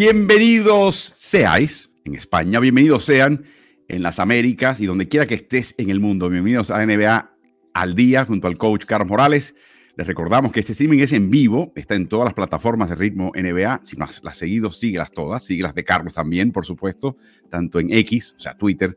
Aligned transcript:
Bienvenidos 0.00 1.12
seáis 1.14 1.90
en 2.06 2.14
España, 2.14 2.58
bienvenidos 2.58 3.04
sean 3.04 3.44
en 3.86 4.02
las 4.02 4.18
Américas 4.18 4.80
y 4.80 4.86
donde 4.86 5.08
quiera 5.08 5.26
que 5.26 5.34
estés 5.34 5.74
en 5.76 5.90
el 5.90 6.00
mundo. 6.00 6.30
Bienvenidos 6.30 6.70
a 6.70 6.82
NBA 6.82 7.30
al 7.74 7.94
día 7.94 8.24
junto 8.24 8.48
al 8.48 8.56
coach 8.56 8.86
Carlos 8.86 9.10
Morales. 9.10 9.54
Les 9.96 10.06
recordamos 10.06 10.52
que 10.52 10.60
este 10.60 10.72
streaming 10.72 11.00
es 11.00 11.12
en 11.12 11.30
vivo, 11.30 11.70
está 11.76 11.96
en 11.96 12.06
todas 12.06 12.24
las 12.24 12.32
plataformas 12.32 12.88
de 12.88 12.94
ritmo 12.94 13.30
NBA. 13.34 13.80
Si 13.82 13.98
no 13.98 14.06
las 14.06 14.22
has 14.24 14.38
seguido, 14.38 14.72
síguelas 14.72 15.12
todas. 15.12 15.44
Síguelas 15.44 15.74
de 15.74 15.84
Carlos 15.84 16.14
también, 16.14 16.50
por 16.50 16.64
supuesto, 16.64 17.18
tanto 17.50 17.78
en 17.78 17.92
X, 17.92 18.32
o 18.38 18.40
sea, 18.40 18.56
Twitter, 18.56 18.96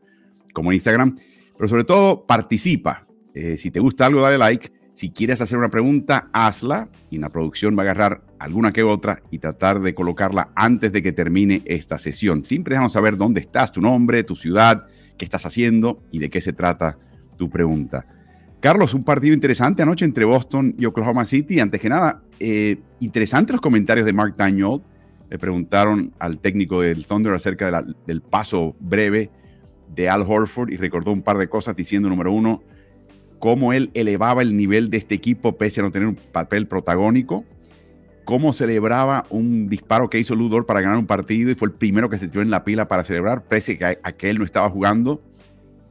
como 0.54 0.70
en 0.70 0.76
Instagram. 0.76 1.18
Pero 1.54 1.68
sobre 1.68 1.84
todo, 1.84 2.24
participa. 2.24 3.06
Eh, 3.34 3.58
si 3.58 3.70
te 3.70 3.78
gusta 3.78 4.06
algo, 4.06 4.22
dale 4.22 4.38
like. 4.38 4.72
Si 4.94 5.10
quieres 5.10 5.40
hacer 5.40 5.58
una 5.58 5.70
pregunta, 5.70 6.28
hazla 6.32 6.88
y 7.10 7.18
la 7.18 7.30
producción 7.30 7.76
va 7.76 7.82
a 7.82 7.82
agarrar 7.82 8.22
alguna 8.38 8.72
que 8.72 8.84
otra 8.84 9.20
y 9.32 9.38
tratar 9.38 9.80
de 9.80 9.92
colocarla 9.92 10.50
antes 10.54 10.92
de 10.92 11.02
que 11.02 11.12
termine 11.12 11.62
esta 11.64 11.98
sesión. 11.98 12.44
Siempre 12.44 12.74
déjanos 12.74 12.92
saber 12.92 13.16
dónde 13.16 13.40
estás, 13.40 13.72
tu 13.72 13.80
nombre, 13.80 14.22
tu 14.22 14.36
ciudad, 14.36 14.86
qué 15.18 15.24
estás 15.24 15.46
haciendo 15.46 16.00
y 16.12 16.20
de 16.20 16.30
qué 16.30 16.40
se 16.40 16.52
trata 16.52 16.96
tu 17.36 17.50
pregunta. 17.50 18.06
Carlos, 18.60 18.94
un 18.94 19.02
partido 19.02 19.34
interesante 19.34 19.82
anoche 19.82 20.04
entre 20.04 20.24
Boston 20.24 20.72
y 20.78 20.84
Oklahoma 20.84 21.24
City. 21.24 21.58
Antes 21.58 21.80
que 21.80 21.88
nada, 21.88 22.22
eh, 22.38 22.80
interesantes 23.00 23.52
los 23.52 23.60
comentarios 23.60 24.06
de 24.06 24.12
Mark 24.12 24.36
Daniel. 24.36 24.80
Le 25.28 25.40
preguntaron 25.40 26.14
al 26.20 26.38
técnico 26.38 26.82
del 26.82 27.04
Thunder 27.04 27.32
acerca 27.32 27.84
del 28.06 28.22
paso 28.22 28.76
breve 28.78 29.28
de 29.92 30.08
Al 30.08 30.22
Horford 30.22 30.70
y 30.70 30.76
recordó 30.76 31.10
un 31.10 31.22
par 31.22 31.36
de 31.36 31.48
cosas 31.48 31.74
diciendo, 31.74 32.08
número 32.08 32.32
uno, 32.32 32.62
cómo 33.38 33.72
él 33.72 33.90
elevaba 33.94 34.42
el 34.42 34.56
nivel 34.56 34.90
de 34.90 34.98
este 34.98 35.14
equipo 35.14 35.56
pese 35.56 35.80
a 35.80 35.84
no 35.84 35.90
tener 35.90 36.08
un 36.08 36.16
papel 36.16 36.66
protagónico, 36.66 37.44
cómo 38.24 38.52
celebraba 38.52 39.26
un 39.30 39.68
disparo 39.68 40.08
que 40.08 40.18
hizo 40.18 40.34
Ludor 40.34 40.66
para 40.66 40.80
ganar 40.80 40.98
un 40.98 41.06
partido 41.06 41.50
y 41.50 41.54
fue 41.54 41.68
el 41.68 41.74
primero 41.74 42.08
que 42.08 42.18
se 42.18 42.28
tiró 42.28 42.42
en 42.42 42.50
la 42.50 42.64
pila 42.64 42.88
para 42.88 43.04
celebrar, 43.04 43.44
pese 43.44 43.78
a, 43.84 44.12
que 44.12 44.30
él 44.30 44.38
no 44.38 44.44
estaba 44.44 44.68
jugando, 44.70 45.22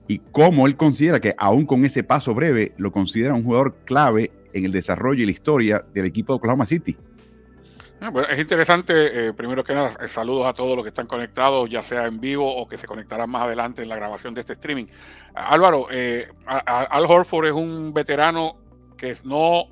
y 0.08 0.20
cómo 0.20 0.68
él 0.68 0.76
considera 0.76 1.22
que 1.22 1.34
aún 1.38 1.66
con 1.66 1.86
ese 1.86 2.04
paso 2.04 2.34
breve 2.34 2.74
lo 2.78 2.92
considera 2.92 3.34
un 3.34 3.44
jugador 3.44 3.76
clave 3.86 4.32
en 4.52 4.66
el 4.66 4.72
desarrollo 4.72 5.24
y 5.24 5.26
la 5.26 5.32
historia 5.32 5.86
del 5.94 6.06
equipo 6.06 6.34
de 6.34 6.38
Oklahoma 6.38 6.66
City. 6.66 6.98
Ah, 8.06 8.12
es 8.30 8.38
interesante, 8.38 9.28
eh, 9.28 9.34
primero 9.34 9.64
que 9.64 9.73
nada, 9.73 9.94
eh, 10.02 10.09
saludos 10.09 10.46
a 10.46 10.54
todos 10.54 10.76
los 10.76 10.84
que 10.84 10.90
están 10.90 11.08
conectados, 11.08 11.70
ya 11.70 11.82
sea 11.82 12.06
en 12.06 12.20
vivo 12.20 12.54
o 12.54 12.68
que 12.68 12.78
se 12.78 12.86
conectarán 12.86 13.30
más 13.30 13.44
adelante 13.44 13.82
en 13.82 13.88
la 13.88 13.96
grabación 13.96 14.34
de 14.34 14.42
este 14.42 14.52
streaming. 14.54 14.88
Álvaro, 15.34 15.88
eh, 15.90 16.28
Al 16.46 17.06
Horford 17.06 17.46
es 17.46 17.54
un 17.54 17.94
veterano 17.94 18.58
que 18.98 19.16
no, 19.24 19.68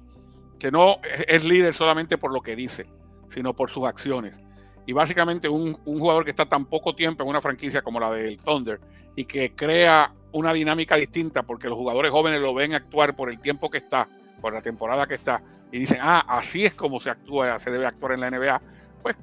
que 0.58 0.72
no 0.72 1.02
es 1.28 1.44
líder 1.44 1.74
solamente 1.74 2.18
por 2.18 2.32
lo 2.32 2.40
que 2.40 2.56
dice, 2.56 2.86
sino 3.28 3.54
por 3.54 3.70
sus 3.70 3.86
acciones. 3.86 4.40
Y 4.86 4.94
básicamente 4.94 5.50
un, 5.50 5.78
un 5.84 6.00
jugador 6.00 6.24
que 6.24 6.30
está 6.30 6.46
tan 6.46 6.68
poco 6.68 6.96
tiempo 6.96 7.24
en 7.24 7.30
una 7.30 7.42
franquicia 7.42 7.82
como 7.82 8.00
la 8.00 8.12
del 8.12 8.38
Thunder 8.38 8.80
y 9.14 9.26
que 9.26 9.54
crea 9.54 10.14
una 10.32 10.54
dinámica 10.54 10.96
distinta 10.96 11.44
porque 11.44 11.68
los 11.68 11.78
jugadores 11.78 12.12
jóvenes 12.12 12.40
lo 12.40 12.54
ven 12.54 12.76
actuar 12.76 13.14
por 13.14 13.30
el 13.30 13.42
tiempo 13.42 13.70
que 13.70 13.80
está, 13.80 14.08
por 14.40 14.54
la 14.54 14.62
temporada 14.62 15.06
que 15.06 15.16
está 15.16 15.44
y 15.72 15.80
dicen, 15.80 16.00
ah, 16.02 16.24
así 16.28 16.66
es 16.66 16.74
como 16.74 17.00
se 17.00 17.10
actúa, 17.10 17.60
se 17.60 17.72
debe 17.72 17.86
actuar 17.86 18.14
en 18.14 18.20
la 18.20 18.30
NBA, 18.30 18.62
pues 19.02 19.16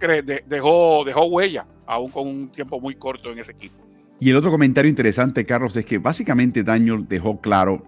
dejó, 0.47 1.05
dejó 1.05 1.25
huella, 1.27 1.67
aún 1.86 2.11
con 2.11 2.27
un 2.27 2.48
tiempo 2.48 2.81
muy 2.81 2.95
corto 2.95 3.31
en 3.31 3.39
ese 3.39 3.53
equipo. 3.53 3.77
Y 4.19 4.31
el 4.31 4.36
otro 4.36 4.51
comentario 4.51 4.89
interesante, 4.89 5.45
Carlos, 5.45 5.77
es 5.77 5.85
que 5.85 5.98
básicamente 5.98 6.64
Daniel 6.64 7.07
dejó 7.07 7.41
claro 7.41 7.85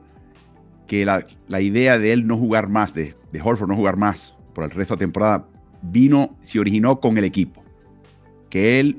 que 0.87 1.05
la, 1.05 1.61
idea 1.61 1.99
de 1.99 2.13
él 2.13 2.27
no 2.27 2.37
jugar 2.37 2.69
más, 2.69 2.95
de, 2.95 3.17
de 3.33 3.41
Horford 3.43 3.69
no 3.69 3.77
jugar 3.77 3.97
más 3.97 4.35
por 4.55 4.65
el 4.65 4.71
resto 4.71 4.95
de 4.95 4.99
la 4.99 5.07
temporada, 5.07 5.47
vino, 5.83 6.37
se 6.41 6.61
originó 6.61 7.01
con 7.01 7.17
el 7.17 7.25
equipo. 7.25 7.65
Que 8.51 8.79
él 8.79 8.99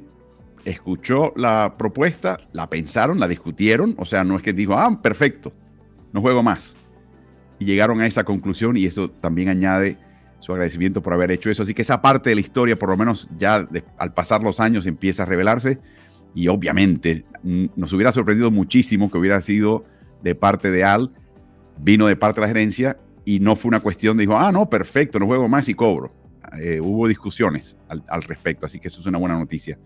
escuchó 0.66 1.34
la 1.36 1.76
propuesta, 1.78 2.40
la 2.54 2.70
pensaron, 2.70 3.20
la 3.20 3.28
discutieron, 3.28 3.96
o 3.98 4.06
sea, 4.06 4.24
no 4.24 4.36
es 4.36 4.44
que 4.44 4.54
dijo, 4.54 4.74
ah, 4.74 5.00
perfecto, 5.02 5.54
no 6.12 6.22
juego 6.22 6.44
más 6.44 6.76
y 7.62 7.66
llegaron 7.66 8.02
a 8.02 8.08
esa 8.08 8.24
conclusión 8.24 8.76
y 8.76 8.88
eso 8.88 9.12
también 9.12 9.48
añade 9.48 9.96
su 10.40 10.52
agradecimiento 10.52 11.04
por 11.04 11.14
haber 11.14 11.30
hecho 11.30 11.52
eso. 11.52 11.62
Así 11.62 11.76
que 11.76 11.84
esa 11.84 12.02
parte 12.02 12.32
de 12.32 12.36
la 12.36 12.42
historia, 12.42 12.80
por 12.80 12.90
lo 12.90 12.98
menos 12.98 13.30
ya 13.38 13.68
al 14.00 14.14
pasar 14.16 14.42
los 14.42 14.60
años, 14.60 14.88
empieza 14.88 15.22
a 15.22 15.26
revelarse 15.28 15.78
y 16.34 16.48
obviamente 16.48 17.24
nos 17.44 17.94
hubiera 17.94 18.12
sorprendido 18.12 18.50
muchísimo 18.50 19.12
que 19.12 19.20
hubiera 19.20 19.40
sido 19.42 19.86
de 20.24 20.34
parte 20.34 20.72
de 20.72 20.84
Al, 20.84 21.12
vino 21.78 22.08
de 22.08 22.16
parte 22.16 22.42
de 22.42 22.48
la 22.48 22.48
gerencia 22.48 22.98
y 23.26 23.40
no 23.40 23.56
fue 23.56 23.70
una 23.70 23.80
cuestión 23.80 24.18
de 24.18 24.22
dijo, 24.22 24.36
ah, 24.36 24.52
no, 24.52 24.68
perfecto, 24.68 25.20
no 25.20 25.28
juego 25.28 25.48
más 25.48 25.70
y 25.70 25.76
cobro. 25.76 26.12
Eh, 26.60 26.80
hubo 26.82 27.08
discusiones 27.08 27.78
al, 27.90 28.04
al, 28.08 28.24
respecto, 28.24 28.66
así 28.66 28.80
que 28.80 28.88
eso 28.88 29.02
es 29.02 29.06
una 29.06 29.20
buena 29.20 29.38
noticia. 29.38 29.78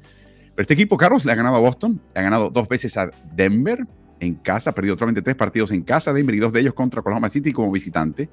Pero 0.56 0.62
este 0.62 0.76
equipo, 0.76 0.96
Carlos, 0.96 1.26
le 1.26 1.34
ha 1.34 1.36
ganado 1.36 1.58
a 1.58 1.60
Boston, 1.60 2.02
le 2.14 2.22
ha 2.22 2.24
ganado 2.24 2.50
dos 2.50 2.70
veces 2.70 2.96
a 2.96 3.12
Denver, 3.36 3.86
en 4.20 4.36
casa, 4.36 4.70
ha 4.70 4.76
perdido 4.76 4.98
solamente 4.98 5.22
tres 5.22 5.36
partidos 5.36 5.72
en 5.72 5.84
casa, 5.84 6.14
Denver 6.14 6.36
y 6.36 6.40
dos 6.40 6.54
de 6.54 6.62
ellos 6.62 6.74
contra 6.74 7.02
Oklahoma 7.02 7.30
City 7.30 7.52
como 7.52 7.72
visitante. 7.72 8.30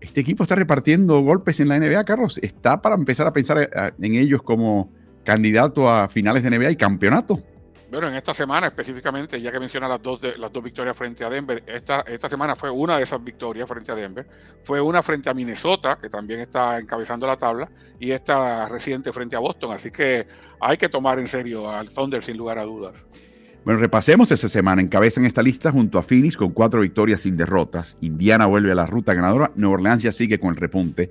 Este 0.00 0.20
equipo 0.20 0.42
está 0.42 0.54
repartiendo 0.54 1.20
golpes 1.20 1.60
en 1.60 1.68
la 1.68 1.78
NBA, 1.78 2.04
Carlos. 2.04 2.38
Está 2.42 2.82
para 2.82 2.94
empezar 2.94 3.26
a 3.26 3.32
pensar 3.32 3.58
eh, 3.58 3.92
en 3.98 4.14
ellos 4.14 4.42
como 4.42 4.92
candidato 5.24 5.90
a 5.90 6.08
finales 6.08 6.42
de 6.42 6.50
NBA 6.50 6.72
y 6.72 6.76
campeonato. 6.76 7.42
Bueno, 7.90 8.08
en 8.08 8.16
esta 8.16 8.34
semana 8.34 8.66
específicamente, 8.66 9.40
ya 9.40 9.52
que 9.52 9.60
menciona 9.60 9.86
las 9.86 10.02
dos, 10.02 10.20
las 10.36 10.52
dos 10.52 10.64
victorias 10.64 10.96
frente 10.96 11.24
a 11.24 11.30
Denver, 11.30 11.62
esta, 11.64 12.00
esta 12.00 12.28
semana 12.28 12.56
fue 12.56 12.68
una 12.68 12.96
de 12.96 13.04
esas 13.04 13.22
victorias 13.22 13.68
frente 13.68 13.92
a 13.92 13.94
Denver, 13.94 14.26
fue 14.64 14.80
una 14.80 15.00
frente 15.00 15.30
a 15.30 15.34
Minnesota, 15.34 15.96
que 16.02 16.10
también 16.10 16.40
está 16.40 16.78
encabezando 16.78 17.24
la 17.24 17.36
tabla, 17.36 17.70
y 18.00 18.10
esta 18.10 18.68
reciente 18.68 19.12
frente 19.12 19.36
a 19.36 19.38
Boston. 19.38 19.72
Así 19.72 19.92
que 19.92 20.26
hay 20.60 20.76
que 20.76 20.88
tomar 20.88 21.20
en 21.20 21.28
serio 21.28 21.70
al 21.70 21.88
Thunder 21.88 22.24
sin 22.24 22.36
lugar 22.36 22.58
a 22.58 22.64
dudas. 22.64 23.06
Bueno, 23.64 23.80
repasemos 23.80 24.30
esta 24.30 24.48
semana. 24.48 24.82
Encabezan 24.82 25.24
esta 25.24 25.42
lista 25.42 25.70
junto 25.70 25.98
a 25.98 26.02
Phoenix 26.02 26.36
con 26.36 26.50
cuatro 26.50 26.82
victorias 26.82 27.22
sin 27.22 27.36
derrotas. 27.36 27.96
Indiana 28.02 28.44
vuelve 28.46 28.72
a 28.72 28.74
la 28.74 28.86
ruta 28.86 29.14
ganadora. 29.14 29.50
Nueva 29.56 29.76
Orleans 29.76 30.02
ya 30.02 30.12
sigue 30.12 30.38
con 30.38 30.50
el 30.50 30.56
repunte. 30.56 31.08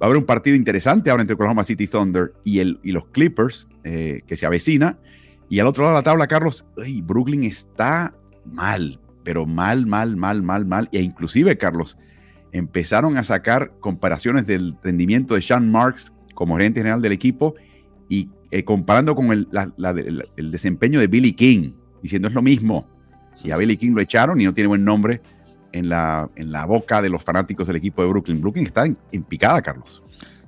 Va 0.00 0.04
a 0.04 0.04
haber 0.06 0.16
un 0.16 0.24
partido 0.24 0.56
interesante 0.56 1.10
ahora 1.10 1.22
entre 1.22 1.34
Oklahoma 1.34 1.64
City 1.64 1.88
Thunder 1.88 2.32
y, 2.44 2.60
el, 2.60 2.78
y 2.84 2.92
los 2.92 3.06
Clippers 3.06 3.66
eh, 3.82 4.22
que 4.26 4.36
se 4.36 4.46
avecina. 4.46 4.98
Y 5.48 5.58
al 5.58 5.66
otro 5.66 5.82
lado 5.82 5.96
de 5.96 5.98
la 5.98 6.04
tabla, 6.04 6.28
Carlos, 6.28 6.64
Brooklyn 7.02 7.42
está 7.42 8.14
mal, 8.44 9.00
pero 9.24 9.44
mal, 9.44 9.84
mal, 9.84 10.16
mal, 10.16 10.42
mal, 10.42 10.64
mal. 10.64 10.88
E 10.92 11.02
inclusive, 11.02 11.58
Carlos, 11.58 11.98
empezaron 12.52 13.16
a 13.16 13.24
sacar 13.24 13.72
comparaciones 13.80 14.46
del 14.46 14.76
rendimiento 14.80 15.34
de 15.34 15.42
Sean 15.42 15.70
Marks 15.70 16.12
como 16.34 16.56
gerente 16.56 16.80
general 16.80 17.02
del 17.02 17.12
equipo 17.12 17.56
y 18.08 18.28
eh, 18.52 18.64
comparando 18.64 19.14
con 19.14 19.32
el, 19.32 19.48
el, 20.36 20.50
desempeño 20.50 20.98
de 20.98 21.06
Billy 21.06 21.32
King, 21.32 21.72
diciendo 22.02 22.28
es 22.28 22.34
lo 22.34 22.42
mismo. 22.42 22.86
Y 23.42 23.50
a 23.50 23.56
Billy 23.56 23.76
King 23.76 23.92
lo 23.94 24.00
echaron 24.00 24.40
y 24.40 24.44
no 24.44 24.54
tiene 24.54 24.68
buen 24.68 24.84
nombre 24.84 25.20
en 25.72 25.88
la, 25.88 26.28
en 26.36 26.52
la 26.52 26.66
boca 26.66 27.00
de 27.00 27.08
los 27.08 27.22
fanáticos 27.22 27.66
del 27.66 27.76
equipo 27.76 28.02
de 28.02 28.08
Brooklyn. 28.08 28.40
Brooklyn 28.40 28.66
está 28.66 28.84
en, 28.84 29.24
picada, 29.24 29.62
Carlos. 29.62 30.02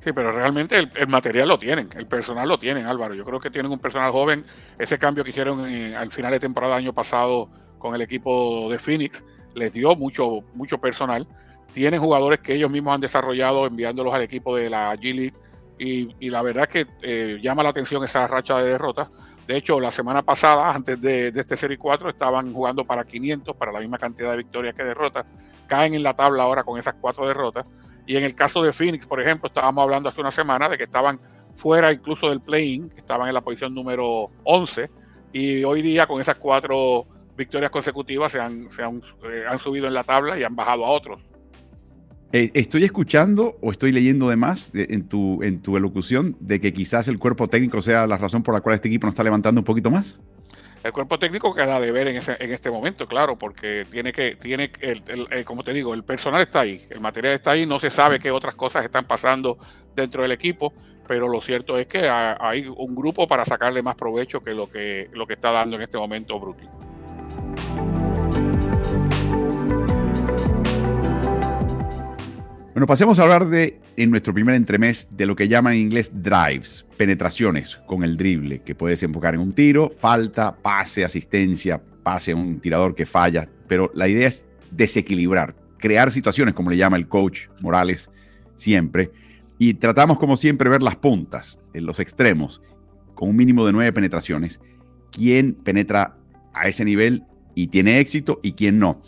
Sí, 0.04 0.12
pero 0.12 0.32
realmente 0.32 0.76
el, 0.78 1.08
material 1.08 1.48
lo 1.48 1.58
tienen, 1.58 1.88
el 1.96 2.06
personal 2.06 2.48
lo 2.48 2.58
tienen, 2.58 2.86
Álvaro. 2.86 3.14
Yo 3.14 3.24
creo 3.24 3.38
que 3.38 3.50
tienen 3.50 3.70
un 3.70 3.78
personal 3.78 4.10
joven. 4.10 4.44
Ese 4.78 4.98
cambio 4.98 5.22
que 5.22 5.30
hicieron 5.30 5.64
al 5.94 6.10
final 6.10 6.32
de 6.32 6.40
temporada 6.40 6.76
año 6.76 6.92
pasado 6.92 7.48
con 7.78 7.94
el 7.94 8.00
equipo 8.00 8.68
de 8.70 8.78
Phoenix 8.78 9.22
les 9.54 9.72
dio 9.72 9.94
mucho, 9.94 10.40
mucho 10.54 10.78
personal. 10.78 11.26
Tienen 11.72 12.00
jugadores 12.00 12.40
que 12.40 12.54
ellos 12.54 12.70
mismos 12.70 12.94
han 12.94 13.00
desarrollado 13.00 13.66
enviándolos 13.66 14.12
al 14.12 14.22
equipo 14.22 14.56
de 14.56 14.70
la 14.70 14.94
G 14.96 15.14
League 15.14 15.34
y, 15.78 16.30
la 16.30 16.42
verdad 16.42 16.68
es 16.68 16.68
que 16.68 16.92
eh, 17.02 17.40
llama 17.42 17.62
la 17.62 17.70
atención 17.70 18.04
esa 18.04 18.26
racha 18.26 18.58
de 18.58 18.70
derrotas. 18.70 19.08
De 19.46 19.56
hecho, 19.56 19.80
la 19.80 19.90
semana 19.90 20.22
pasada, 20.22 20.72
antes 20.72 21.00
de, 21.00 21.28
este 21.28 21.56
Serie 21.56 21.76
4, 21.76 22.10
estaban 22.10 22.52
jugando 22.52 22.84
para 22.84 23.04
500, 23.04 23.56
para 23.56 23.72
la 23.72 23.80
misma 23.80 23.98
cantidad 23.98 24.30
de 24.30 24.36
victorias 24.36 24.74
que 24.74 24.84
derrotas. 24.84 25.26
Caen 25.66 25.94
en 25.94 26.02
la 26.02 26.14
tabla 26.14 26.44
ahora 26.44 26.62
con 26.62 26.78
esas 26.78 26.94
cuatro 27.00 27.26
derrotas. 27.26 27.66
Y 28.06 28.16
en 28.16 28.24
el 28.24 28.34
caso 28.34 28.62
de 28.62 28.72
Phoenix, 28.72 29.06
por 29.06 29.20
ejemplo, 29.20 29.48
estábamos 29.48 29.82
hablando 29.82 30.08
hace 30.08 30.20
una 30.20 30.30
semana 30.30 30.68
de 30.68 30.78
que 30.78 30.84
estaban 30.84 31.20
fuera 31.54 31.92
incluso 31.92 32.28
del 32.28 32.40
play-in, 32.40 32.90
estaban 32.96 33.28
en 33.28 33.34
la 33.34 33.40
posición 33.40 33.74
número 33.74 34.30
11. 34.44 34.90
Y 35.32 35.64
hoy 35.64 35.82
día, 35.82 36.06
con 36.06 36.20
esas 36.20 36.36
cuatro 36.36 37.06
victorias 37.36 37.70
consecutivas, 37.70 38.32
se 38.32 38.40
han, 38.40 38.70
se 38.70 38.82
han, 38.82 39.02
eh, 39.24 39.44
han 39.48 39.58
subido 39.58 39.86
en 39.86 39.94
la 39.94 40.04
tabla 40.04 40.38
y 40.38 40.44
han 40.44 40.54
bajado 40.54 40.84
a 40.84 40.90
otros. 40.90 41.20
Eh, 42.34 42.50
¿Estoy 42.54 42.84
escuchando 42.84 43.58
o 43.60 43.70
estoy 43.70 43.92
leyendo 43.92 44.30
de 44.30 44.36
más 44.36 44.70
en, 44.74 45.06
tu, 45.06 45.42
en 45.42 45.60
tu 45.60 45.76
elocución 45.76 46.34
de 46.40 46.62
que 46.62 46.72
quizás 46.72 47.06
el 47.08 47.18
cuerpo 47.18 47.46
técnico 47.46 47.82
sea 47.82 48.06
la 48.06 48.16
razón 48.16 48.42
por 48.42 48.54
la 48.54 48.62
cual 48.62 48.74
este 48.74 48.88
equipo 48.88 49.06
no 49.06 49.10
está 49.10 49.22
levantando 49.22 49.60
un 49.60 49.66
poquito 49.66 49.90
más? 49.90 50.18
El 50.82 50.92
cuerpo 50.92 51.18
técnico 51.18 51.54
queda 51.54 51.78
de 51.78 51.92
ver 51.92 52.08
en, 52.08 52.16
ese, 52.16 52.36
en 52.40 52.50
este 52.50 52.70
momento, 52.70 53.06
claro, 53.06 53.36
porque 53.36 53.86
tiene 53.90 54.14
que, 54.14 54.36
tiene 54.36 54.72
el, 54.80 55.02
eh, 55.30 55.44
como 55.44 55.62
te 55.62 55.74
digo, 55.74 55.92
el 55.92 56.04
personal 56.04 56.40
está 56.40 56.60
ahí, 56.60 56.80
el 56.88 57.00
material 57.00 57.34
está 57.34 57.50
ahí, 57.50 57.66
no 57.66 57.78
se 57.78 57.90
sabe 57.90 58.18
qué 58.18 58.30
otras 58.30 58.54
cosas 58.54 58.84
están 58.84 59.04
pasando 59.04 59.58
dentro 59.94 60.22
del 60.22 60.32
equipo, 60.32 60.72
pero 61.06 61.28
lo 61.28 61.40
cierto 61.42 61.76
es 61.76 61.86
que 61.86 62.08
hay 62.08 62.66
un 62.66 62.94
grupo 62.94 63.28
para 63.28 63.44
sacarle 63.44 63.82
más 63.82 63.94
provecho 63.94 64.40
que 64.40 64.54
lo 64.54 64.70
que, 64.70 65.10
lo 65.12 65.26
que 65.26 65.34
está 65.34 65.52
dando 65.52 65.76
en 65.76 65.82
este 65.82 65.98
momento 65.98 66.40
Brooklyn. 66.40 66.70
Bueno, 72.74 72.86
pasemos 72.86 73.18
a 73.18 73.24
hablar 73.24 73.48
de, 73.50 73.78
en 73.98 74.10
nuestro 74.10 74.32
primer 74.32 74.54
entremés, 74.54 75.06
de 75.10 75.26
lo 75.26 75.36
que 75.36 75.46
llaman 75.46 75.74
en 75.74 75.80
inglés 75.80 76.10
drives, 76.10 76.86
penetraciones 76.96 77.76
con 77.86 78.02
el 78.02 78.16
drible, 78.16 78.62
que 78.62 78.74
puedes 78.74 79.02
enfocar 79.02 79.34
en 79.34 79.40
un 79.40 79.52
tiro, 79.52 79.90
falta, 79.94 80.56
pase, 80.56 81.04
asistencia, 81.04 81.82
pase 82.02 82.32
a 82.32 82.36
un 82.36 82.60
tirador 82.60 82.94
que 82.94 83.04
falla, 83.04 83.46
pero 83.68 83.90
la 83.92 84.08
idea 84.08 84.26
es 84.26 84.46
desequilibrar, 84.70 85.54
crear 85.76 86.10
situaciones, 86.10 86.54
como 86.54 86.70
le 86.70 86.78
llama 86.78 86.96
el 86.96 87.08
coach 87.08 87.48
Morales 87.60 88.08
siempre, 88.56 89.10
y 89.58 89.74
tratamos 89.74 90.18
como 90.18 90.38
siempre 90.38 90.70
ver 90.70 90.82
las 90.82 90.96
puntas, 90.96 91.60
en 91.74 91.84
los 91.84 92.00
extremos, 92.00 92.62
con 93.14 93.28
un 93.28 93.36
mínimo 93.36 93.66
de 93.66 93.72
nueve 93.74 93.92
penetraciones, 93.92 94.62
quién 95.10 95.52
penetra 95.52 96.16
a 96.54 96.68
ese 96.68 96.86
nivel 96.86 97.24
y 97.54 97.66
tiene 97.66 98.00
éxito 98.00 98.40
y 98.42 98.52
quién 98.52 98.78
no. 98.78 99.02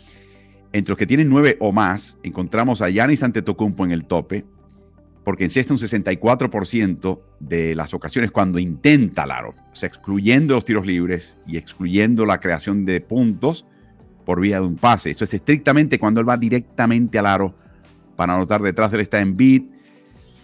Entre 0.75 0.91
los 0.91 0.97
que 0.97 1.07
tienen 1.07 1.29
nueve 1.29 1.55
o 1.61 1.71
más, 1.71 2.17
encontramos 2.21 2.81
a 2.81 2.89
Yanis 2.89 3.23
Antetokounmpo 3.23 3.85
en 3.85 3.93
el 3.93 4.03
tope, 4.03 4.43
porque 5.23 5.45
encesta 5.45 5.71
un 5.71 5.79
64% 5.79 7.21
de 7.39 7.75
las 7.75 7.93
ocasiones 7.93 8.29
cuando 8.29 8.59
intenta 8.59 9.23
el 9.23 9.31
aro, 9.31 9.55
o 9.71 9.75
sea, 9.75 9.87
excluyendo 9.87 10.53
los 10.53 10.65
tiros 10.65 10.85
libres 10.85 11.37
y 11.47 11.55
excluyendo 11.55 12.25
la 12.25 12.41
creación 12.41 12.83
de 12.83 12.99
puntos 12.99 13.65
por 14.25 14.41
vía 14.41 14.59
de 14.59 14.65
un 14.65 14.75
pase. 14.75 15.11
Eso 15.11 15.23
es 15.23 15.33
estrictamente 15.33 15.97
cuando 15.97 16.19
él 16.19 16.27
va 16.27 16.35
directamente 16.35 17.19
al 17.19 17.27
aro 17.27 17.55
para 18.17 18.35
anotar 18.35 18.61
detrás 18.61 18.91
de 18.91 18.97
él 18.97 19.01
está 19.03 19.23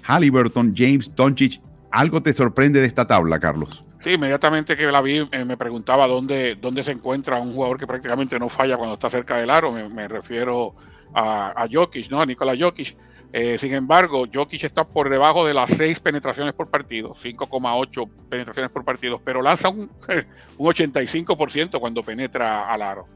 Halliburton, 0.03 0.73
James, 0.73 1.11
Doncic. 1.13 1.61
¿Algo 1.91 2.23
te 2.23 2.31
sorprende 2.31 2.79
de 2.79 2.87
esta 2.87 3.05
tabla, 3.05 3.37
Carlos? 3.37 3.83
Sí, 4.01 4.11
inmediatamente 4.11 4.75
que 4.75 4.87
la 4.87 5.01
vi 5.01 5.27
eh, 5.31 5.45
me 5.45 5.57
preguntaba 5.57 6.07
dónde, 6.07 6.55
dónde 6.55 6.81
se 6.81 6.91
encuentra 6.91 7.39
un 7.39 7.53
jugador 7.53 7.77
que 7.77 7.85
prácticamente 7.85 8.39
no 8.39 8.49
falla 8.49 8.75
cuando 8.75 8.95
está 8.95 9.09
cerca 9.09 9.37
del 9.37 9.49
aro. 9.49 9.71
Me, 9.71 10.07
refiero 10.07 10.75
a, 11.13 11.63
a, 11.63 11.67
Jokic, 11.71 12.09
¿no? 12.09 12.19
A 12.19 12.25
Nikola 12.25 12.55
Jokic. 12.59 12.97
Eh, 13.33 13.57
sin 13.57 13.73
embargo, 13.73 14.25
Jokic 14.31 14.63
está 14.63 14.85
por 14.85 15.09
debajo 15.09 15.45
de 15.45 15.53
las 15.53 15.69
6 15.69 15.99
penetraciones 15.99 16.53
por 16.53 16.69
partido, 16.69 17.15
5,8 17.15 18.09
penetraciones 18.27 18.71
por 18.71 18.83
partido, 18.83 19.21
pero 19.23 19.41
lanza 19.41 19.69
un, 19.69 19.89
un 20.57 20.67
85% 20.67 21.79
cuando 21.79 22.03
penetra 22.03 22.65
al 22.67 22.81
aro. 22.81 23.07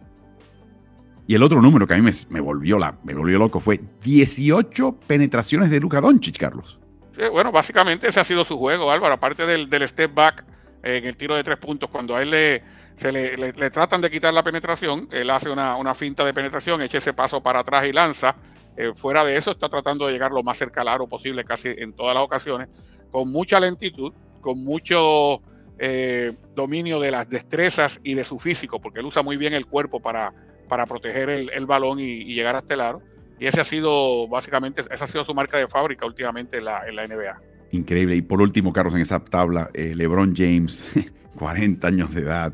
Y 1.27 1.33
el 1.33 1.41
otro 1.41 1.61
número 1.61 1.87
que 1.87 1.95
a 1.95 1.97
mí 1.97 2.09
me, 2.29 2.39
volvió, 2.39 2.77
la, 2.77 2.95
me 3.03 3.15
volvió 3.15 3.39
loco 3.39 3.59
fue 3.59 3.81
18 4.03 4.99
penetraciones 5.07 5.71
de 5.71 5.79
Luka 5.79 5.99
Doncic, 5.99 6.37
Carlos. 6.37 6.79
Sí, 7.15 7.23
bueno, 7.31 7.51
básicamente 7.51 8.07
ese 8.07 8.19
ha 8.19 8.23
sido 8.23 8.45
su 8.45 8.57
juego, 8.57 8.91
Álvaro. 8.91 9.15
Aparte 9.15 9.45
del, 9.47 9.67
del 9.67 9.87
step 9.87 10.13
back, 10.13 10.45
en 10.85 11.03
el 11.03 11.17
tiro 11.17 11.35
de 11.35 11.43
tres 11.43 11.57
puntos, 11.57 11.89
cuando 11.89 12.15
a 12.15 12.21
él 12.21 12.29
le, 12.29 12.63
se 12.97 13.11
le, 13.11 13.69
tratan 13.71 14.01
de 14.01 14.11
quitar 14.11 14.33
la 14.33 14.43
penetración, 14.43 15.09
él 15.11 15.29
hace 15.31 15.49
una, 15.49 15.95
finta 15.95 16.23
de 16.23 16.33
penetración, 16.33 16.81
echa 16.83 16.99
ese 16.99 17.13
paso 17.13 17.41
para 17.41 17.59
atrás 17.59 17.85
y 17.85 17.91
lanza. 17.91 18.35
Eh, 18.77 18.91
fuera 18.95 19.25
de 19.25 19.35
eso, 19.35 19.51
está 19.51 19.67
tratando 19.67 20.05
de 20.05 20.13
llegar 20.13 20.31
lo 20.31 20.43
más 20.43 20.57
cerca 20.57 20.81
al 20.81 20.89
aro 20.89 21.07
posible, 21.07 21.43
casi 21.43 21.69
en 21.69 21.93
todas 21.93 22.13
las 22.13 22.23
ocasiones, 22.23 22.69
con 23.09 23.31
mucha 23.31 23.59
lentitud, 23.59 24.13
con 24.41 24.63
mucho 24.63 25.41
eh, 25.79 26.33
dominio 26.53 26.99
de 26.99 27.09
las 27.09 27.27
destrezas 27.29 27.99
y 28.03 28.13
de 28.13 28.23
su 28.23 28.37
físico, 28.37 28.79
porque 28.79 28.99
él 28.99 29.05
usa 29.07 29.23
muy 29.23 29.37
bien 29.37 29.53
el 29.53 29.65
cuerpo 29.65 29.99
para, 29.99 30.33
para 30.69 30.85
proteger 30.85 31.29
el, 31.29 31.65
balón 31.65 31.99
y, 31.99 32.25
llegar 32.25 32.55
hasta 32.55 32.75
el 32.75 32.81
aro. 32.81 33.01
Y 33.39 33.47
ese 33.47 33.59
ha 33.59 33.65
sido, 33.65 34.27
básicamente, 34.27 34.81
esa 34.91 35.05
ha 35.05 35.07
sido 35.07 35.25
su 35.25 35.33
marca 35.33 35.57
de 35.57 35.67
fábrica 35.67 36.05
últimamente 36.05 36.57
en 36.57 36.65
la 36.65 37.07
NBA. 37.07 37.54
Increíble. 37.75 38.15
Y 38.15 38.21
por 38.21 38.41
último, 38.41 38.71
Carlos, 38.71 38.95
en 38.95 39.01
esa 39.01 39.19
tabla, 39.19 39.69
eh, 39.73 39.93
LeBron 39.95 40.33
James, 40.35 40.87
40 41.37 41.87
años 41.87 42.13
de 42.13 42.21
edad. 42.21 42.53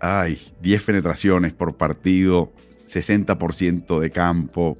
Ay, 0.00 0.38
10 0.62 0.82
penetraciones 0.82 1.52
por 1.52 1.76
partido, 1.76 2.52
60% 2.86 4.00
de 4.00 4.10
campo. 4.10 4.78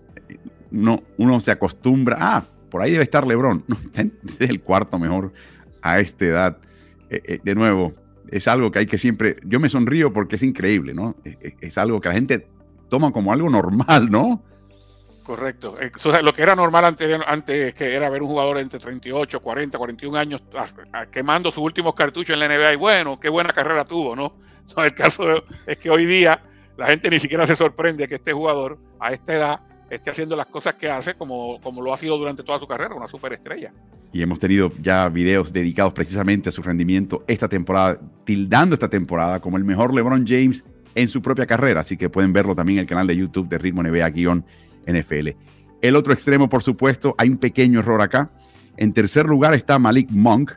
No, 0.70 1.02
uno 1.19 1.40
se 1.40 1.50
acostumbra. 1.50 2.16
Ah, 2.19 2.44
por 2.70 2.82
ahí 2.82 2.92
debe 2.92 3.04
estar 3.04 3.26
LeBron. 3.26 3.64
No, 3.66 3.76
es 4.40 4.48
el 4.48 4.62
cuarto 4.62 4.98
mejor 4.98 5.32
a 5.82 6.00
esta 6.00 6.25
edad. 6.25 6.58
Eh, 7.10 7.20
eh, 7.25 7.38
de 7.42 7.54
nuevo, 7.54 7.94
es 8.30 8.48
algo 8.48 8.70
que 8.70 8.78
hay 8.80 8.86
que 8.86 8.98
siempre. 8.98 9.36
Yo 9.44 9.60
me 9.60 9.69
sonrío 9.69 10.12
porque 10.12 10.36
es 10.36 10.42
increíble, 10.42 10.94
¿no? 10.94 11.16
es 11.60 11.76
algo 11.76 12.00
que 12.00 12.08
la 12.08 12.14
gente 12.14 12.46
toma 12.88 13.10
como 13.10 13.32
algo 13.32 13.50
normal, 13.50 14.08
¿no? 14.10 14.42
Correcto. 15.28 15.76
lo 16.22 16.32
que 16.32 16.40
era 16.40 16.54
normal 16.54 16.86
antes, 16.86 17.20
antes 17.26 17.75
que 17.75 17.94
era 17.94 18.08
ver 18.08 18.22
un 18.22 18.28
jugador 18.28 18.56
entre 18.56 18.78
38, 18.78 19.40
40, 19.40 19.76
41 19.76 20.19
años 20.19 20.42
quemando 21.12 21.52
sus 21.52 21.62
últimos 21.62 21.94
cartuchos 21.94 22.32
en 22.32 22.40
la 22.40 22.48
NBA 22.48 22.72
y 22.72 22.76
bueno, 22.76 23.20
qué 23.20 23.28
buena 23.28 23.52
carrera 23.52 23.84
tuvo, 23.84 24.16
¿no? 24.16 24.32
el 24.78 24.94
caso 24.94 25.44
es 25.66 25.76
que 25.76 25.90
hoy 25.90 26.06
día 26.06 26.40
la 26.78 26.86
gente 26.86 27.10
ni 27.10 27.20
siquiera 27.20 27.46
se 27.46 27.56
sorprende 27.56 28.08
que 28.08 28.14
este 28.14 28.32
jugador 28.32 28.78
a 28.98 29.12
esta 29.12 29.34
edad 29.34 29.60
esté 29.90 30.08
haciendo 30.08 30.34
las 30.34 30.46
cosas 30.46 30.76
que 30.76 30.88
hace 30.88 31.12
como, 31.12 31.60
como 31.60 31.82
lo 31.82 31.92
ha 31.92 31.98
sido 31.98 32.16
durante 32.16 32.42
toda 32.42 32.58
su 32.58 32.66
carrera, 32.66 32.94
una 32.94 33.06
superestrella. 33.06 33.70
Y 34.14 34.22
hemos 34.22 34.38
tenido 34.38 34.72
ya 34.80 35.10
videos 35.10 35.52
dedicados 35.52 35.92
precisamente 35.92 36.48
a 36.48 36.52
su 36.52 36.62
rendimiento 36.62 37.22
esta 37.26 37.50
temporada, 37.50 38.00
tildando 38.25 38.72
esta 38.72 38.88
temporada 38.88 39.40
como 39.40 39.58
el 39.58 39.64
mejor 39.64 39.92
LeBron 39.92 40.26
James 40.26 40.64
en 40.94 41.08
su 41.08 41.20
propia 41.20 41.46
carrera, 41.46 41.82
así 41.82 41.98
que 41.98 42.08
pueden 42.08 42.32
verlo 42.32 42.54
también 42.54 42.78
en 42.78 42.82
el 42.84 42.88
canal 42.88 43.06
de 43.06 43.14
YouTube 43.14 43.46
de 43.46 43.58
Ritmo 43.58 43.82
NBA- 43.82 44.12
NFL. 44.86 45.28
El 45.80 45.96
otro 45.96 46.12
extremo, 46.12 46.48
por 46.48 46.62
supuesto, 46.62 47.14
hay 47.19 47.28
un 47.28 47.38
pequeño 47.38 47.80
error 47.80 48.00
acá. 48.02 48.30
En 48.76 48.92
tercer 48.92 49.26
lugar 49.26 49.54
está 49.54 49.78
Malik 49.78 50.10
Monk. 50.10 50.52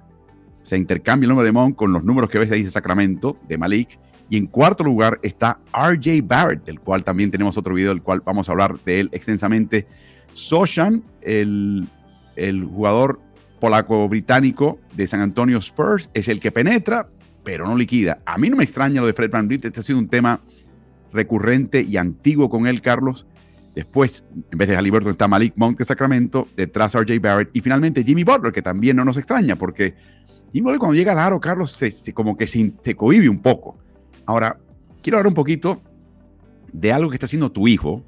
Se 0.63 0.77
intercambia 0.77 1.25
el 1.25 1.29
nombre 1.29 1.45
de 1.45 1.51
Monk 1.51 1.75
con 1.75 1.91
los 1.94 2.03
números 2.03 2.29
que 2.29 2.39
ves 2.39 2.51
ahí 2.51 2.63
de 2.63 2.71
Sacramento, 2.71 3.38
de 3.47 3.57
Malik. 3.57 4.00
Y 4.29 4.38
en 4.38 4.47
cuarto 4.47 4.83
lugar 4.83 5.19
está 5.23 5.59
RJ 5.73 6.21
Barrett, 6.23 6.63
del 6.65 6.79
cual 6.79 7.03
también 7.03 7.31
tenemos 7.31 7.57
otro 7.57 7.73
video, 7.73 7.89
del 7.89 8.01
cual 8.01 8.21
vamos 8.25 8.47
a 8.47 8.53
hablar 8.53 8.79
de 8.85 9.01
él 9.01 9.09
extensamente. 9.12 9.88
Soshan, 10.33 11.03
el, 11.21 11.88
el 12.35 12.63
jugador 12.63 13.19
polaco-británico 13.59 14.79
de 14.95 15.06
San 15.06 15.21
Antonio 15.21 15.57
Spurs, 15.59 16.09
es 16.13 16.27
el 16.27 16.39
que 16.39 16.51
penetra, 16.51 17.09
pero 17.44 17.65
no 17.65 17.75
liquida. 17.75 18.19
A 18.25 18.38
mí 18.38 18.50
no 18.50 18.57
me 18.57 18.63
extraña 18.63 19.01
lo 19.01 19.07
de 19.07 19.13
Fred 19.13 19.31
Van 19.31 19.51
Este 19.51 19.79
ha 19.79 19.83
sido 19.83 20.00
un 20.00 20.07
tema 20.07 20.41
recurrente 21.13 21.81
y 21.81 21.97
antiguo 21.97 22.50
con 22.50 22.68
él, 22.68 22.81
Carlos. 22.81 23.27
Después, 23.75 24.25
en 24.51 24.57
vez 24.57 24.68
de 24.68 24.75
Halliburton, 24.75 25.12
está 25.12 25.27
Malik 25.27 25.53
Monk 25.56 25.78
de 25.78 25.85
Sacramento, 25.85 26.47
detrás 26.57 26.94
RJ 26.94 27.19
Barrett 27.19 27.49
y 27.54 27.61
finalmente 27.61 28.04
Jimmy 28.04 28.23
Butler, 28.23 28.51
que 28.51 28.61
también 28.61 28.97
no 28.97 29.06
nos 29.06 29.18
extraña, 29.18 29.56
porque 29.56 29.95
Jimmy 30.51 30.63
Butler 30.63 30.80
cuando 30.80 30.95
llega 30.95 31.13
a 31.13 31.25
aro, 31.25 31.40
Carlos, 31.40 31.71
se, 31.71 32.13
como 32.13 32.35
que 32.35 32.47
se, 32.47 32.73
se 32.83 32.95
cohibe 32.95 33.30
un 33.30 33.40
poco. 33.40 33.78
Ahora, 34.25 34.57
quiero 35.01 35.18
hablar 35.18 35.30
un 35.30 35.35
poquito 35.35 35.81
de 36.73 36.92
algo 36.92 37.09
que 37.09 37.16
está 37.16 37.25
haciendo 37.25 37.51
tu 37.51 37.68
hijo, 37.68 38.04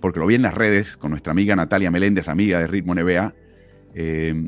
porque 0.00 0.18
lo 0.18 0.26
vi 0.26 0.34
en 0.34 0.42
las 0.42 0.54
redes 0.54 0.96
con 0.96 1.10
nuestra 1.10 1.30
amiga 1.30 1.54
Natalia 1.54 1.90
Meléndez, 1.90 2.28
amiga 2.28 2.58
de 2.58 2.66
Ritmo 2.66 2.94
NBA, 2.94 3.34
eh, 3.94 4.46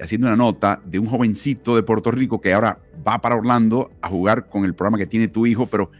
haciendo 0.00 0.26
una 0.26 0.36
nota 0.36 0.80
de 0.84 0.98
un 0.98 1.06
jovencito 1.06 1.76
de 1.76 1.82
Puerto 1.82 2.10
Rico 2.10 2.40
que 2.40 2.54
ahora 2.54 2.78
va 3.06 3.20
para 3.20 3.36
Orlando 3.36 3.90
a 4.00 4.08
jugar 4.08 4.48
con 4.48 4.64
el 4.64 4.74
programa 4.74 4.98
que 4.98 5.06
tiene 5.06 5.28
tu 5.28 5.46
hijo, 5.46 5.66
pero 5.66 5.90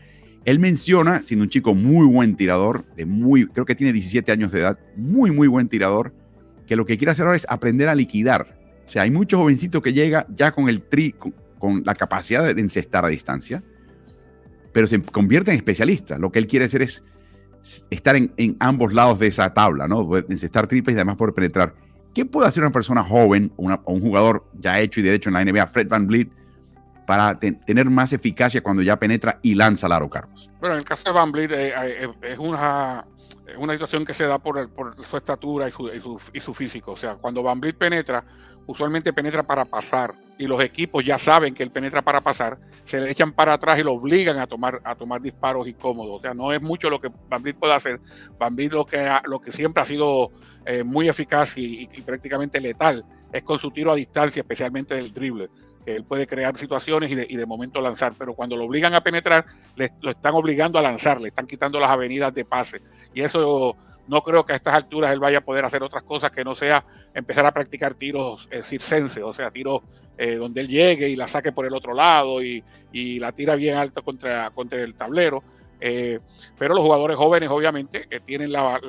él 0.44 0.58
menciona, 0.58 1.22
siendo 1.22 1.44
un 1.44 1.48
chico 1.48 1.74
muy 1.74 2.06
buen 2.06 2.36
tirador, 2.36 2.84
de 2.96 3.06
muy, 3.06 3.46
creo 3.46 3.64
que 3.64 3.74
tiene 3.74 3.92
17 3.92 4.30
años 4.30 4.52
de 4.52 4.60
edad, 4.60 4.78
muy, 4.96 5.30
muy 5.30 5.48
buen 5.48 5.68
tirador, 5.68 6.12
que 6.66 6.76
lo 6.76 6.84
que 6.84 6.98
quiere 6.98 7.12
hacer 7.12 7.26
ahora 7.26 7.36
es 7.36 7.46
aprender 7.48 7.88
a 7.88 7.94
liquidar. 7.94 8.58
O 8.86 8.90
sea, 8.90 9.02
hay 9.02 9.10
muchos 9.10 9.40
jovencitos 9.40 9.82
que 9.82 9.92
llega 9.92 10.26
ya 10.34 10.52
con 10.52 10.68
el 10.68 10.82
tri, 10.82 11.14
con, 11.58 11.82
la 11.84 11.94
capacidad 11.94 12.54
de 12.54 12.60
encestar 12.60 13.06
a 13.06 13.08
distancia, 13.08 13.62
pero 14.72 14.86
se 14.86 15.02
convierte 15.02 15.50
en 15.50 15.56
especialista. 15.56 16.18
Lo 16.18 16.30
que 16.30 16.38
él 16.38 16.46
quiere 16.46 16.66
hacer 16.66 16.82
es 16.82 17.02
estar 17.88 18.14
en, 18.16 18.56
ambos 18.60 18.92
lados 18.92 19.18
de 19.18 19.28
esa 19.28 19.54
tabla, 19.54 19.88
¿no? 19.88 20.16
Encestar 20.28 20.66
triples 20.66 20.94
y 20.94 20.98
además 20.98 21.16
poder 21.16 21.32
penetrar. 21.32 21.74
¿Qué 22.12 22.26
puede 22.26 22.48
hacer 22.48 22.62
una 22.62 22.72
persona 22.72 23.02
joven 23.02 23.50
o 23.56 23.72
un 23.86 24.00
jugador 24.00 24.44
ya 24.60 24.78
hecho 24.78 25.00
y 25.00 25.02
derecho 25.02 25.30
en 25.30 25.34
la 25.34 25.44
NBA, 25.44 25.66
Fred 25.68 25.88
Van 25.88 26.06
Vliet, 26.06 26.30
para 27.06 27.38
tener 27.38 27.90
más 27.90 28.12
eficacia 28.12 28.62
cuando 28.62 28.82
ya 28.82 28.98
penetra 28.98 29.38
y 29.42 29.54
lanza 29.54 29.86
el 29.86 29.92
aro, 29.92 30.08
Carlos? 30.08 30.50
Bueno, 30.60 30.74
en 30.74 30.80
el 30.80 30.84
caso 30.84 31.02
de 31.04 31.12
Van 31.12 31.30
Vliet 31.30 31.52
eh, 31.52 31.74
eh, 31.76 32.08
es 32.22 32.38
una, 32.38 33.04
situación 33.72 34.04
que 34.04 34.14
se 34.14 34.24
da 34.24 34.38
por, 34.38 34.70
su 35.08 35.16
estatura 35.16 35.68
y 35.68 36.40
su, 36.40 36.54
físico. 36.54 36.92
O 36.92 36.96
sea, 36.96 37.16
cuando 37.16 37.42
Van 37.42 37.60
Vliet 37.60 37.76
penetra, 37.76 38.24
usualmente 38.66 39.12
penetra 39.12 39.42
para 39.42 39.64
pasar 39.64 40.14
y 40.38 40.46
los 40.46 40.60
equipos 40.62 41.04
ya 41.04 41.18
saben 41.18 41.54
que 41.54 41.62
él 41.62 41.70
penetra 41.70 42.02
para 42.02 42.20
pasar, 42.20 42.58
se 42.84 43.00
le 43.00 43.10
echan 43.10 43.32
para 43.32 43.52
atrás 43.52 43.78
y 43.78 43.82
lo 43.82 43.92
obligan 43.92 44.38
a 44.38 44.46
tomar, 44.46 44.80
disparos 45.20 45.68
incómodos. 45.68 46.18
O 46.18 46.22
sea, 46.22 46.32
no 46.34 46.52
es 46.52 46.62
mucho 46.62 46.88
lo 46.88 47.00
que 47.00 47.10
Van 47.28 47.42
Vliet 47.42 47.58
puede 47.58 47.74
hacer. 47.74 48.00
Van 48.38 48.56
Vliet 48.56 48.72
lo 48.72 48.86
que, 48.86 49.52
siempre 49.52 49.82
ha 49.82 49.86
sido 49.86 50.30
eh, 50.64 50.82
muy 50.82 51.08
eficaz 51.08 51.58
y, 51.58 51.86
prácticamente 52.04 52.60
letal 52.60 53.04
es 53.32 53.42
con 53.42 53.58
su 53.58 53.70
tiro 53.72 53.90
a 53.90 53.96
distancia, 53.96 54.40
especialmente 54.40 54.94
del 54.94 55.12
drible 55.12 55.50
él 55.86 56.04
puede 56.04 56.26
crear 56.26 56.56
situaciones 56.56 57.10
y 57.10 57.36
de, 57.36 57.46
momento 57.46 57.80
lanzar, 57.80 58.14
pero 58.18 58.34
cuando 58.34 58.56
lo 58.56 58.64
obligan 58.64 58.94
a 58.94 59.02
penetrar, 59.02 59.44
le, 59.76 59.92
lo 60.00 60.10
están 60.10 60.34
obligando 60.34 60.78
a 60.78 60.82
lanzar, 60.82 61.20
le 61.20 61.28
están 61.28 61.46
quitando 61.46 61.78
las 61.78 61.90
avenidas 61.90 62.32
de 62.34 62.44
pase. 62.44 62.80
Y 63.12 63.20
eso 63.20 63.76
no 64.06 64.22
creo 64.22 64.44
que 64.44 64.52
a 64.52 64.56
estas 64.56 64.74
alturas 64.74 65.12
él 65.12 65.20
vaya 65.20 65.38
a 65.38 65.40
poder 65.40 65.64
hacer 65.64 65.82
otras 65.82 66.02
cosas 66.02 66.30
que 66.30 66.44
no 66.44 66.54
sea 66.54 66.84
empezar 67.14 67.46
a 67.46 67.52
practicar 67.52 67.94
tiros 67.94 68.48
eh, 68.50 68.62
circenses, 68.62 69.22
o 69.22 69.32
sea, 69.32 69.50
tiros 69.50 69.82
eh, 70.18 70.34
donde 70.34 70.60
él 70.60 70.68
llegue 70.68 71.08
y 71.08 71.16
la 71.16 71.28
saque 71.28 71.52
por 71.52 71.66
el 71.66 71.74
otro 71.74 71.94
lado 71.94 72.42
y, 72.42 72.62
la 72.92 73.32
tira 73.32 73.56
bien 73.56 73.76
contra, 74.04 74.50
contra 74.50 74.80
el 74.80 74.94
tablero. 74.94 75.42
Eh, 75.80 76.20
pero 76.58 76.74
los 76.74 76.82
jugadores 76.82 77.16
jóvenes, 77.16 77.50
obviamente, 77.50 78.06
que 78.08 78.20
tienen 78.20 78.52
la, 78.52 78.80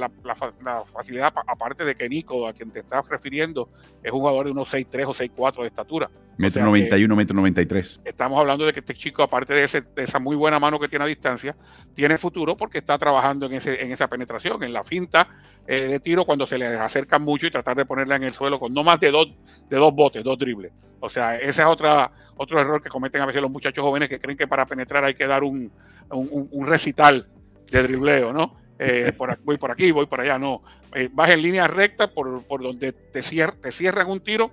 facilidad, 0.93 1.33
aparte 1.47 1.83
de 1.83 1.95
que 1.95 2.07
Nico, 2.07 2.47
a 2.47 2.53
quien 2.53 2.71
te 2.71 2.79
estás 2.79 3.07
refiriendo, 3.07 3.69
es 4.03 4.11
un 4.11 4.19
jugador 4.19 4.45
de 4.45 4.51
unos 4.51 4.73
6'3 4.73 5.05
o 5.07 5.13
6'4 5.13 5.61
de 5.61 5.67
estatura. 5.67 6.09
Metro 6.37 6.63
91, 6.65 7.15
metro 7.15 7.35
93. 7.35 8.01
Estamos 8.03 8.37
hablando 8.37 8.65
de 8.65 8.73
que 8.73 8.81
este 8.81 8.93
chico, 8.93 9.23
aparte 9.23 9.53
de, 9.53 9.83
esa 9.95 10.19
muy 10.19 10.35
buena 10.35 10.59
mano 10.59 10.79
que 10.79 10.89
tiene 10.89 11.05
a 11.05 11.07
distancia, 11.07 11.55
tiene 11.93 12.17
futuro 12.17 12.57
porque 12.57 12.79
está 12.79 12.97
trabajando 12.97 13.45
en, 13.45 13.53
ese, 13.53 13.81
en 13.81 13.91
esa 13.91 14.07
penetración, 14.09 14.61
en 14.63 14.73
la 14.73 14.83
finta 14.83 15.29
eh, 15.65 15.87
de 15.87 15.99
tiro 16.01 16.25
cuando 16.25 16.45
se 16.45 16.57
le 16.57 16.67
acercan 16.67 17.21
mucho 17.21 17.47
y 17.47 17.51
tratar 17.51 17.77
de 17.77 17.85
ponerla 17.85 18.17
en 18.17 18.23
el 18.23 18.33
suelo 18.33 18.59
con 18.59 18.73
no 18.73 18.83
más 18.83 18.99
de 18.99 19.11
dos, 19.11 19.27
de 19.69 19.77
dos 19.77 19.93
botes, 19.93 20.23
dos 20.23 20.37
dribles. 20.37 20.73
O 20.99 21.09
sea, 21.09 21.37
ese 21.37 21.61
es 21.61 21.67
otra, 21.67 22.11
otro 22.35 22.59
error 22.59 22.81
que 22.81 22.89
cometen 22.89 23.21
a 23.21 23.25
veces 23.25 23.41
los 23.41 23.51
muchachos 23.51 23.83
jóvenes 23.83 24.09
que 24.09 24.19
creen 24.19 24.37
que 24.37 24.47
para 24.47 24.65
penetrar 24.65 25.03
hay 25.05 25.13
que 25.13 25.27
dar 25.27 25.43
un, 25.43 25.71
un, 26.09 26.67
recital 26.75 27.25
de 27.71 27.83
dribleo, 27.83 28.33
¿no? 28.33 28.57
Eh, 28.77 29.13
voy 29.45 29.57
por 29.57 29.71
aquí, 29.71 29.91
voy 29.91 30.05
por 30.05 30.19
allá, 30.19 30.37
no. 30.37 30.61
Eh, 30.93 31.09
vas 31.11 31.29
en 31.29 31.41
línea 31.41 31.67
recta 31.67 32.07
por, 32.07 32.43
por 32.43 32.61
donde 32.61 32.91
te, 32.91 33.21
te 33.21 33.71
cierran 33.71 34.09
un 34.09 34.19
tiro, 34.19 34.51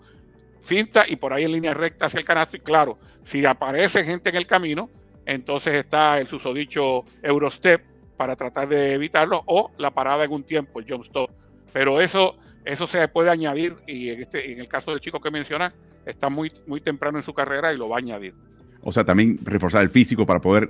finta 0.60 1.04
y 1.08 1.16
por 1.16 1.32
ahí 1.32 1.44
en 1.44 1.52
línea 1.52 1.74
recta 1.74 2.06
hacia 2.06 2.20
el 2.20 2.24
canasto. 2.24 2.56
Y 2.56 2.60
claro, 2.60 2.96
si 3.24 3.44
aparece 3.44 4.04
gente 4.04 4.30
en 4.30 4.36
el 4.36 4.46
camino, 4.46 4.88
entonces 5.26 5.74
está 5.74 6.20
el 6.20 6.28
susodicho 6.28 7.04
Eurostep 7.22 7.82
para 8.16 8.36
tratar 8.36 8.68
de 8.68 8.94
evitarlo 8.94 9.42
o 9.46 9.72
la 9.78 9.90
parada 9.90 10.24
en 10.24 10.30
un 10.30 10.44
tiempo, 10.44 10.78
el 10.78 10.88
jump 10.88 11.04
stop. 11.04 11.28
Pero 11.72 12.00
eso, 12.00 12.36
eso 12.64 12.86
se 12.86 13.08
puede 13.08 13.30
añadir 13.30 13.74
y 13.88 14.10
en, 14.10 14.22
este, 14.22 14.52
en 14.52 14.60
el 14.60 14.68
caso 14.68 14.92
del 14.92 15.00
chico 15.00 15.20
que 15.20 15.30
mencionas, 15.32 15.72
está 16.06 16.28
muy, 16.28 16.52
muy 16.68 16.80
temprano 16.80 17.18
en 17.18 17.24
su 17.24 17.34
carrera 17.34 17.72
y 17.72 17.76
lo 17.76 17.88
va 17.88 17.96
a 17.96 17.98
añadir. 17.98 18.34
O 18.80 18.92
sea, 18.92 19.04
también 19.04 19.38
reforzar 19.44 19.82
el 19.82 19.88
físico 19.88 20.24
para 20.24 20.40
poder 20.40 20.68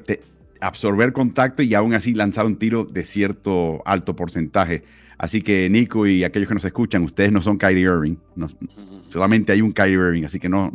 absorber 0.62 1.12
contacto 1.12 1.62
y 1.62 1.74
aún 1.74 1.92
así 1.92 2.14
lanzar 2.14 2.46
un 2.46 2.56
tiro 2.56 2.84
de 2.84 3.02
cierto 3.02 3.82
alto 3.84 4.16
porcentaje. 4.16 4.84
Así 5.18 5.42
que 5.42 5.68
Nico 5.68 6.06
y 6.06 6.24
aquellos 6.24 6.48
que 6.48 6.54
nos 6.54 6.64
escuchan, 6.64 7.02
ustedes 7.02 7.32
no 7.32 7.42
son 7.42 7.58
Kyrie 7.58 7.84
Irving. 7.84 8.16
solamente 9.08 9.52
hay 9.52 9.60
un 9.60 9.72
Kyrie 9.72 9.94
Irving, 9.94 10.24
así 10.24 10.38
que 10.38 10.48
no, 10.48 10.72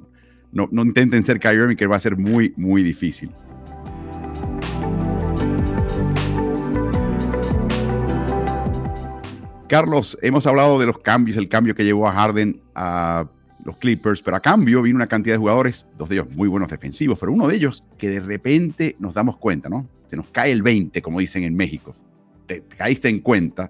no, 0.51 0.67
no 0.71 0.83
intenten 0.83 1.23
ser 1.23 1.39
Kyrie 1.39 1.61
Irving, 1.61 1.75
que 1.75 1.87
va 1.87 1.95
a 1.95 1.99
ser 1.99 2.17
muy, 2.17 2.53
muy 2.55 2.83
difícil. 2.83 3.31
Carlos, 9.67 10.17
hemos 10.21 10.47
hablado 10.47 10.79
de 10.79 10.85
los 10.85 10.97
cambios, 10.99 11.35
el 11.37 11.49
cambio 11.49 11.75
que 11.75 11.83
llevó 11.83 12.07
a 12.07 12.13
Harden 12.13 12.61
a 12.73 13.27
los 13.67 13.77
Clippers, 13.77 14.21
pero 14.21 14.37
a 14.37 14.39
cambio 14.39 14.81
vino 14.81 14.95
una 14.95 15.07
cantidad 15.07 15.35
de 15.35 15.39
jugadores, 15.39 15.85
dos 15.97 16.07
de 16.07 16.15
ellos 16.15 16.29
muy 16.31 16.47
buenos 16.47 16.69
defensivos, 16.69 17.19
pero 17.19 17.33
uno 17.33 17.49
de 17.49 17.57
ellos 17.57 17.83
que 17.97 18.09
de 18.09 18.21
repente 18.21 18.95
nos 18.97 19.13
damos 19.13 19.37
cuenta, 19.37 19.67
¿no? 19.67 19.89
Se 20.07 20.15
nos 20.15 20.27
cae 20.27 20.53
el 20.53 20.63
20, 20.63 21.01
como 21.01 21.19
dicen 21.19 21.43
en 21.43 21.53
México. 21.53 21.93
Te, 22.45 22.63
caíste 22.63 23.09
en 23.09 23.19
cuenta 23.19 23.69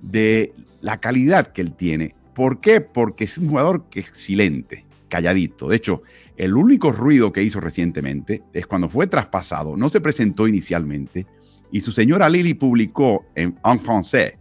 de 0.00 0.54
la 0.80 0.98
calidad 0.98 1.48
que 1.48 1.60
él 1.60 1.74
tiene. 1.74 2.14
¿Por 2.34 2.62
qué? 2.62 2.80
Porque 2.80 3.24
es 3.24 3.36
un 3.36 3.50
jugador 3.50 3.84
que 3.90 4.00
es 4.00 4.10
silente, 4.14 4.86
calladito. 5.08 5.68
De 5.68 5.76
hecho, 5.76 6.02
el 6.38 6.56
único 6.56 6.90
ruido 6.90 7.34
que 7.34 7.42
hizo 7.42 7.60
recientemente 7.60 8.42
es 8.54 8.66
cuando 8.66 8.88
fue 8.88 9.06
traspasado, 9.08 9.76
no 9.76 9.90
se 9.90 10.00
presentó 10.00 10.48
inicialmente, 10.48 11.26
y 11.70 11.82
su 11.82 11.92
señora 11.92 12.30
Lily 12.30 12.54
publicó 12.54 13.26
en, 13.34 13.58
en 13.62 13.78
francés, 13.78 14.34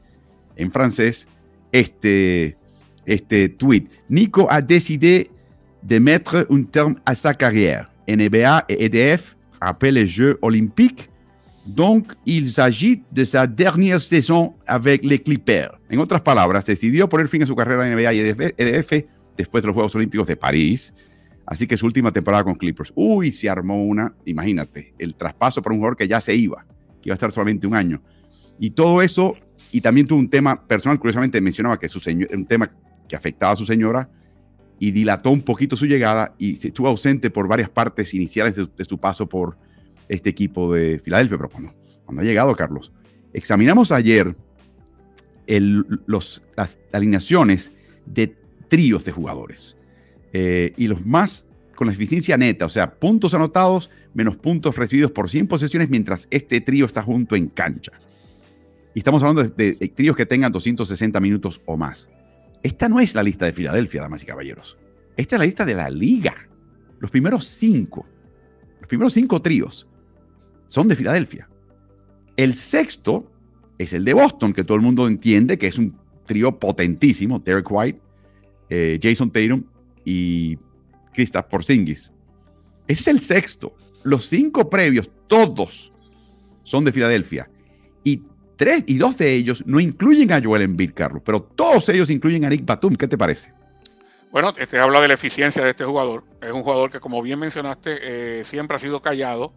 en 0.56 0.72
francés, 0.72 1.28
este, 1.74 2.58
este 3.06 3.50
tweet. 3.50 3.86
Nico 4.10 4.48
a 4.50 4.62
décidé 4.62 5.30
de 5.84 6.00
mettre 6.00 6.46
un 6.50 6.64
terme 6.64 6.96
à 7.06 7.16
sa 7.16 7.34
carrière. 7.34 7.92
NBA 8.08 8.66
et 8.70 8.86
EDF 8.86 9.36
rappellent 9.60 9.96
les 9.96 10.08
Jeux 10.08 10.38
olympiques, 10.42 11.10
donc 11.66 12.14
il 12.26 12.50
s'agit 12.50 13.04
de 13.12 13.24
sa 13.24 13.48
dernière 13.48 14.02
saison 14.02 14.56
avec 14.66 15.06
les 15.06 15.20
Clippers. 15.20 15.78
En 15.92 16.00
otras 16.00 16.22
palabras, 16.22 16.66
decidió 16.66 17.08
poner 17.08 17.28
fin 17.28 17.44
a 17.44 17.46
su 17.46 17.56
carrera 17.56 17.88
en 17.88 17.96
NBA 17.96 18.14
y 18.14 18.20
EDF 18.58 19.06
después 19.38 19.62
de 19.62 19.68
los 19.68 19.74
Juegos 19.74 19.96
Olímpicos 19.96 20.28
de 20.28 20.36
París. 20.36 20.94
Así 21.46 21.68
que 21.68 21.78
su 21.78 21.86
última 21.86 22.12
temporada 22.12 22.44
con 22.44 22.56
Clippers. 22.56 22.92
Uy, 22.96 23.32
se 23.32 23.50
armó 23.50 23.84
una, 23.84 24.14
imagínate, 24.26 24.94
el 24.98 25.16
traspaso 25.16 25.62
para 25.62 25.74
un 25.74 25.80
jugador 25.80 25.98
que 25.98 26.08
ya 26.08 26.22
se 26.22 26.36
iba, 26.36 26.66
que 27.02 27.10
iba 27.10 27.14
a 27.14 27.16
estar 27.16 27.32
solamente 27.32 27.68
un 27.68 27.76
año. 27.76 28.02
Y 28.60 28.72
todo 28.72 29.02
eso, 29.02 29.36
y 29.72 29.82
también 29.82 30.08
tuvo 30.08 30.20
un 30.20 30.30
tema 30.30 30.66
personal, 30.66 30.98
curiosamente 31.00 31.42
mencionaba 31.42 31.80
que 31.80 31.90
su 31.90 32.00
señor, 32.00 32.30
un 32.34 32.46
tema 32.46 32.72
que 33.12 33.18
afectaba 33.18 33.52
a 33.52 33.56
su 33.58 33.66
señora 33.66 34.10
y 34.80 34.92
dilató 34.92 35.30
un 35.30 35.42
poquito 35.42 35.76
su 35.76 35.86
llegada 35.86 36.34
y 36.40 36.54
estuvo 36.54 36.88
ausente 36.88 37.30
por 37.30 37.48
varias 37.48 37.70
partes 37.70 38.14
iniciales 38.14 38.56
de, 38.56 38.86
su 38.86 38.98
paso 38.98 39.28
por 39.28 39.58
este 40.08 40.30
equipo 40.30 40.74
de 40.74 40.98
Filadelfia. 40.98 41.38
Pero 41.38 41.50
cuando, 41.50 41.74
cuando 42.06 42.22
ha 42.22 42.26
llegado, 42.26 42.56
Carlos, 42.56 42.92
examinamos 43.34 43.92
ayer 43.92 44.36
los, 46.08 46.42
las 46.56 46.80
alineaciones 46.94 47.72
de 48.06 48.36
tríos 48.70 49.04
de 49.04 49.12
jugadores 49.12 49.76
eh, 50.32 50.74
y 50.78 50.88
los 50.88 51.06
más 51.06 51.46
con 51.76 51.88
la 51.88 51.94
eficiencia 51.94 52.38
neta, 52.38 52.66
o 52.66 52.70
sea, 52.70 52.96
puntos 52.96 53.34
anotados 53.34 53.90
menos 54.14 54.38
puntos 54.38 54.78
recibidos 54.78 55.12
por 55.12 55.30
100 55.30 55.48
posesiones 55.48 55.90
mientras 55.90 56.28
este 56.32 56.62
trío 56.62 56.86
está 56.86 57.04
junto 57.04 57.36
en 57.36 57.48
cancha. 57.48 57.92
Y 58.94 59.00
estamos 59.00 59.22
hablando 59.22 59.44
de, 59.44 59.76
de 59.76 59.88
tríos 59.90 60.16
que 60.16 60.26
tengan 60.26 60.52
260 60.52 61.20
minutos 61.20 61.62
o 61.66 61.78
más. 61.78 62.10
Esta 62.64 62.90
no 62.90 63.00
es 63.00 63.16
la 63.16 63.24
lista 63.24 63.46
de 63.46 63.54
Filadelfia, 63.54 64.02
damas 64.02 64.24
y 64.24 64.26
caballeros. 64.26 64.78
Esta 65.18 65.36
es 65.36 65.40
la 65.40 65.46
lista 65.46 65.66
de 65.66 65.76
la 65.76 65.90
liga. 65.90 66.36
Los 67.00 67.12
primeros 67.12 67.46
cinco, 67.46 68.06
los 68.80 68.88
primeros 68.88 69.14
cinco 69.14 69.42
tríos 69.42 69.88
son 70.68 70.88
de 70.88 70.96
Filadelfia. 70.96 71.50
El 72.38 72.54
sexto 72.56 73.32
es 73.78 73.94
el 73.94 74.06
de 74.06 74.14
Boston, 74.14 74.54
que 74.54 74.64
todo 74.64 74.78
el 74.78 74.84
mundo 74.84 75.08
entiende 75.08 75.58
que 75.58 75.68
es 75.68 75.78
un 75.78 75.98
trío 76.26 76.60
potentísimo. 76.60 77.40
Derek 77.40 77.70
White, 77.70 78.02
eh, 78.70 79.00
Jason 79.02 79.30
Tatum 79.32 79.64
y 80.06 80.58
Kristaps 81.14 81.50
Porzingis. 81.50 82.12
Es 82.88 83.08
el 83.08 83.20
sexto. 83.20 83.76
Los 84.04 84.28
cinco 84.28 84.70
previos, 84.70 85.10
todos 85.28 85.92
son 86.64 86.86
de 86.86 86.92
Filadelfia. 86.92 87.51
Tres 88.62 88.84
y 88.86 89.00
dos 89.00 89.18
de 89.18 89.34
ellos 89.34 89.64
no 89.66 89.80
incluyen 89.80 90.32
a 90.32 90.40
Joel 90.40 90.62
Embiid, 90.62 90.94
Carlos, 90.94 91.24
pero 91.26 91.42
todos 91.42 91.90
ellos 91.90 92.12
incluyen 92.12 92.46
a 92.46 92.50
Nick 92.50 92.64
Batum. 92.64 92.96
¿Qué 92.96 93.08
te 93.08 93.18
parece? 93.18 93.52
Bueno, 94.32 94.54
este 94.56 94.78
habla 94.78 95.02
de 95.02 95.08
la 95.08 95.16
eficiencia 95.16 95.64
de 95.64 95.72
este 95.72 95.84
jugador. 95.84 96.24
Es 96.40 96.52
un 96.52 96.62
jugador 96.62 96.92
que, 96.92 97.00
como 97.00 97.24
bien 97.24 97.40
mencionaste, 97.40 97.98
eh, 98.04 98.46
siempre 98.46 98.76
ha 98.76 98.80
sido 98.80 99.02
callado. 99.02 99.52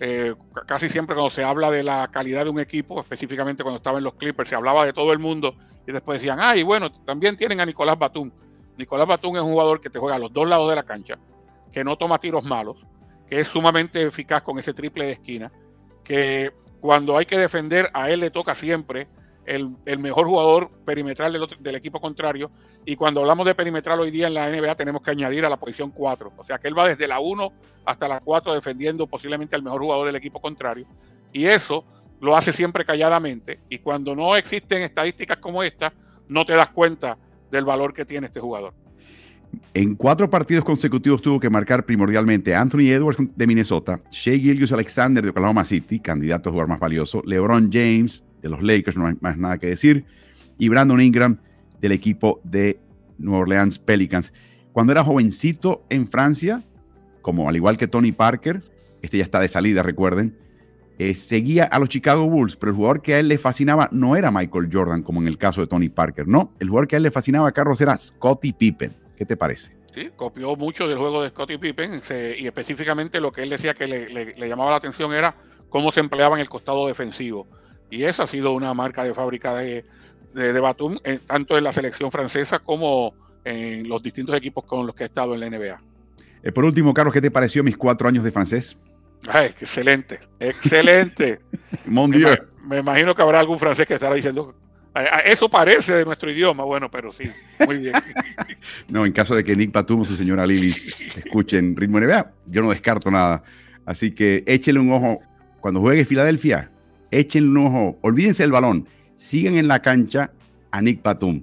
Eh, 0.00 0.34
casi 0.66 0.88
siempre 0.88 1.14
cuando 1.14 1.30
se 1.30 1.44
habla 1.44 1.70
de 1.70 1.84
la 1.84 2.08
calidad 2.12 2.42
de 2.42 2.50
un 2.50 2.58
equipo, 2.58 3.00
específicamente 3.00 3.62
cuando 3.62 3.76
estaba 3.76 3.98
en 3.98 4.02
los 4.02 4.14
Clippers, 4.14 4.50
se 4.50 4.56
hablaba 4.56 4.84
de 4.84 4.92
todo 4.92 5.12
el 5.12 5.20
mundo 5.20 5.54
y 5.86 5.92
después 5.92 6.20
decían, 6.20 6.38
ay, 6.40 6.64
bueno, 6.64 6.90
también 6.90 7.36
tienen 7.36 7.60
a 7.60 7.64
Nicolás 7.64 7.96
Batum. 7.96 8.32
Nicolás 8.76 9.06
Batum 9.06 9.36
es 9.36 9.42
un 9.42 9.52
jugador 9.52 9.80
que 9.80 9.88
te 9.88 10.00
juega 10.00 10.16
a 10.16 10.18
los 10.18 10.32
dos 10.32 10.48
lados 10.48 10.68
de 10.68 10.74
la 10.74 10.82
cancha, 10.82 11.16
que 11.72 11.84
no 11.84 11.96
toma 11.96 12.18
tiros 12.18 12.44
malos, 12.44 12.84
que 13.28 13.38
es 13.38 13.46
sumamente 13.46 14.02
eficaz 14.02 14.42
con 14.42 14.58
ese 14.58 14.74
triple 14.74 15.04
de 15.04 15.12
esquina, 15.12 15.52
que 16.02 16.50
cuando 16.80 17.16
hay 17.16 17.26
que 17.26 17.38
defender, 17.38 17.90
a 17.92 18.10
él 18.10 18.20
le 18.20 18.30
toca 18.30 18.54
siempre 18.54 19.08
el, 19.48 19.98
mejor 19.98 20.26
jugador 20.26 20.70
perimetral 20.84 21.32
del, 21.58 21.74
equipo 21.74 22.00
contrario. 22.00 22.50
Y 22.84 22.96
cuando 22.96 23.20
hablamos 23.20 23.46
de 23.46 23.54
perimetral 23.54 23.98
hoy 24.00 24.10
día 24.10 24.26
en 24.26 24.34
la 24.34 24.48
NBA, 24.50 24.74
tenemos 24.74 25.02
que 25.02 25.10
añadir 25.10 25.44
a 25.44 25.48
la 25.48 25.56
posición 25.56 25.90
4. 25.90 26.32
O 26.36 26.44
sea 26.44 26.58
que 26.58 26.68
él 26.68 26.78
va 26.78 26.88
desde 26.88 27.08
la 27.08 27.18
1 27.18 27.52
hasta 27.84 28.08
la 28.08 28.20
4 28.20 28.54
defendiendo 28.54 29.06
posiblemente 29.06 29.56
al 29.56 29.62
mejor 29.62 29.80
jugador 29.80 30.06
del 30.06 30.16
equipo 30.16 30.40
contrario. 30.40 30.86
Y 31.32 31.46
eso 31.46 31.84
lo 32.20 32.36
hace 32.36 32.52
siempre 32.52 32.84
calladamente. 32.84 33.60
Y 33.68 33.78
cuando 33.78 34.14
no 34.14 34.36
existen 34.36 34.82
estadísticas 34.82 35.38
como 35.38 35.62
esta, 35.62 35.92
no 36.28 36.44
te 36.44 36.54
das 36.54 36.68
cuenta 36.68 37.16
del 37.50 37.64
valor 37.64 37.94
que 37.94 38.04
tiene 38.04 38.26
este 38.26 38.40
jugador. 38.40 38.74
En 39.74 39.94
cuatro 39.94 40.28
partidos 40.28 40.64
consecutivos 40.64 41.22
tuvo 41.22 41.38
que 41.38 41.50
marcar 41.50 41.86
primordialmente 41.86 42.54
Anthony 42.54 42.90
Edwards 42.90 43.18
de 43.36 43.46
Minnesota, 43.46 44.00
Shea 44.10 44.38
Gilgius 44.38 44.72
Alexander 44.72 45.22
de 45.22 45.30
Oklahoma 45.30 45.64
City, 45.64 46.00
candidato 46.00 46.48
a 46.48 46.52
jugar 46.52 46.68
más 46.68 46.80
valioso, 46.80 47.22
LeBron 47.24 47.70
James 47.72 48.24
de 48.42 48.48
los 48.48 48.62
Lakers, 48.62 48.96
no 48.96 49.06
hay 49.06 49.14
más 49.20 49.36
nada 49.36 49.58
que 49.58 49.68
decir, 49.68 50.04
y 50.58 50.68
Brandon 50.68 51.00
Ingram 51.00 51.38
del 51.80 51.92
equipo 51.92 52.40
de 52.44 52.80
New 53.18 53.34
Orleans 53.34 53.78
Pelicans. 53.78 54.32
Cuando 54.72 54.92
era 54.92 55.04
jovencito 55.04 55.84
en 55.90 56.08
Francia, 56.08 56.64
como 57.22 57.48
al 57.48 57.56
igual 57.56 57.76
que 57.76 57.88
Tony 57.88 58.12
Parker, 58.12 58.62
este 59.02 59.18
ya 59.18 59.24
está 59.24 59.38
de 59.38 59.48
salida, 59.48 59.82
recuerden, 59.82 60.36
eh, 60.98 61.14
seguía 61.14 61.64
a 61.64 61.78
los 61.78 61.88
Chicago 61.88 62.28
Bulls, 62.28 62.56
pero 62.56 62.70
el 62.70 62.76
jugador 62.76 63.02
que 63.02 63.14
a 63.14 63.20
él 63.20 63.28
le 63.28 63.38
fascinaba 63.38 63.88
no 63.92 64.16
era 64.16 64.30
Michael 64.30 64.70
Jordan, 64.72 65.02
como 65.02 65.20
en 65.20 65.28
el 65.28 65.38
caso 65.38 65.60
de 65.60 65.68
Tony 65.68 65.88
Parker, 65.88 66.26
no, 66.26 66.52
el 66.58 66.68
jugador 66.68 66.88
que 66.88 66.96
a 66.96 66.98
él 66.98 67.04
le 67.04 67.10
fascinaba, 67.10 67.52
Carlos, 67.52 67.80
era 67.80 67.96
Scottie 67.96 68.52
Pippen 68.52 69.07
¿Qué 69.18 69.26
te 69.26 69.36
parece? 69.36 69.76
Sí, 69.92 70.10
copió 70.14 70.54
mucho 70.54 70.86
del 70.86 70.96
juego 70.96 71.22
de 71.22 71.30
Scottie 71.30 71.58
Pippen 71.58 72.00
y 72.38 72.46
específicamente 72.46 73.20
lo 73.20 73.32
que 73.32 73.42
él 73.42 73.50
decía 73.50 73.74
que 73.74 73.88
le, 73.88 74.48
llamaba 74.48 74.70
la 74.70 74.76
atención 74.76 75.12
era 75.12 75.34
cómo 75.68 75.90
se 75.90 75.98
empleaba 75.98 76.36
en 76.36 76.40
el 76.40 76.48
costado 76.48 76.86
defensivo. 76.86 77.48
Y 77.90 78.04
esa 78.04 78.22
ha 78.22 78.26
sido 78.28 78.52
una 78.52 78.72
marca 78.74 79.02
de 79.02 79.14
fábrica 79.14 79.56
de, 79.56 79.84
de, 80.34 80.60
Batum, 80.60 80.98
eh, 81.02 81.18
tanto 81.26 81.58
en 81.58 81.64
la 81.64 81.72
selección 81.72 82.12
francesa 82.12 82.60
como 82.60 83.12
en 83.44 83.88
los 83.88 84.04
distintos 84.04 84.36
equipos 84.36 84.64
con 84.64 84.86
los 84.86 84.94
que 84.94 85.02
ha 85.02 85.06
estado 85.06 85.34
en 85.34 85.40
la 85.40 85.50
NBA. 85.50 85.82
Eh, 86.44 86.52
por 86.52 86.64
último, 86.64 86.94
Carlos, 86.94 87.12
¿qué 87.12 87.20
te 87.20 87.32
pareció 87.32 87.64
mis 87.64 87.76
cuatro 87.76 88.06
años 88.06 88.22
de 88.22 88.30
francés? 88.30 88.76
Ay, 89.26 89.46
excelente, 89.46 90.20
excelente. 90.38 91.40
Mon 91.86 92.08
me, 92.08 92.38
me, 92.62 92.78
imagino 92.78 93.16
que 93.16 93.22
habrá 93.22 93.40
algún 93.40 93.58
francés 93.58 93.84
que 93.84 93.94
estará 93.94 94.14
diciendo, 94.14 94.54
eso 95.24 95.48
parece 95.48 95.94
de 95.94 96.04
nuestro 96.04 96.30
idioma, 96.30 96.64
bueno, 96.64 96.90
pero 96.90 97.12
sí, 97.12 97.24
muy 97.66 97.78
bien. 97.78 97.92
no, 98.88 99.06
en 99.06 99.12
caso 99.12 99.34
de 99.34 99.44
que 99.44 99.54
Nick 99.54 99.72
Batum 99.72 100.00
o 100.00 100.04
su 100.04 100.16
señora 100.16 100.46
Lili 100.46 100.74
escuchen 101.16 101.76
Ritmo 101.76 102.00
NBA, 102.00 102.32
yo 102.46 102.62
no 102.62 102.70
descarto 102.70 103.10
nada. 103.10 103.42
Así 103.86 104.12
que 104.12 104.44
échenle 104.46 104.80
un 104.80 104.92
ojo 104.92 105.20
cuando 105.60 105.80
juegue 105.80 106.04
Filadelfia, 106.04 106.70
échenle 107.10 107.48
un 107.50 107.66
ojo, 107.66 107.98
olvídense 108.02 108.42
del 108.42 108.52
balón, 108.52 108.86
sigan 109.14 109.56
en 109.56 109.68
la 109.68 109.80
cancha 109.80 110.32
a 110.70 110.82
Nick 110.82 111.02
Batum 111.02 111.42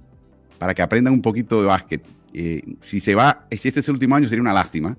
para 0.58 0.74
que 0.74 0.82
aprendan 0.82 1.14
un 1.14 1.22
poquito 1.22 1.62
de 1.62 1.68
básquet. 1.68 2.06
Eh, 2.34 2.62
si 2.82 3.00
se 3.00 3.16
va, 3.16 3.48
si 3.52 3.68
este 3.68 3.80
es 3.80 3.88
el 3.88 3.94
último 3.94 4.16
año 4.16 4.28
sería 4.28 4.42
una 4.42 4.54
lástima, 4.54 4.98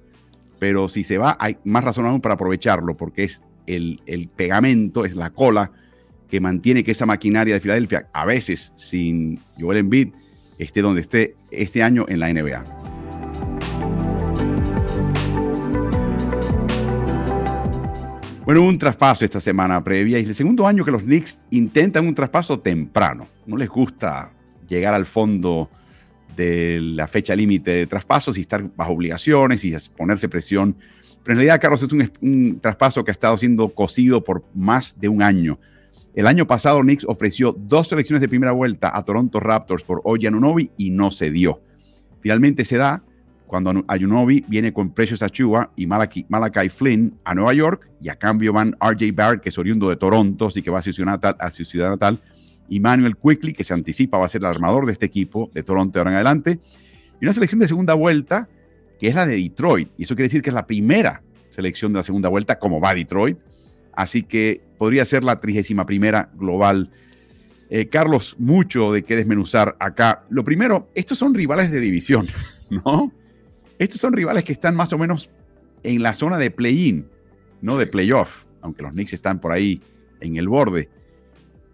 pero 0.58 0.88
si 0.88 1.04
se 1.04 1.18
va 1.18 1.36
hay 1.38 1.58
más 1.64 1.84
razón 1.84 2.06
aún 2.06 2.20
para 2.20 2.34
aprovecharlo 2.34 2.96
porque 2.96 3.24
es 3.24 3.42
el 3.66 4.30
pegamento, 4.34 5.04
es 5.04 5.16
la 5.16 5.30
cola 5.30 5.72
que 6.28 6.40
mantiene 6.40 6.85
que 6.85 6.92
esa 6.92 7.06
maquinaria 7.06 7.54
de 7.54 7.61
Filadelfia, 7.61 8.09
a 8.12 8.25
veces 8.25 8.73
sin 8.76 9.40
Joel 9.59 9.78
Embiid, 9.78 10.09
esté 10.59 10.83
donde 10.83 11.00
esté 11.02 11.35
este 11.50 11.83
año 11.83 12.06
en 12.09 12.21
la 12.21 12.33
NBA. 12.33 12.64
Bueno, 18.47 18.62
un 18.62 18.78
traspaso 18.78 19.25
esta 19.25 19.40
semana 19.40 19.83
previa 19.83 20.21
y 20.21 20.25
el 20.25 20.35
segundo 20.35 20.68
año 20.68 20.85
que 20.85 20.92
los 20.92 21.02
Knicks 21.02 21.40
intentan 21.50 22.06
un 22.06 22.14
traspaso 22.14 22.61
temprano. 22.61 23.26
No 23.45 23.56
les 23.56 23.68
gusta 23.68 24.30
llegar 24.68 24.95
al 24.95 25.04
fondo 25.04 25.68
de 26.37 26.78
la 26.80 27.09
fecha 27.09 27.35
límite 27.35 27.73
de 27.73 27.87
traspasos 27.88 28.38
y 28.38 28.42
estar 28.42 28.62
bajo 28.76 28.92
obligaciones 28.92 29.64
y 29.64 29.75
ponerse 29.97 30.28
presión. 30.28 30.76
Pero 31.25 31.33
en 31.33 31.38
realidad, 31.38 31.61
Carlos, 31.61 31.83
es 31.83 31.92
un, 31.92 32.12
un 32.21 32.61
traspaso 32.61 33.04
que 33.04 33.11
ha 33.11 33.18
estado 33.18 33.37
siendo 33.37 33.68
cosido 33.71 34.23
por 34.23 34.45
más 34.54 34.97
de 35.00 35.09
un 35.09 35.23
año. 35.23 35.59
El 36.16 36.26
año 36.26 36.46
pasado, 36.46 36.80
Knicks 36.80 37.04
ofreció 37.04 37.52
dos 37.52 37.88
selecciones 37.88 38.23
de 38.23 38.28
primera 38.28 38.52
vuelta 38.52 38.96
a 38.96 39.04
Toronto 39.04 39.38
Raptors 39.38 39.82
por 39.82 40.00
Oji 40.02 40.26
Anunobi 40.26 40.70
y 40.78 40.88
no 40.88 41.11
se 41.11 41.30
dio. 41.30 41.61
Finalmente 42.20 42.64
se 42.64 42.78
da 42.78 43.04
cuando 43.46 43.85
Anunobi 43.87 44.42
viene 44.49 44.73
con 44.73 44.94
Precious 44.94 45.23
Achua 45.23 45.70
y 45.76 45.87
Malachi, 45.87 46.25
Flynn 46.70 47.18
a 47.23 47.35
Nueva 47.35 47.52
York 47.52 47.90
y 48.00 48.08
a 48.08 48.16
cambio 48.16 48.54
van 48.54 48.75
RJ 48.80 49.12
Barrett, 49.14 49.42
que 49.42 49.50
es 49.50 49.58
oriundo 49.58 49.90
de 49.90 49.96
Toronto, 49.96 50.46
así 50.46 50.62
que 50.62 50.70
va 50.70 50.78
a 50.78 50.82
su 50.82 50.94
ciudad 50.94 51.11
natal, 51.11 51.37
a 51.38 51.50
su 51.50 51.66
ciudad 51.66 51.90
natal 51.90 52.18
y 52.66 52.80
Manuel 52.80 53.14
Quickly, 53.18 53.52
que 53.52 53.62
se 53.62 53.75
anticipa 53.75 54.16
va 54.16 54.25
a 54.25 54.28
ser 54.28 54.40
el 54.40 54.46
armador 54.46 54.87
de 54.87 54.92
este 54.92 55.04
equipo 55.04 55.50
de 55.52 55.62
Toronto 55.62 55.99
ahora 55.99 56.12
en 56.12 56.16
adelante. 56.16 56.58
Y 57.20 57.26
una 57.26 57.35
selección 57.35 57.61
de 57.61 57.68
segunda 57.68 57.92
vuelta, 57.92 58.49
que 58.99 59.08
es 59.08 59.14
la 59.14 59.26
de 59.26 59.37
Detroit. 59.37 59.90
Y 59.99 60.04
eso 60.04 60.14
quiere 60.14 60.28
decir 60.28 60.40
que 60.40 60.49
es 60.49 60.54
la 60.54 60.66
primera 60.66 61.23
selección 61.50 61.92
de 61.92 61.99
la 61.99 62.02
segunda 62.02 62.30
vuelta, 62.30 62.58
como 62.58 62.80
va 62.80 62.94
Detroit. 62.94 63.38
Así 63.96 64.22
que 64.22 64.60
podría 64.78 65.04
ser 65.04 65.24
la 65.24 65.40
31 65.40 65.86
primera 65.86 66.30
global. 66.34 66.90
Eh, 67.70 67.88
Carlos, 67.88 68.36
mucho 68.38 68.92
de 68.92 69.02
qué 69.02 69.16
desmenuzar 69.16 69.76
acá. 69.80 70.24
Lo 70.28 70.44
primero, 70.44 70.88
estos 70.94 71.18
son 71.18 71.34
rivales 71.34 71.70
de 71.70 71.80
división, 71.80 72.28
¿no? 72.70 73.12
Estos 73.78 74.00
son 74.00 74.12
rivales 74.12 74.44
que 74.44 74.52
están 74.52 74.76
más 74.76 74.92
o 74.92 74.98
menos 74.98 75.30
en 75.82 76.02
la 76.02 76.14
zona 76.14 76.38
de 76.38 76.50
play-in, 76.50 77.08
no 77.62 77.76
de 77.76 77.86
playoff, 77.86 78.44
aunque 78.60 78.82
los 78.82 78.92
Knicks 78.92 79.14
están 79.14 79.40
por 79.40 79.52
ahí 79.52 79.80
en 80.20 80.36
el 80.36 80.48
borde. 80.48 80.88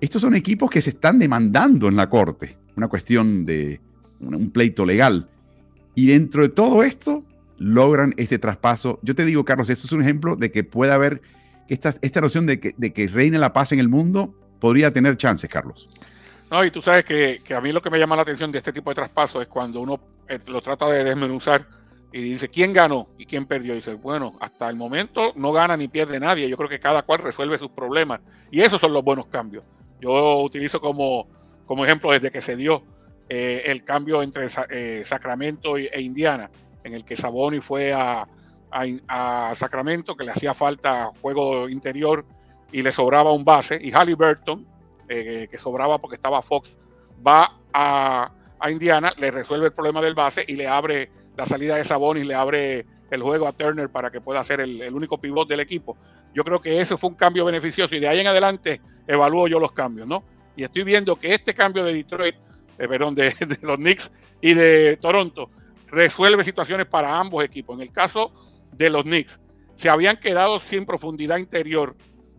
Estos 0.00 0.22
son 0.22 0.34
equipos 0.34 0.70
que 0.70 0.82
se 0.82 0.90
están 0.90 1.18
demandando 1.18 1.88
en 1.88 1.96
la 1.96 2.08
corte, 2.08 2.56
una 2.76 2.88
cuestión 2.88 3.44
de 3.44 3.80
un 4.20 4.50
pleito 4.50 4.84
legal. 4.84 5.28
Y 5.94 6.06
dentro 6.06 6.42
de 6.42 6.48
todo 6.48 6.82
esto, 6.82 7.24
logran 7.58 8.14
este 8.16 8.38
traspaso. 8.38 8.98
Yo 9.02 9.14
te 9.14 9.24
digo, 9.24 9.44
Carlos, 9.44 9.70
esto 9.70 9.86
es 9.86 9.92
un 9.92 10.02
ejemplo 10.02 10.36
de 10.36 10.50
que 10.50 10.64
puede 10.64 10.92
haber 10.92 11.22
esta, 11.72 11.94
esta 12.02 12.20
noción 12.20 12.44
de 12.46 12.60
que, 12.60 12.74
de 12.76 12.92
que 12.92 13.08
reine 13.08 13.38
la 13.38 13.52
paz 13.52 13.72
en 13.72 13.78
el 13.78 13.88
mundo 13.88 14.34
podría 14.60 14.90
tener 14.90 15.16
chances, 15.16 15.48
Carlos. 15.48 15.88
No, 16.50 16.62
y 16.64 16.70
tú 16.70 16.82
sabes 16.82 17.04
que, 17.04 17.40
que, 17.42 17.54
a 17.54 17.62
mí 17.62 17.72
lo 17.72 17.80
que 17.80 17.88
me 17.88 17.98
llama 17.98 18.14
la 18.14 18.22
atención 18.22 18.52
de 18.52 18.58
este 18.58 18.74
tipo 18.74 18.90
de 18.90 18.94
traspaso 18.94 19.40
es 19.40 19.48
cuando 19.48 19.80
uno 19.80 19.98
eh, 20.28 20.38
lo 20.48 20.60
trata 20.60 20.86
de 20.90 21.02
desmenuzar 21.02 21.66
y 22.12 22.20
dice 22.20 22.48
quién 22.48 22.74
ganó 22.74 23.08
y 23.16 23.24
quién 23.24 23.46
perdió. 23.46 23.72
Y 23.72 23.76
dice, 23.76 23.94
bueno, 23.94 24.34
hasta 24.38 24.68
el 24.68 24.76
momento 24.76 25.32
no 25.34 25.50
gana 25.50 25.74
ni 25.78 25.88
pierde 25.88 26.20
nadie. 26.20 26.46
Yo 26.46 26.58
creo 26.58 26.68
que 26.68 26.78
cada 26.78 27.02
cual 27.02 27.20
resuelve 27.20 27.56
sus 27.56 27.70
problemas. 27.70 28.20
Y 28.50 28.60
esos 28.60 28.78
son 28.78 28.92
los 28.92 29.02
buenos 29.02 29.26
cambios. 29.26 29.64
Yo 29.98 30.42
utilizo 30.42 30.78
como, 30.78 31.26
como 31.64 31.86
ejemplo 31.86 32.12
desde 32.12 32.30
que 32.30 32.42
se 32.42 32.54
dio 32.54 32.84
eh, 33.30 33.62
el 33.64 33.82
cambio 33.82 34.22
entre 34.22 34.48
eh, 34.68 35.04
Sacramento 35.06 35.78
e 35.78 36.00
Indiana, 36.02 36.50
en 36.84 36.92
el 36.92 37.02
que 37.02 37.16
Saboni 37.16 37.60
fue 37.60 37.94
a, 37.94 38.28
a, 38.72 39.52
Sacramento, 39.54 40.16
que 40.16 40.24
le 40.24 40.32
hacía 40.32 40.54
falta 40.54 41.10
juego 41.20 41.68
interior 41.68 42.24
y 42.70 42.82
le 42.82 42.90
sobraba 42.90 43.32
un 43.32 43.44
base, 43.44 43.78
y 43.80 43.92
Halliburton, 43.92 44.66
eh, 45.08 45.46
que 45.50 45.58
sobraba 45.58 45.98
porque 45.98 46.16
estaba 46.16 46.42
Fox, 46.42 46.78
va 47.26 47.58
a, 47.72 48.30
Indiana, 48.70 49.12
le 49.18 49.30
resuelve 49.30 49.66
el 49.66 49.72
problema 49.72 50.00
del 50.00 50.14
base 50.14 50.44
y 50.46 50.54
le 50.54 50.68
abre 50.68 51.10
la 51.36 51.46
salida 51.46 51.76
de 51.76 51.84
Sabonis, 51.84 52.24
le 52.24 52.34
abre 52.34 52.86
el 53.10 53.20
juego 53.20 53.48
a 53.48 53.52
Turner 53.52 53.88
para 53.90 54.10
que 54.10 54.20
pueda 54.20 54.42
ser 54.44 54.60
el, 54.60 54.94
único 54.94 55.18
pivot 55.18 55.48
del 55.48 55.60
equipo. 55.60 55.96
Yo 56.32 56.44
creo 56.44 56.60
que 56.60 56.80
eso 56.80 56.96
fue 56.96 57.10
un 57.10 57.16
cambio 57.16 57.44
beneficioso 57.44 57.94
y 57.96 58.00
de 58.00 58.08
ahí 58.08 58.20
en 58.20 58.28
adelante 58.28 58.80
evalúo 59.06 59.48
yo 59.48 59.58
los 59.58 59.72
cambios, 59.72 60.06
¿no? 60.06 60.22
Y 60.56 60.62
estoy 60.62 60.84
viendo 60.84 61.16
que 61.16 61.34
este 61.34 61.54
cambio 61.54 61.82
de 61.84 61.92
Detroit, 61.92 62.36
eh, 62.78 62.88
perdón, 62.88 63.14
de, 63.16 63.34
los 63.62 63.76
Knicks 63.76 64.10
y 64.40 64.54
de 64.54 64.96
Toronto 64.98 65.50
resuelve 65.88 66.44
situaciones 66.44 66.86
para 66.86 67.18
ambos 67.18 67.44
equipos. 67.44 67.76
En 67.76 67.82
el 67.82 67.92
caso 67.92 68.32
de 68.72 68.90
los 68.90 69.04
Knicks 69.04 69.38
se 69.76 69.90
habían 69.90 70.16
quedado 70.16 70.60
sin 70.60 70.86
profundidad 70.86 71.38
interior 71.38 71.96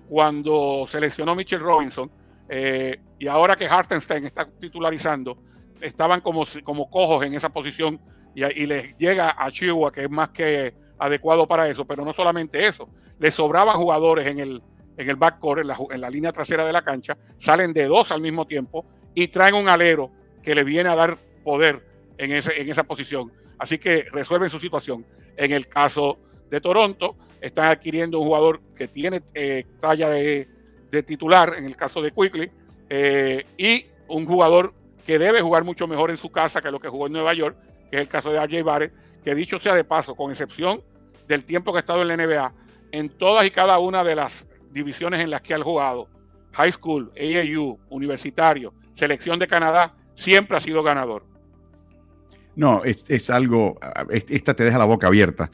cuando 0.07 0.85
seleccionó 0.87 1.35
Mitchell 1.35 1.59
Robinson 1.59 2.11
eh, 2.49 2.99
y 3.19 3.27
ahora 3.27 3.55
que 3.55 3.65
Hartenstein 3.65 4.25
está 4.25 4.45
titularizando, 4.45 5.37
estaban 5.81 6.21
como, 6.21 6.45
como 6.63 6.89
cojos 6.89 7.25
en 7.25 7.33
esa 7.33 7.49
posición 7.49 7.99
y, 8.35 8.43
y 8.43 8.65
les 8.65 8.97
llega 8.97 9.35
a 9.37 9.51
Chihuahua 9.51 9.91
que 9.91 10.03
es 10.03 10.09
más 10.09 10.29
que 10.29 10.73
adecuado 10.99 11.47
para 11.47 11.67
eso, 11.67 11.85
pero 11.85 12.05
no 12.05 12.13
solamente 12.13 12.65
eso, 12.65 12.87
les 13.19 13.33
sobraban 13.33 13.75
jugadores 13.77 14.27
en 14.27 14.39
el, 14.39 14.61
en 14.97 15.09
el 15.09 15.15
backcourt, 15.15 15.61
en 15.61 15.67
la, 15.67 15.77
en 15.91 16.01
la 16.01 16.09
línea 16.09 16.31
trasera 16.31 16.65
de 16.65 16.73
la 16.73 16.83
cancha, 16.83 17.17
salen 17.39 17.73
de 17.73 17.85
dos 17.85 18.11
al 18.11 18.21
mismo 18.21 18.45
tiempo 18.45 18.85
y 19.13 19.27
traen 19.27 19.55
un 19.55 19.69
alero 19.69 20.11
que 20.41 20.55
le 20.55 20.63
viene 20.63 20.89
a 20.89 20.95
dar 20.95 21.17
poder 21.43 21.85
en, 22.17 22.31
ese, 22.31 22.61
en 22.61 22.69
esa 22.69 22.83
posición. 22.83 23.31
Así 23.57 23.77
que 23.77 24.05
resuelven 24.11 24.49
su 24.49 24.59
situación. 24.59 25.05
En 25.37 25.51
el 25.51 25.67
caso 25.67 26.17
de 26.49 26.61
Toronto, 26.61 27.15
están 27.41 27.65
adquiriendo 27.65 28.19
un 28.19 28.27
jugador 28.27 28.61
que 28.75 28.87
tiene 28.87 29.21
eh, 29.33 29.65
talla 29.79 30.09
de, 30.09 30.47
titular, 31.05 31.55
en 31.57 31.65
el 31.65 31.75
caso 31.75 32.01
de 32.01 32.11
Quickly, 32.11 32.51
eh, 32.89 33.45
y 33.57 33.87
un 34.07 34.25
jugador 34.25 34.73
que 35.05 35.17
debe 35.17 35.41
jugar 35.41 35.63
mucho 35.63 35.87
mejor 35.87 36.11
en 36.11 36.17
su 36.17 36.31
casa 36.31 36.61
que 36.61 36.71
lo 36.71 36.79
que 36.79 36.87
jugó 36.87 37.07
en 37.07 37.13
Nueva 37.13 37.33
York, 37.33 37.57
que 37.89 37.97
es 37.97 38.01
el 38.01 38.07
caso 38.07 38.31
de 38.31 38.39
RJ 38.39 38.63
Barrett, 38.63 38.93
que 39.23 39.35
dicho 39.35 39.59
sea 39.59 39.73
de 39.73 39.83
paso, 39.83 40.15
con 40.15 40.31
excepción 40.31 40.83
del 41.27 41.43
tiempo 41.43 41.71
que 41.71 41.77
ha 41.77 41.79
estado 41.79 42.01
en 42.01 42.09
la 42.09 42.17
NBA, 42.17 42.53
en 42.91 43.09
todas 43.09 43.45
y 43.45 43.51
cada 43.51 43.79
una 43.79 44.03
de 44.03 44.15
las 44.15 44.45
divisiones 44.71 45.19
en 45.19 45.29
las 45.29 45.41
que 45.41 45.53
ha 45.53 45.59
jugado, 45.59 46.07
high 46.53 46.71
school, 46.71 47.11
AAU, 47.17 47.79
universitario, 47.89 48.73
selección 48.93 49.39
de 49.39 49.47
Canadá, 49.47 49.95
siempre 50.15 50.57
ha 50.57 50.59
sido 50.59 50.83
ganador. 50.83 51.25
No, 52.55 52.83
es, 52.83 53.29
algo, 53.29 53.79
esta 54.09 54.53
te 54.53 54.63
deja 54.63 54.77
la 54.77 54.85
boca 54.85 55.07
abierta. 55.07 55.49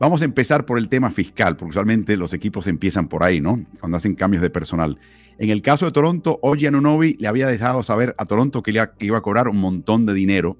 Vamos 0.00 0.22
a 0.22 0.24
empezar 0.24 0.64
por 0.64 0.78
el 0.78 0.88
tema 0.88 1.10
fiscal, 1.10 1.56
porque 1.56 1.70
usualmente 1.70 2.16
los 2.16 2.32
equipos 2.32 2.66
empiezan 2.66 3.06
por 3.06 3.22
ahí, 3.22 3.40
¿no? 3.40 3.64
Cuando 3.78 3.98
hacen 3.98 4.14
cambios 4.14 4.42
de 4.42 4.50
personal. 4.50 4.98
En 5.38 5.50
el 5.50 5.62
caso 5.62 5.86
de 5.86 5.92
Toronto, 5.92 6.38
Oji 6.42 6.66
Anunobi 6.66 7.16
le 7.20 7.28
había 7.28 7.46
dejado 7.46 7.82
saber 7.82 8.14
a 8.18 8.24
Toronto 8.24 8.62
que, 8.62 8.72
le 8.72 8.88
iba 9.00 9.18
a 9.18 9.20
cobrar 9.20 9.48
un 9.48 9.58
montón 9.58 10.06
de 10.06 10.14
dinero. 10.14 10.56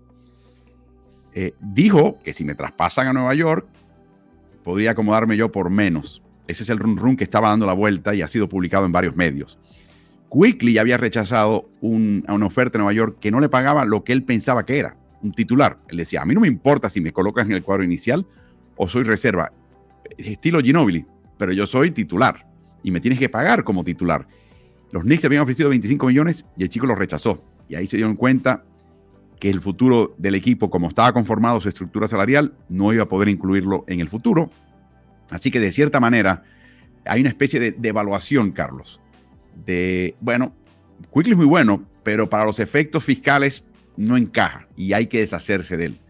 Eh, 1.33 1.55
dijo 1.61 2.19
que 2.23 2.33
si 2.33 2.45
me 2.45 2.55
traspasan 2.55 3.09
a 3.09 3.13
Nueva 3.13 3.35
York, 3.35 3.67
podría 4.63 4.93
acomodarme 4.93 5.37
yo 5.37 5.51
por 5.51 5.71
menos. 5.71 6.23
Ese 6.47 6.63
es 6.63 6.69
el 6.69 6.79
run 6.79 6.97
run 6.97 7.17
que 7.17 7.25
estaba 7.25 7.49
dando 7.49 7.67
la 7.67 7.73
vuelta 7.73 8.15
y 8.15 8.23
ha 8.23 8.29
sido 8.29 8.49
publicado 8.49 8.85
en 8.85 8.93
varios 8.93 9.17
medios. 9.17 9.59
Quickly 10.31 10.79
había 10.79 10.97
rechazado 10.99 11.69
una 11.81 12.47
oferta 12.47 12.79
en 12.79 12.85
Nueva 12.85 12.93
York 12.93 13.19
que 13.21 13.31
no 13.31 13.41
le 13.41 13.49
pagaba 13.49 13.85
lo 13.85 14.05
que 14.05 14.13
él 14.13 14.23
pensaba 14.23 14.65
que 14.65 14.79
era 14.79 14.97
un 15.23 15.33
titular. 15.33 15.79
Él 15.89 15.99
decía, 15.99 16.23
a 16.23 16.25
mí 16.25 16.35
no 16.35 16.41
me 16.41 16.49
importa 16.49 16.89
si 16.89 17.01
me 17.01 17.13
colocas 17.13 17.47
en 17.47 17.53
el 17.53 17.63
cuadro 17.63 17.85
inicial 17.85 18.27
o 18.77 18.89
soy 18.89 19.05
reserva, 19.05 19.53
estilo 20.17 20.61
Ginobili, 20.61 21.05
pero 21.39 21.53
yo 21.53 21.67
soy 21.67 21.91
titular 21.91 22.47
y 22.83 22.91
me 22.91 23.01
tienes 23.01 23.19
que 23.19 23.29
pagar 23.29 23.65
como 23.65 23.85
titular. 23.85 24.27
Los 24.93 25.05
Knicks 25.05 25.25
habían 25.25 25.43
ofrecido 25.43 25.69
25 25.69 26.07
millones 26.07 26.45
y 26.57 26.63
el 26.63 26.69
chico 26.69 26.87
lo 26.87 26.95
rechazó. 26.95 27.45
Y 27.69 27.77
ahí 27.77 27.87
se 27.87 27.97
dieron 27.97 28.17
cuenta 28.17 28.65
que 29.39 29.49
el 29.49 29.61
futuro 29.61 30.15
del 30.19 30.35
equipo, 30.35 30.71
como 30.71 30.89
estaba 30.89 31.13
conformado 31.13 31.61
su 31.61 31.69
estructura 31.69 32.09
salarial, 32.09 32.55
no 32.69 32.93
iba 32.93 33.05
a 33.05 33.09
poder 33.09 33.29
incluirlo 33.29 33.85
en 33.87 34.01
el 34.01 34.09
futuro. 34.09 34.51
Así 35.31 35.51
que 35.51 35.61
de 35.61 35.73
cierta 35.73 36.01
manera 36.01 36.43
hay 37.07 37.21
una 37.21 37.31
especie 37.31 37.59
de, 37.59 37.89
evaluación, 37.89 38.53
Carlos, 38.53 39.01
de, 39.65 40.15
bueno, 40.21 40.55
Quickly 41.15 41.33
es 41.33 41.37
muy 41.37 41.47
bueno, 41.47 41.85
pero 42.03 42.29
para 42.29 42.45
los 42.45 42.61
efectos 42.61 43.05
fiscales 43.05 43.65
no 44.01 44.17
encaja 44.17 44.67
y 44.77 44.93
hay 44.93 45.07
que 45.07 45.21
deshacerse 45.21 45.77
de 45.77 45.87
él. 45.87 46.01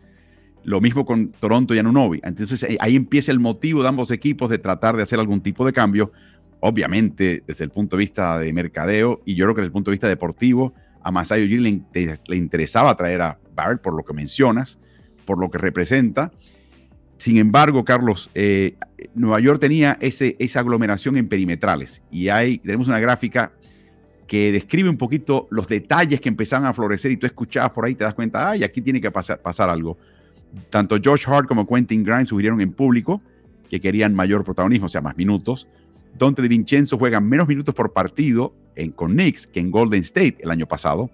Lo 0.63 0.81
mismo 0.81 1.05
con 1.05 1.33
Toronto 1.33 1.75
y 1.75 1.79
Anunobi. 1.79 2.21
Entonces 2.23 2.67
ahí 2.81 2.97
empieza 2.97 3.33
el 3.33 3.41
motivo 3.41 3.83
de 3.83 3.89
ambos 3.89 4.11
equipos 4.11 4.51
de 4.51 4.59
tratar 4.59 4.97
de 4.97 5.03
hacer 5.03 5.19
algún 5.19 5.41
tipo 5.41 5.67
de 5.67 5.73
cambio. 5.73 6.13
Obviamente, 6.61 7.43
desde 7.47 7.65
el 7.65 7.71
punto 7.71 7.97
de 7.97 8.01
vista 8.01 8.39
de 8.39 8.53
mercadeo 8.53 9.23
y 9.25 9.35
yo 9.35 9.47
creo 9.47 9.55
que 9.55 9.61
desde 9.63 9.69
el 9.69 9.73
punto 9.73 9.91
de 9.91 9.95
vista 9.95 10.09
deportivo, 10.09 10.75
a 11.03 11.11
Masai 11.11 11.45
Ujiri 11.45 11.83
le, 12.27 12.37
interesaba 12.37 12.95
traer 12.95 13.23
a 13.23 13.39
Barrett 13.55 13.81
por 13.81 13.95
lo 13.95 14.05
que 14.05 14.13
mencionas, 14.13 14.79
por 15.25 15.39
lo 15.39 15.51
que 15.51 15.59
representa. 15.59 16.31
Sin 17.17 17.39
embargo, 17.39 17.85
Carlos, 17.85 18.31
eh, 18.35 18.77
Nueva 19.15 19.41
York 19.41 19.61
tenía 19.61 19.97
ese, 20.01 20.37
esa 20.39 20.61
aglomeración 20.61 21.17
en 21.17 21.29
perimetrales 21.29 22.03
y 22.11 22.29
hay, 22.29 22.59
tenemos 22.59 22.89
una 22.89 22.99
gráfica 22.99 23.53
que 24.31 24.53
describe 24.53 24.89
un 24.89 24.97
poquito 24.97 25.49
los 25.51 25.67
detalles 25.67 26.21
que 26.21 26.29
empezaban 26.29 26.65
a 26.65 26.73
florecer 26.73 27.11
y 27.11 27.17
tú 27.17 27.27
escuchabas 27.27 27.73
por 27.73 27.85
ahí, 27.85 27.97
te 27.97 28.05
das 28.05 28.15
cuenta, 28.15 28.49
ay, 28.49 28.63
aquí 28.63 28.81
tiene 28.81 29.01
que 29.01 29.11
pasar, 29.11 29.43
pasar 29.43 29.69
algo. 29.69 29.99
Tanto 30.69 30.99
Josh 31.05 31.25
Hart 31.27 31.49
como 31.49 31.67
Quentin 31.67 32.05
Grimes 32.05 32.29
sugirieron 32.29 32.61
en 32.61 32.71
público 32.71 33.21
que 33.69 33.81
querían 33.81 34.15
mayor 34.15 34.45
protagonismo, 34.45 34.87
o 34.87 34.89
sea, 34.89 35.01
más 35.01 35.17
minutos. 35.17 35.67
Dante 36.17 36.43
de 36.43 36.47
Vincenzo 36.47 36.97
juega 36.97 37.19
menos 37.19 37.49
minutos 37.49 37.75
por 37.75 37.93
partido 37.93 38.55
en, 38.77 38.93
con 38.93 39.15
Knicks 39.15 39.49
que 39.49 39.59
en 39.59 39.73
Golden 39.73 39.99
State 40.03 40.37
el 40.43 40.53
año 40.53 40.69
pasado. 40.69 41.11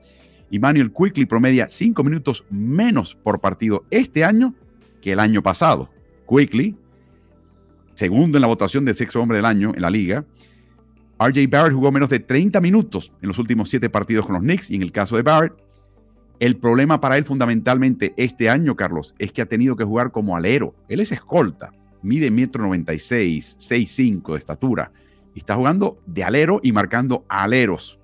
Y 0.51 0.59
Manuel 0.59 0.93
Quickly 0.93 1.25
promedia 1.25 1.69
cinco 1.69 2.05
minutos 2.05 2.45
menos 2.51 3.15
por 3.15 3.41
partido 3.41 3.87
este 3.91 4.25
año 4.25 4.55
que 5.01 5.13
el 5.13 5.21
año 5.21 5.43
pasado. 5.43 5.89
Quickly, 6.29 6.77
segundo 7.95 8.37
en 8.37 8.43
la 8.43 8.49
votación 8.49 8.85
de 8.85 8.93
sexto 8.93 9.23
hombre 9.23 9.39
del 9.39 9.47
año 9.47 9.73
en 9.75 9.81
la 9.81 9.89
liga, 9.89 10.27
RJ 11.19 11.49
Barrett 11.49 11.75
jugó 11.75 11.91
menos 11.91 12.11
de 12.11 12.21
30 12.21 12.61
minutos 12.61 13.13
en 13.23 13.29
los 13.29 13.39
últimos 13.39 13.71
siete 13.71 13.89
partidos 13.89 14.27
con 14.27 14.35
los 14.35 14.43
Knicks 14.43 14.71
y 14.71 14.77
en 14.77 14.83
el 14.83 14.93
caso 14.93 15.17
de 15.17 15.23
Barrett, 15.23 15.55
el 16.39 16.57
problema 16.59 17.01
para 17.01 17.17
él 17.17 17.25
fundamentalmente 17.25 18.13
este 18.19 18.51
año, 18.51 18.77
Carlos, 18.77 19.15
es 19.19 19.33
que 19.33 19.41
ha 19.41 19.47
tenido 19.47 19.77
que 19.77 19.85
jugar 19.85 20.11
como 20.11 20.37
alero. 20.37 20.75
Él 20.89 21.01
es 21.01 21.13
escolta, 21.13 21.73
mide 22.03 22.31
metro 22.31 22.63
96, 22.65 23.57
6'5 23.59 24.33
de 24.33 24.39
estatura 24.39 24.93
y 25.35 25.39
está 25.39 25.55
jugando 25.55 25.99
de 26.07 26.25
alero 26.25 26.61
y 26.63 26.73
marcando 26.73 27.25
aleros 27.29 27.99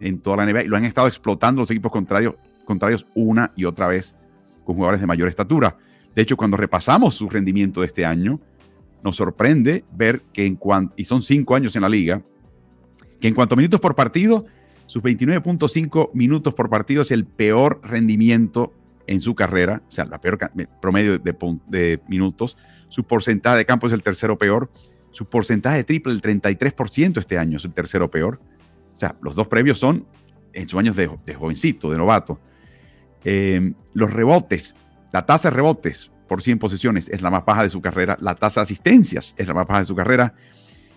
en 0.00 0.20
toda 0.20 0.38
la 0.38 0.46
NBA 0.46 0.64
y 0.64 0.68
lo 0.68 0.76
han 0.76 0.84
estado 0.84 1.08
explotando 1.08 1.60
los 1.60 1.70
equipos 1.70 1.92
contrarios, 1.92 2.34
contrarios 2.64 3.06
una 3.14 3.52
y 3.54 3.66
otra 3.66 3.88
vez 3.88 4.16
con 4.64 4.76
jugadores 4.76 5.02
de 5.02 5.06
mayor 5.06 5.28
estatura. 5.28 5.76
De 6.14 6.22
hecho, 6.22 6.38
cuando 6.38 6.56
repasamos 6.56 7.14
su 7.14 7.28
rendimiento 7.28 7.80
de 7.80 7.88
este 7.88 8.06
año, 8.06 8.40
nos 9.02 9.16
sorprende 9.16 9.84
ver 9.92 10.22
que 10.32 10.46
en 10.46 10.56
cuanto, 10.56 10.94
y 10.96 11.04
son 11.04 11.20
cinco 11.20 11.54
años 11.54 11.76
en 11.76 11.82
la 11.82 11.88
liga, 11.90 12.22
que 13.20 13.28
en 13.28 13.34
cuanto 13.34 13.54
a 13.54 13.56
minutos 13.56 13.80
por 13.80 13.94
partido, 13.94 14.46
sus 14.86 15.02
29.5 15.02 16.10
minutos 16.14 16.54
por 16.54 16.68
partido 16.68 17.02
es 17.02 17.10
el 17.10 17.24
peor 17.24 17.80
rendimiento 17.82 18.72
en 19.06 19.20
su 19.20 19.34
carrera, 19.34 19.82
o 19.88 19.90
sea, 19.90 20.04
la 20.04 20.20
peor 20.20 20.38
promedio 20.80 21.18
de, 21.18 22.00
minutos. 22.08 22.56
Su 22.88 23.04
porcentaje 23.04 23.58
de 23.58 23.66
campo 23.66 23.86
es 23.86 23.92
el 23.92 24.02
tercero 24.02 24.38
peor. 24.38 24.70
Su 25.10 25.26
porcentaje 25.26 25.78
de 25.78 25.84
triple, 25.84 26.12
el 26.12 26.22
33% 26.22 27.18
este 27.18 27.38
año, 27.38 27.58
es 27.58 27.64
el 27.64 27.72
tercero 27.72 28.10
peor. 28.10 28.40
O 28.94 28.96
sea, 28.96 29.16
los 29.20 29.34
dos 29.34 29.48
previos 29.48 29.78
son 29.78 30.06
en 30.52 30.68
sus 30.68 30.78
años 30.78 30.96
de, 30.96 31.34
jovencito, 31.34 31.90
de 31.90 31.98
novato. 31.98 32.40
Eh, 33.24 33.72
los 33.94 34.12
rebotes, 34.12 34.76
la 35.12 35.26
tasa 35.26 35.50
de 35.50 35.56
rebotes 35.56 36.10
por 36.28 36.42
100 36.42 36.58
posiciones 36.58 37.08
es 37.08 37.22
la 37.22 37.30
más 37.30 37.44
baja 37.44 37.62
de 37.62 37.70
su 37.70 37.80
carrera. 37.80 38.16
La 38.20 38.34
tasa 38.34 38.60
de 38.60 38.64
asistencias 38.64 39.34
es 39.36 39.46
la 39.46 39.54
más 39.54 39.66
baja 39.66 39.80
de 39.80 39.86
su 39.86 39.94
carrera 39.94 40.34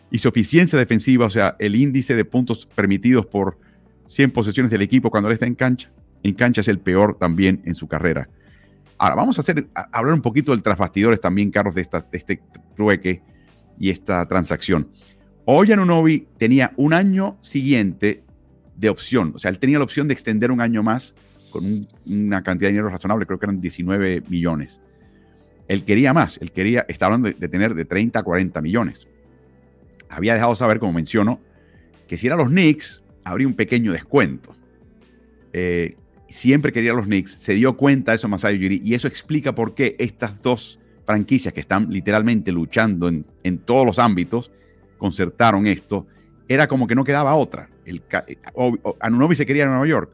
y 0.10 0.20
su 0.20 0.30
eficiencia 0.30 0.80
defensiva, 0.80 1.26
o 1.26 1.30
sea, 1.30 1.56
el 1.60 1.76
índice 1.76 2.15
de 2.15 2.26
puntos 2.26 2.65
permitidos 2.65 3.26
por 3.26 3.58
100 4.08 4.32
posesiones 4.32 4.72
del 4.72 4.82
equipo 4.82 5.12
cuando 5.12 5.30
él 5.30 5.34
está 5.34 5.46
en 5.46 5.56
cancha, 5.56 5.91
en 6.24 6.34
cancha 6.34 6.62
es 6.62 6.67
el 6.67 6.80
peor 6.80 7.17
también 7.17 7.62
en 7.65 7.76
su 7.76 7.88
carrera. 7.88 8.30
Ahora, 8.98 9.15
vamos 9.15 9.38
a, 9.38 9.43
hablar 9.91 10.13
un 10.13 10.22
poquito 10.22 10.52
del 10.52 10.63
trasbastidores 10.63 11.22
también, 11.22 11.52
Carlos, 11.52 11.76
de, 11.76 11.88
este 12.12 12.41
trueque 12.76 13.22
y 13.78 13.89
esta 13.89 14.26
transacción. 14.26 14.89
Hoy 15.46 15.72
Anunobi 15.72 16.28
tenía 16.38 16.74
un 16.78 16.93
año 16.93 17.38
siguiente 17.41 18.24
de 18.76 18.89
opción, 18.89 19.34
o 19.36 19.39
sea, 19.39 19.50
él 19.50 19.60
tenía 19.60 19.78
la 19.78 19.84
opción 19.84 20.08
de 20.08 20.13
extender 20.13 20.52
un 20.52 20.62
año 20.62 20.84
más 20.84 21.15
con 21.52 21.88
una 22.06 22.43
cantidad 22.43 22.67
de 22.67 22.74
dinero 22.74 22.89
razonable, 22.89 23.26
creo 23.26 23.39
que 23.39 23.46
eran 23.46 23.62
19 23.62 24.24
millones. 24.30 24.82
Él 25.67 25.84
quería 25.84 26.13
más, 26.13 26.38
él 26.41 26.52
quería, 26.52 26.86
está 26.88 27.06
hablando 27.06 27.30
de 27.30 27.48
tener 27.50 27.76
de 27.76 27.86
30 27.86 28.20
a 28.20 28.24
40 28.24 28.62
millones 28.62 29.08
había 30.10 30.34
dejado 30.34 30.56
saber, 30.56 30.80
como 30.80 30.93
menciono, 30.93 31.39
que 32.08 32.17
si 32.17 32.28
eran 32.28 32.39
los 32.39 32.50
Knicks, 32.50 33.04
habría 33.24 33.48
un 33.48 33.54
pequeño 33.54 33.91
descuento. 33.91 34.56
Eh, 35.54 35.96
siempre 36.28 36.72
quería 36.72 36.93
los 36.93 37.06
Knicks, 37.06 37.32
se 37.32 37.54
dio 37.54 37.76
cuenta 37.78 38.12
de 38.12 38.17
eso 38.17 38.28
Masai 38.28 38.56
Ujiri 38.56 38.82
y 38.84 38.93
eso 38.93 39.08
explica 39.08 39.56
por 39.56 39.74
qué 39.74 39.96
estas 40.00 40.41
dos 40.41 40.80
franquicias 41.06 41.54
que 41.54 41.62
están 41.62 41.89
literalmente 41.89 42.52
luchando 42.52 43.08
en, 43.08 43.26
en 43.43 43.60
todos 43.60 43.86
los 43.86 44.00
ámbitos 44.00 44.52
concertaron 44.98 45.67
esto. 45.67 46.06
Era 46.48 46.67
como 46.67 46.88
que 46.88 46.96
no 46.96 47.04
quedaba 47.04 47.36
otra. 47.36 47.70
El, 47.86 48.04
Anunobi 49.00 49.36
se 49.36 49.46
quería 49.46 49.63
en 49.63 49.70
Nueva 49.70 49.88
York. 49.88 50.12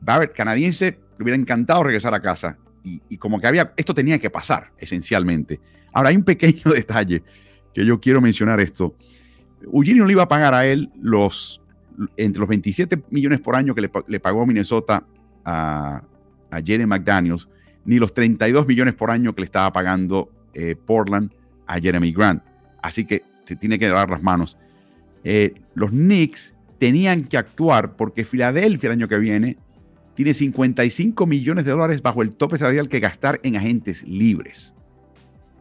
Barrett, 0.00 0.34
canadiense, 0.34 0.98
le 1.18 1.22
hubiera 1.22 1.38
encantado 1.38 1.84
regresar 1.84 2.14
a 2.14 2.20
casa. 2.20 2.58
Y, 2.82 3.00
y, 3.08 3.16
como 3.16 3.40
que 3.40 3.46
había, 3.46 3.72
esto 3.76 3.94
tenía 3.94 4.18
que 4.18 4.28
pasar, 4.28 4.72
esencialmente. 4.78 5.60
Ahora, 5.92 6.10
hay 6.10 6.16
un 6.16 6.24
pequeño 6.24 6.62
detalle 6.74 7.22
que 7.72 7.84
yo 7.84 8.00
quiero 8.00 8.20
mencionar 8.20 8.60
esto. 8.60 8.94
Ujiri 9.66 9.98
no 9.98 10.06
le 10.06 10.12
iba 10.12 10.22
a 10.22 10.28
pagar 10.28 10.54
a 10.54 10.66
él 10.66 10.90
los 11.00 11.60
entre 12.16 12.40
los 12.40 12.48
27 12.48 13.04
millones 13.10 13.40
por 13.40 13.54
año 13.54 13.74
que 13.74 13.88
le, 14.08 14.20
pagó 14.20 14.46
Minnesota 14.46 15.04
a, 15.44 16.02
a 16.50 16.56
Jaden 16.56 16.88
McDaniels, 16.88 17.48
ni 17.84 17.98
los 17.98 18.12
32 18.12 18.66
millones 18.66 18.94
por 18.94 19.10
año 19.10 19.34
que 19.34 19.42
le 19.42 19.44
estaba 19.46 19.72
pagando 19.72 20.28
eh, 20.54 20.76
Portland 20.76 21.30
a 21.66 21.78
Jeremy 21.78 22.12
Grant. 22.12 22.42
Así 22.82 23.04
que 23.04 23.22
se 23.44 23.56
tiene 23.56 23.78
que 23.78 23.88
dar 23.88 24.10
las 24.10 24.22
manos. 24.22 24.56
Eh, 25.22 25.54
los 25.74 25.90
Knicks 25.90 26.54
tenían 26.78 27.24
que 27.24 27.36
actuar 27.36 27.96
porque 27.96 28.24
Filadelfia 28.24 28.88
el 28.88 28.92
año 28.98 29.08
que 29.08 29.18
viene 29.18 29.56
tiene 30.14 30.34
55 30.34 31.26
millones 31.26 31.64
de 31.64 31.72
dólares 31.72 32.02
bajo 32.02 32.22
el 32.22 32.36
tope 32.36 32.58
salarial 32.58 32.88
que 32.88 33.00
gastar 33.00 33.40
en 33.42 33.56
agentes 33.56 34.06
libres. 34.06 34.74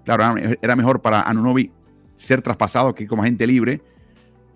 Claro, 0.05 0.35
era 0.61 0.75
mejor 0.75 1.01
para 1.01 1.21
Anunobi 1.21 1.71
ser 2.15 2.41
traspasado 2.41 2.93
que 2.93 3.07
como 3.07 3.23
agente 3.23 3.47
libre 3.47 3.81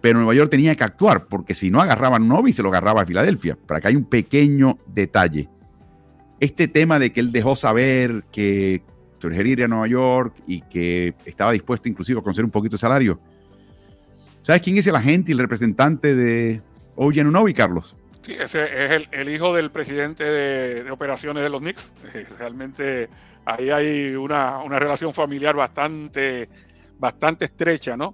pero 0.02 0.20
Nueva 0.20 0.36
York 0.36 0.52
tenía 0.52 0.76
que 0.76 0.84
actuar, 0.84 1.26
porque 1.26 1.54
si 1.54 1.72
no 1.72 1.82
agarraban 1.82 2.28
Novi, 2.28 2.54
se 2.54 2.62
lo 2.62 2.70
agarraba 2.70 3.02
a 3.02 3.06
Filadelfia. 3.06 3.58
Para 3.66 3.82
que 3.82 3.88
hay 3.88 3.96
un 3.96 4.06
pequeño 4.06 4.78
detalle. 4.88 5.50
Este 6.40 6.68
tema 6.68 7.00
de 7.00 7.12
que 7.12 7.20
él 7.20 7.32
dejó 7.32 7.56
saber 7.56 8.24
que 8.32 8.84
surgiría 9.20 9.66
a 9.66 9.68
Nueva 9.68 9.88
York 9.88 10.36
y 10.46 10.62
que 10.62 11.16
estaba 11.26 11.52
dispuesto 11.52 11.90
inclusive 11.90 12.20
a 12.20 12.24
conceder 12.24 12.46
un 12.46 12.52
poquito 12.52 12.76
de 12.76 12.80
salario. 12.80 13.20
¿Sabes 14.42 14.62
quién 14.62 14.78
es 14.78 14.86
el 14.88 14.96
agente 14.96 15.32
y 15.32 15.34
el 15.34 15.40
representante 15.40 16.16
de 16.16 16.62
Oye 16.96 17.24
Novi, 17.24 17.54
Carlos? 17.54 17.96
Sí, 18.22 18.34
ese 18.40 18.64
es 18.64 19.08
el, 19.12 19.30
hijo 19.30 19.54
del 19.56 19.72
presidente 19.72 20.24
de, 20.24 20.92
operaciones 20.92 21.44
de 21.44 21.50
los 21.50 21.62
Knicks. 21.62 21.92
Realmente 22.38 23.10
ahí 23.46 23.70
hay 23.70 24.16
una, 24.16 24.60
una 24.60 24.78
relación 24.78 25.14
familiar 25.14 25.56
bastante, 25.56 26.50
bastante 27.00 27.46
estrecha, 27.46 27.98
¿no? 27.98 28.14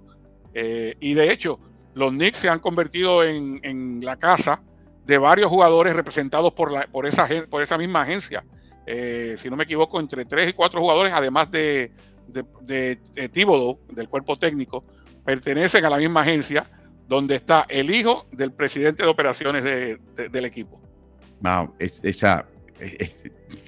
Eh, 0.54 0.94
y 1.00 1.14
de 1.14 1.32
hecho, 1.32 1.58
los 1.94 2.10
Knicks 2.10 2.38
se 2.38 2.48
han 2.48 2.60
convertido 2.60 3.22
en, 3.24 4.00
la 4.02 4.16
casa 4.16 4.62
de 5.06 5.18
varios 5.18 5.48
jugadores 5.48 5.94
representados 5.94 6.52
por, 6.52 6.72
la, 6.72 6.86
por, 6.86 7.06
esa, 7.06 7.28
por 7.48 7.62
esa 7.62 7.78
misma 7.78 8.02
agencia. 8.02 8.44
Eh, 8.86 9.36
si 9.38 9.48
no 9.48 9.56
me 9.56 9.64
equivoco, 9.64 10.00
entre 10.00 10.24
tres 10.24 10.50
y 10.50 10.52
cuatro 10.52 10.80
jugadores, 10.80 11.12
además 11.12 11.50
de, 11.50 11.90
de, 12.26 12.98
del 13.16 14.08
cuerpo 14.08 14.36
técnico, 14.36 14.84
pertenecen 15.24 15.84
a 15.84 15.90
la 15.90 15.98
misma 15.98 16.22
agencia 16.22 16.66
donde 17.08 17.36
está 17.36 17.66
el 17.68 17.90
hijo 17.90 18.26
del 18.32 18.52
presidente 18.52 19.02
de 19.02 19.08
operaciones 19.08 19.62
del 19.64 20.44
equipo. 20.44 20.80
Wow, 21.40 21.74
esa, 21.78 22.46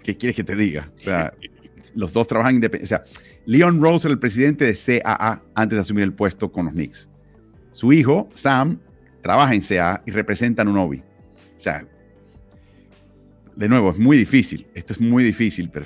¿qué 0.03 0.17
quieres 0.17 0.37
que 0.37 0.45
te 0.45 0.57
diga? 0.57 0.91
O 0.97 1.01
sea, 1.01 1.33
los 1.95 2.13
dos 2.13 2.27
trabajan 2.27 2.57
independientemente. 2.57 3.13
O 3.13 3.21
sea, 3.21 3.41
Leon 3.45 3.81
Rose 3.81 4.09
era 4.09 4.13
el 4.13 4.19
presidente 4.19 4.65
de 4.65 4.75
CAA 4.75 5.43
antes 5.55 5.77
de 5.77 5.81
asumir 5.81 6.05
el 6.05 6.13
puesto 6.13 6.51
con 6.51 6.67
los 6.67 6.75
Knicks. 6.75 7.11
Su 7.77 7.93
hijo, 7.93 8.31
Sam, 8.33 8.79
trabaja 9.21 9.53
en 9.53 9.61
CAA 9.61 10.03
y 10.07 10.11
representa 10.11 10.63
a 10.63 10.65
Nunobi. 10.65 11.01
O 11.59 11.61
sea, 11.61 11.87
de 13.55 13.69
nuevo, 13.69 13.91
es 13.91 13.99
muy 13.99 14.17
difícil. 14.17 14.67
Esto 14.73 14.95
es 14.95 15.01
muy 15.03 15.23
difícil, 15.23 15.69
pero 15.69 15.85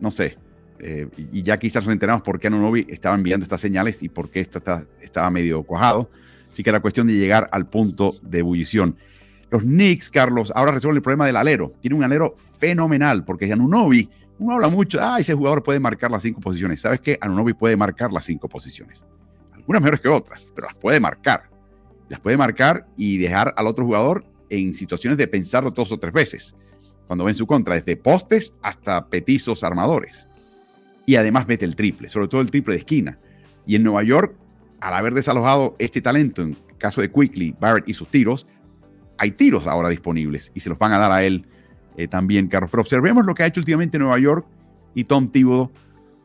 no 0.00 0.10
sé. 0.10 0.38
Eh, 0.78 1.06
y 1.30 1.42
ya 1.42 1.58
quizás 1.58 1.84
nos 1.84 1.92
enteramos 1.92 2.22
por 2.22 2.40
qué 2.40 2.48
Nunobi 2.48 2.86
estaba 2.88 3.14
enviando 3.14 3.44
estas 3.44 3.60
señales 3.60 4.02
y 4.02 4.08
por 4.08 4.30
qué 4.30 4.40
esta, 4.40 4.86
estaba 5.02 5.28
medio 5.28 5.62
cuajado. 5.62 6.08
Así 6.50 6.62
que 6.62 6.70
era 6.70 6.80
cuestión 6.80 7.06
de 7.06 7.12
llegar 7.12 7.50
al 7.52 7.68
punto 7.68 8.16
de 8.22 8.38
ebullición. 8.38 8.96
Los 9.50 9.60
Knicks, 9.60 10.08
Carlos, 10.08 10.50
ahora 10.56 10.72
resuelven 10.72 10.96
el 10.96 11.02
problema 11.02 11.26
del 11.26 11.36
alero. 11.36 11.74
Tiene 11.82 11.96
un 11.96 12.02
alero 12.02 12.34
fenomenal 12.58 13.26
porque 13.26 13.52
Anunobi, 13.52 14.08
uno 14.38 14.54
habla 14.54 14.68
mucho, 14.68 15.00
ah, 15.02 15.20
ese 15.20 15.34
jugador 15.34 15.62
puede 15.62 15.80
marcar 15.80 16.10
las 16.10 16.22
cinco 16.22 16.40
posiciones. 16.40 16.80
¿Sabes 16.80 17.02
qué? 17.02 17.18
Anunobi 17.20 17.52
puede 17.52 17.76
marcar 17.76 18.10
las 18.10 18.24
cinco 18.24 18.48
posiciones 18.48 19.04
unas 19.66 19.82
mejores 19.82 20.00
que 20.00 20.08
otras, 20.08 20.46
pero 20.54 20.66
las 20.66 20.76
puede 20.76 21.00
marcar. 21.00 21.50
Las 22.08 22.20
puede 22.20 22.36
marcar 22.36 22.86
y 22.96 23.18
dejar 23.18 23.52
al 23.56 23.66
otro 23.66 23.84
jugador 23.84 24.24
en 24.50 24.74
situaciones 24.74 25.18
de 25.18 25.26
pensarlo 25.26 25.70
dos 25.70 25.90
o 25.90 25.98
tres 25.98 26.12
veces, 26.12 26.54
cuando 27.06 27.24
ven 27.24 27.34
su 27.34 27.46
contra, 27.46 27.74
desde 27.74 27.96
postes 27.96 28.52
hasta 28.62 29.08
petizos 29.08 29.64
armadores. 29.64 30.28
y 31.08 31.14
además 31.14 31.46
mete 31.46 31.64
el 31.64 31.76
triple, 31.76 32.08
sobre 32.08 32.26
todo 32.26 32.40
el 32.40 32.50
triple 32.50 32.74
de 32.74 32.78
esquina. 32.78 33.18
Y 33.64 33.76
en 33.76 33.84
Nueva 33.84 34.02
York, 34.02 34.34
al 34.80 34.92
haber 34.92 35.14
desalojado 35.14 35.76
este 35.78 36.00
talento, 36.00 36.42
en 36.42 36.56
caso 36.78 37.00
de 37.00 37.10
Quickly, 37.10 37.54
Barrett 37.60 37.88
y 37.88 37.94
sus 37.94 38.08
tiros, 38.08 38.46
hay 39.18 39.30
tiros 39.30 39.66
ahora 39.66 39.88
disponibles 39.88 40.50
y 40.54 40.60
se 40.60 40.68
los 40.68 40.78
van 40.78 40.92
a 40.92 40.98
dar 40.98 41.12
a 41.12 41.24
él 41.24 41.46
eh, 41.96 42.08
también, 42.08 42.48
Carlos. 42.48 42.70
Pero 42.70 42.82
observemos 42.82 43.24
lo 43.24 43.34
que 43.34 43.42
ha 43.42 43.46
hecho 43.46 43.60
últimamente 43.60 43.98
Nueva 43.98 44.18
York 44.18 44.46
y 44.94 45.04
Tom 45.04 45.28
Thibodeau, 45.28 45.70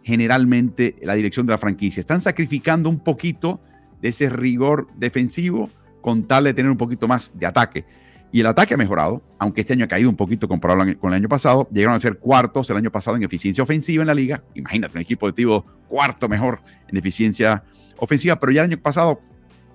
generalmente 0.03 0.95
la 1.01 1.13
dirección 1.13 1.45
de 1.45 1.51
la 1.51 1.57
franquicia. 1.57 2.01
Están 2.01 2.21
sacrificando 2.21 2.89
un 2.89 2.99
poquito 2.99 3.61
de 4.01 4.09
ese 4.09 4.29
rigor 4.29 4.87
defensivo 4.95 5.69
con 6.01 6.23
tal 6.23 6.45
de 6.45 6.53
tener 6.53 6.71
un 6.71 6.77
poquito 6.77 7.07
más 7.07 7.31
de 7.35 7.45
ataque. 7.45 7.85
Y 8.33 8.39
el 8.39 8.47
ataque 8.47 8.73
ha 8.73 8.77
mejorado, 8.77 9.21
aunque 9.39 9.61
este 9.61 9.73
año 9.73 9.85
ha 9.85 9.87
caído 9.89 10.09
un 10.09 10.15
poquito 10.15 10.47
comparado 10.47 10.97
con 10.99 11.11
el 11.11 11.17
año 11.17 11.27
pasado. 11.27 11.67
Llegaron 11.71 11.95
a 11.95 11.99
ser 11.99 12.17
cuartos 12.17 12.69
el 12.69 12.77
año 12.77 12.91
pasado 12.91 13.17
en 13.17 13.23
eficiencia 13.23 13.61
ofensiva 13.61 14.03
en 14.03 14.07
la 14.07 14.13
liga. 14.13 14.43
Imagínate, 14.55 14.97
un 14.97 15.01
equipo 15.01 15.27
de 15.27 15.33
Thibodeau 15.33 15.65
cuarto 15.87 16.29
mejor 16.29 16.61
en 16.87 16.97
eficiencia 16.97 17.63
ofensiva, 17.97 18.39
pero 18.39 18.53
ya 18.53 18.61
el 18.61 18.71
año 18.71 18.81
pasado 18.81 19.21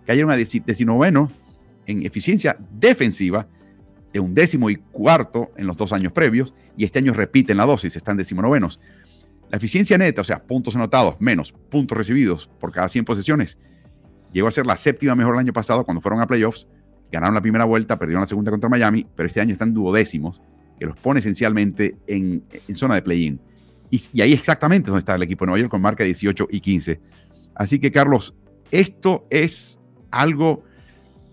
cayeron 0.06 0.30
a 0.30 0.36
decinoveno 0.36 1.30
en 1.84 2.04
eficiencia 2.04 2.56
defensiva, 2.72 3.46
de 4.12 4.20
un 4.20 4.34
décimo 4.34 4.70
y 4.70 4.76
cuarto 4.76 5.50
en 5.56 5.66
los 5.66 5.76
dos 5.76 5.92
años 5.92 6.12
previos, 6.12 6.54
y 6.76 6.84
este 6.84 7.00
año 7.00 7.12
repiten 7.12 7.58
la 7.58 7.66
dosis, 7.66 7.96
están 7.96 8.16
decimonovenos. 8.16 8.80
Eficiencia 9.56 9.98
neta, 9.98 10.20
o 10.20 10.24
sea, 10.24 10.42
puntos 10.42 10.74
anotados 10.76 11.16
menos 11.18 11.52
puntos 11.70 11.96
recibidos 11.96 12.50
por 12.60 12.72
cada 12.72 12.88
100 12.88 13.04
posesiones, 13.04 13.58
llegó 14.32 14.48
a 14.48 14.50
ser 14.50 14.66
la 14.66 14.76
séptima 14.76 15.14
mejor 15.14 15.34
el 15.34 15.40
año 15.40 15.52
pasado 15.52 15.84
cuando 15.84 16.00
fueron 16.00 16.20
a 16.20 16.26
playoffs. 16.26 16.68
Ganaron 17.10 17.34
la 17.34 17.40
primera 17.40 17.64
vuelta, 17.64 17.98
perdieron 17.98 18.22
la 18.22 18.26
segunda 18.26 18.50
contra 18.50 18.68
Miami, 18.68 19.06
pero 19.14 19.26
este 19.26 19.40
año 19.40 19.52
están 19.52 19.72
duodécimos, 19.72 20.42
que 20.78 20.86
los 20.86 20.96
pone 20.96 21.20
esencialmente 21.20 21.96
en, 22.06 22.44
zona 22.74 22.96
de 22.96 23.02
play-in. 23.02 23.40
Y, 23.90 24.02
y, 24.12 24.20
ahí 24.22 24.32
exactamente 24.32 24.90
donde 24.90 24.98
está 24.98 25.14
el 25.14 25.22
equipo 25.22 25.44
de 25.44 25.46
Nueva 25.46 25.60
York 25.60 25.70
con 25.70 25.80
marca 25.80 26.02
18 26.02 26.48
y 26.50 26.60
15. 26.60 27.00
Así 27.54 27.78
que, 27.78 27.92
Carlos, 27.92 28.34
esto 28.72 29.26
es 29.30 29.78
algo 30.10 30.64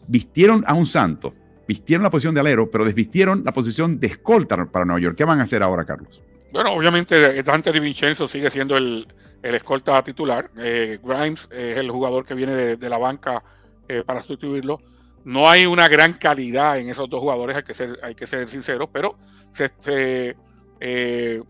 vistieron 0.07 0.63
a 0.67 0.73
un 0.73 0.85
santo, 0.85 1.33
vistieron 1.67 2.03
la 2.03 2.09
posición 2.09 2.33
de 2.33 2.41
alero, 2.41 2.69
pero 2.69 2.85
desvistieron 2.85 3.43
la 3.43 3.53
posición 3.53 3.99
de 3.99 4.07
escolta 4.07 4.65
para 4.65 4.85
Nueva 4.85 5.01
York. 5.01 5.17
¿Qué 5.17 5.25
van 5.25 5.39
a 5.39 5.43
hacer 5.43 5.63
ahora, 5.63 5.85
Carlos? 5.85 6.23
Bueno, 6.53 6.71
obviamente 6.73 7.41
Dante 7.41 7.71
Di 7.71 7.79
Vincenzo 7.79 8.27
sigue 8.27 8.51
siendo 8.51 8.77
el, 8.77 9.07
escolta 9.41 10.03
titular. 10.03 10.51
Eh, 10.57 10.99
Grimes 11.03 11.49
es 11.51 11.79
el 11.79 11.89
jugador 11.89 12.27
que 12.27 12.35
viene 12.35 12.77
de, 12.77 12.89
la 12.89 12.99
banca 12.99 13.43
eh, 13.87 14.03
para 14.05 14.19
sustituirlo. 14.21 14.79
No 15.25 15.49
hay 15.49 15.65
una 15.65 15.87
gran 15.87 16.13
calidad 16.13 16.77
en 16.77 16.89
esos 16.89 17.09
dos 17.09 17.21
jugadores, 17.21 17.57
hay 17.57 17.63
que 17.63 17.73
ser, 17.73 17.97
hay 18.03 18.13
que 18.13 18.27
ser 18.27 18.47
sinceros, 18.49 18.87
pero 18.93 19.17
se, 19.51 19.71
se, 19.79 20.37
eh, 20.79 21.41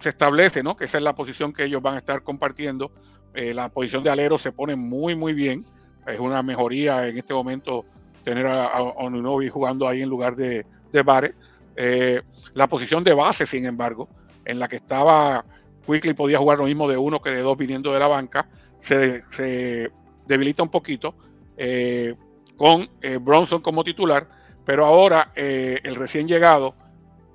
se 0.00 0.08
establece 0.08 0.64
¿no? 0.64 0.74
que 0.74 0.86
esa 0.86 0.98
es 0.98 1.04
la 1.04 1.14
posición 1.14 1.52
que 1.52 1.64
ellos 1.64 1.80
van 1.80 1.94
a 1.94 1.98
estar 1.98 2.24
compartiendo. 2.24 2.90
la 3.32 3.68
posición 3.68 4.02
de 4.02 4.10
alero 4.10 4.36
se 4.36 4.50
pone 4.50 4.74
muy, 4.74 5.14
muy 5.14 5.32
bien 5.32 5.64
es 6.08 6.18
una 6.18 6.42
mejoría 6.42 7.06
en 7.06 7.16
este 7.16 7.34
momento 7.34 7.84
tener 8.24 8.48
a, 8.48 8.66
a 8.66 9.50
jugando 9.52 9.86
ahí 9.86 10.02
en 10.02 10.08
lugar 10.08 10.34
de, 10.34 10.66
de. 10.92 11.34
Eh, 11.76 12.20
la 12.52 12.66
posición 12.66 13.02
de 13.04 13.14
base, 13.14 13.46
sin 13.46 13.64
embargo, 13.64 14.08
en 14.50 14.58
la 14.58 14.68
que 14.68 14.76
estaba 14.76 15.44
Quickly 15.86 16.14
podía 16.14 16.38
jugar 16.38 16.58
lo 16.58 16.64
mismo 16.64 16.88
de 16.88 16.96
uno 16.96 17.20
que 17.20 17.30
de 17.30 17.42
dos 17.42 17.56
viniendo 17.56 17.92
de 17.92 17.98
la 17.98 18.06
banca, 18.06 18.48
se, 18.80 19.90
debilita 20.26 20.62
un 20.62 20.68
poquito 20.68 21.14
eh, 21.56 22.14
con 22.56 22.88
eh, 23.02 23.18
Bronson 23.20 23.60
como 23.60 23.82
titular, 23.82 24.28
pero 24.64 24.86
ahora 24.86 25.32
el 25.34 25.94
recién 25.96 26.28
llegado 26.28 26.74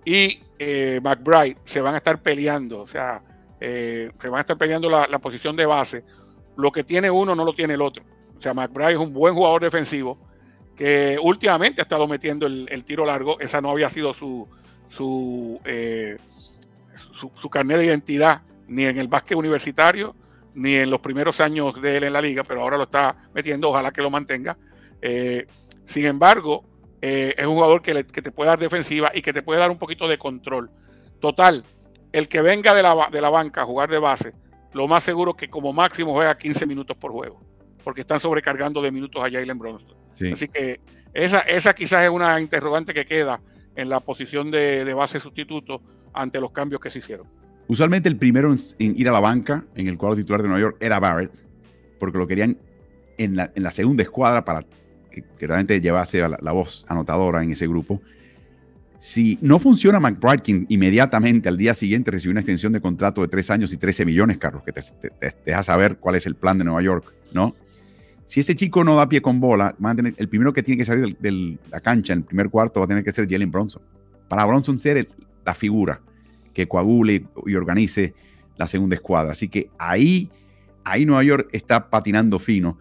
y 0.06 0.40
McBride 1.02 1.58
se 1.66 1.82
van 1.82 1.96
a 1.96 1.98
estar 1.98 2.22
peleando, 2.22 2.82
o 2.82 2.88
sea, 2.88 3.22
se 3.60 4.30
van 4.30 4.38
a 4.38 4.42
estar 4.42 4.58
peleando 4.58 4.90
la, 4.90 5.08
la 5.08 5.20
posición 5.20 5.56
de 5.56 5.66
base. 5.66 6.04
Lo 6.56 6.72
que 6.72 6.84
tiene 6.84 7.12
uno 7.12 7.36
no 7.36 7.44
lo 7.44 7.54
tiene 7.54 7.74
el 7.74 7.82
otro. 7.82 8.04
O 8.38 8.42
sea, 8.42 8.54
McBride 8.54 8.94
es 8.94 8.98
un 8.98 9.12
buen 9.12 9.34
jugador 9.34 9.62
defensivo 9.62 10.18
que 10.76 11.18
últimamente 11.22 11.82
ha 11.82 11.84
estado 11.84 12.08
metiendo 12.08 12.46
el, 12.46 12.84
tiro 12.84 13.06
largo. 13.06 13.40
Esa 13.40 13.62
no 13.62 13.72
había 13.72 13.90
sido 13.90 14.14
su, 14.14 15.60
eh, 15.64 16.18
su, 17.20 17.32
su, 17.36 17.50
carnet 17.50 17.78
de 17.78 17.86
identidad 17.86 18.42
ni 18.68 18.86
en 18.86 18.98
el 18.98 19.08
básquet 19.08 19.38
universitario 19.38 20.16
ni 20.54 20.76
en 20.76 20.90
los 20.90 21.00
primeros 21.00 21.42
años 21.42 21.82
de 21.82 21.98
él 21.98 22.04
en 22.06 22.14
la 22.14 22.22
liga, 22.22 22.44
pero 22.44 22.62
ahora 22.62 22.78
lo 22.78 22.84
está 22.84 23.16
metiendo. 23.34 23.70
Ojalá 23.70 23.92
que 23.92 24.02
lo 24.02 24.10
mantenga. 24.10 24.58
Eh, 25.02 25.46
sin 25.86 26.06
embargo, 26.06 26.64
eh, 27.02 27.36
es 27.38 27.46
un 27.46 27.56
jugador 27.56 27.82
que, 27.82 28.04
te 28.04 28.32
puede 28.32 28.50
dar 28.50 28.60
defensiva 28.60 29.12
y 29.14 29.22
que 29.22 29.34
te 29.34 29.44
puede 29.44 29.60
dar 29.60 29.70
un 29.70 29.78
poquito 29.78 30.08
de 30.08 30.18
control. 30.18 30.72
Total, 31.20 31.64
el 32.14 32.28
que 32.30 32.42
venga 32.42 32.74
de 32.74 32.84
la, 32.84 33.10
de 33.12 33.22
la 33.22 33.30
banca 33.30 33.64
a 33.64 33.66
jugar 33.66 33.90
de 33.90 34.00
base, 34.00 34.34
lo 34.74 34.88
más 34.88 35.04
seguro 35.04 35.32
es 35.32 35.38
que 35.38 35.50
como 35.50 35.74
máximo 35.74 36.14
juega 36.14 36.38
15 36.38 36.66
minutos 36.66 36.96
por 36.96 37.12
juego 37.12 37.42
porque 37.86 38.02
están 38.02 38.20
sobrecargando 38.20 38.82
de 38.82 38.92
minutos 38.92 39.24
a 39.24 39.30
Jalen 39.30 39.60
Bronson. 39.60 39.96
Así 40.12 40.48
que 40.48 40.82
esa, 41.14 41.42
esa 41.42 41.76
quizás 41.76 42.04
es 42.04 42.10
una 42.10 42.42
interrogante 42.42 42.96
que 42.96 43.06
queda 43.06 43.40
en 43.76 43.90
la 43.90 44.00
posición 44.00 44.52
de, 44.52 44.94
base 44.94 45.20
sustituto 45.20 45.82
ante 46.14 46.40
los 46.40 46.52
cambios 46.52 46.82
que 46.82 46.90
se 46.90 47.00
hicieron. 47.00 47.28
Usualmente 47.68 48.08
el 48.10 48.18
primero 48.18 48.54
en, 48.54 48.58
ir 48.98 49.10
a 49.10 49.12
la 49.12 49.20
banca 49.20 49.66
en 49.76 49.88
el 49.88 49.98
cuadro 49.98 50.16
titular 50.16 50.42
de 50.42 50.48
Nueva 50.48 50.62
York 50.62 50.78
era 50.80 51.00
Barrett, 51.00 51.32
porque 52.00 52.18
lo 52.18 52.28
querían 52.28 52.58
en 53.18 53.36
la, 53.36 53.52
en 53.56 53.64
la 53.64 53.72
segunda 53.72 54.04
escuadra 54.04 54.46
para 54.46 54.66
que, 55.12 55.24
realmente 55.40 55.80
llevase 55.82 56.28
la, 56.28 56.52
voz 56.52 56.86
anotadora 56.88 57.44
en 57.44 57.52
ese 57.52 57.68
grupo. 57.68 58.02
Si 58.98 59.38
no 59.42 59.60
funciona 59.60 60.00
McBride, 60.00 60.66
inmediatamente 60.70 61.50
al 61.50 61.58
día 61.58 61.74
siguiente 61.74 62.12
recibió 62.12 62.32
una 62.32 62.40
extensión 62.42 62.72
de 62.72 62.82
contrato 62.82 63.22
de 63.22 63.28
tres 63.28 63.50
años 63.50 63.74
y 63.74 63.78
13 63.78 64.06
millones, 64.06 64.38
Carlos, 64.38 64.64
que 64.64 64.72
te, 64.72 64.82
te 64.82 65.32
deja 65.46 65.64
saber 65.64 65.98
cuál 65.98 66.16
es 66.16 66.26
el 66.26 66.36
plan 66.36 66.58
de 66.58 66.64
Nueva 66.64 66.82
York, 66.82 67.14
¿no? 67.34 67.56
Si 68.26 68.40
ese 68.40 68.56
chico 68.56 68.84
no 68.84 68.96
da 68.96 69.08
pie 69.08 69.22
con 69.22 69.40
bola, 69.40 69.76
el 70.18 70.30
primero 70.30 70.52
que 70.52 70.64
tiene 70.64 70.80
que 70.80 70.86
salir 70.86 71.16
de 71.18 71.60
la 71.70 71.80
cancha 71.80 72.14
en 72.14 72.20
el 72.20 72.26
primer 72.26 72.50
cuarto 72.50 72.80
va 72.80 72.86
a 72.86 72.88
tener 72.88 73.04
que 73.04 73.12
ser 73.12 73.30
Jalen 73.30 73.52
Bronson. 73.52 73.82
Para 74.28 74.46
Bronson 74.46 74.80
ser 74.80 75.08
la 75.46 75.54
figura 75.54 76.02
que 76.54 76.68
coagule 76.68 77.28
y 77.46 77.56
organice 77.56 78.16
la 78.58 78.68
segunda 78.68 78.96
escuadra. 78.96 79.34
Así 79.34 79.48
que 79.48 79.70
ahí, 79.78 80.32
ahí 80.84 81.06
Nueva 81.06 81.24
York 81.24 81.50
está 81.52 81.90
patinando 81.90 82.40
fino. 82.40 82.80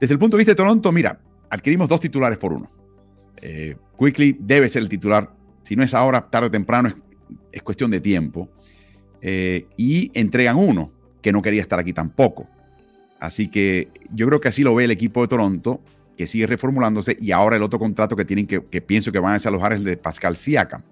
Desde 0.00 0.12
el 0.12 0.18
punto 0.18 0.36
de 0.36 0.42
vista 0.42 0.52
de 0.52 0.56
Toronto, 0.56 0.92
mira, 0.92 1.18
adquirimos 1.50 1.88
dos 1.88 1.98
titulares 1.98 2.38
por 2.38 2.52
uno. 2.52 2.70
Eh, 3.36 3.76
Quickly 3.98 4.36
debe 4.38 4.68
ser 4.68 4.82
el 4.82 4.88
titular. 4.88 5.32
Si 5.62 5.74
no 5.74 5.82
es 5.82 5.92
ahora, 5.94 6.28
tarde 6.30 6.46
o 6.46 6.50
temprano, 6.50 6.94
es, 7.50 7.62
cuestión 7.62 7.90
de 7.90 8.00
tiempo. 8.00 8.48
Eh, 9.20 9.66
y 9.76 10.12
entregan 10.14 10.56
uno 10.56 10.92
que 11.20 11.32
no 11.32 11.42
quería 11.42 11.62
estar 11.62 11.78
aquí 11.80 11.92
tampoco. 11.92 12.48
Así 13.20 13.48
que 13.48 13.88
yo 14.12 14.26
creo 14.26 14.40
que 14.40 14.48
así 14.48 14.62
lo 14.62 14.74
ve 14.74 14.84
el 14.84 14.90
equipo 14.90 15.22
de 15.22 15.28
Toronto, 15.28 15.80
que 16.16 16.26
sigue 16.26 16.46
reformulándose. 16.46 17.16
Y 17.20 17.32
ahora 17.32 17.56
el 17.56 17.62
otro 17.62 17.78
contrato 17.78 18.16
que 18.16 18.24
tienen 18.24 18.46
que, 18.46 18.60
pienso 18.60 19.12
que 19.12 19.18
van 19.18 19.32
a 19.32 19.34
desalojar 19.34 19.72
es 19.72 19.80
el 19.80 19.84
de 19.84 19.96
Pascal 19.96 20.36
Siakam. 20.36 20.82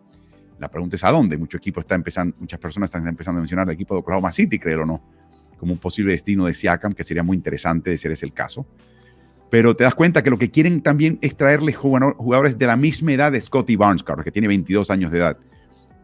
La 0.59 0.71
pregunta 0.71 0.97
es 0.97 1.05
a 1.05 1.11
dónde. 1.11 1.37
Mucho 1.37 1.57
equipo 1.57 1.81
está 1.81 1.95
empezando, 1.95 2.35
muchas 2.39 2.59
personas 2.59 2.89
están 2.89 3.07
empezando 3.07 3.39
a 3.39 3.43
mencionar 3.43 3.69
el 3.69 3.75
equipo 3.75 3.95
de 3.95 4.01
Oklahoma 4.01 4.33
City, 4.33 4.59
creo 4.59 4.83
o 4.83 4.87
no, 4.87 5.03
como 5.59 5.73
un 5.73 5.79
posible 5.79 6.13
destino 6.13 6.47
de 6.47 6.55
Siakam, 6.55 6.93
que 6.93 7.05
sería 7.05 7.23
muy 7.23 7.37
interesante 7.37 7.91
de 7.91 7.99
ser 7.99 8.13
ese 8.13 8.27
el 8.27 8.33
caso. 8.33 8.67
Pero 9.51 9.77
te 9.77 9.85
das 9.85 9.95
cuenta 9.95 10.23
que 10.23 10.31
lo 10.31 10.39
que 10.39 10.51
quieren 10.51 10.81
también 10.81 11.19
es 11.23 11.37
traerle 11.37 11.73
jugadores 11.73 12.59
de 12.59 12.67
la 12.67 12.77
misma 12.77 13.13
edad 13.13 13.31
de 13.31 13.41
Scotty 13.41 13.77
Barnes, 13.77 14.05
que 14.25 14.33
tiene 14.33 14.49
22 14.49 14.91
años 14.91 15.13
de 15.13 15.19
edad. 15.19 15.39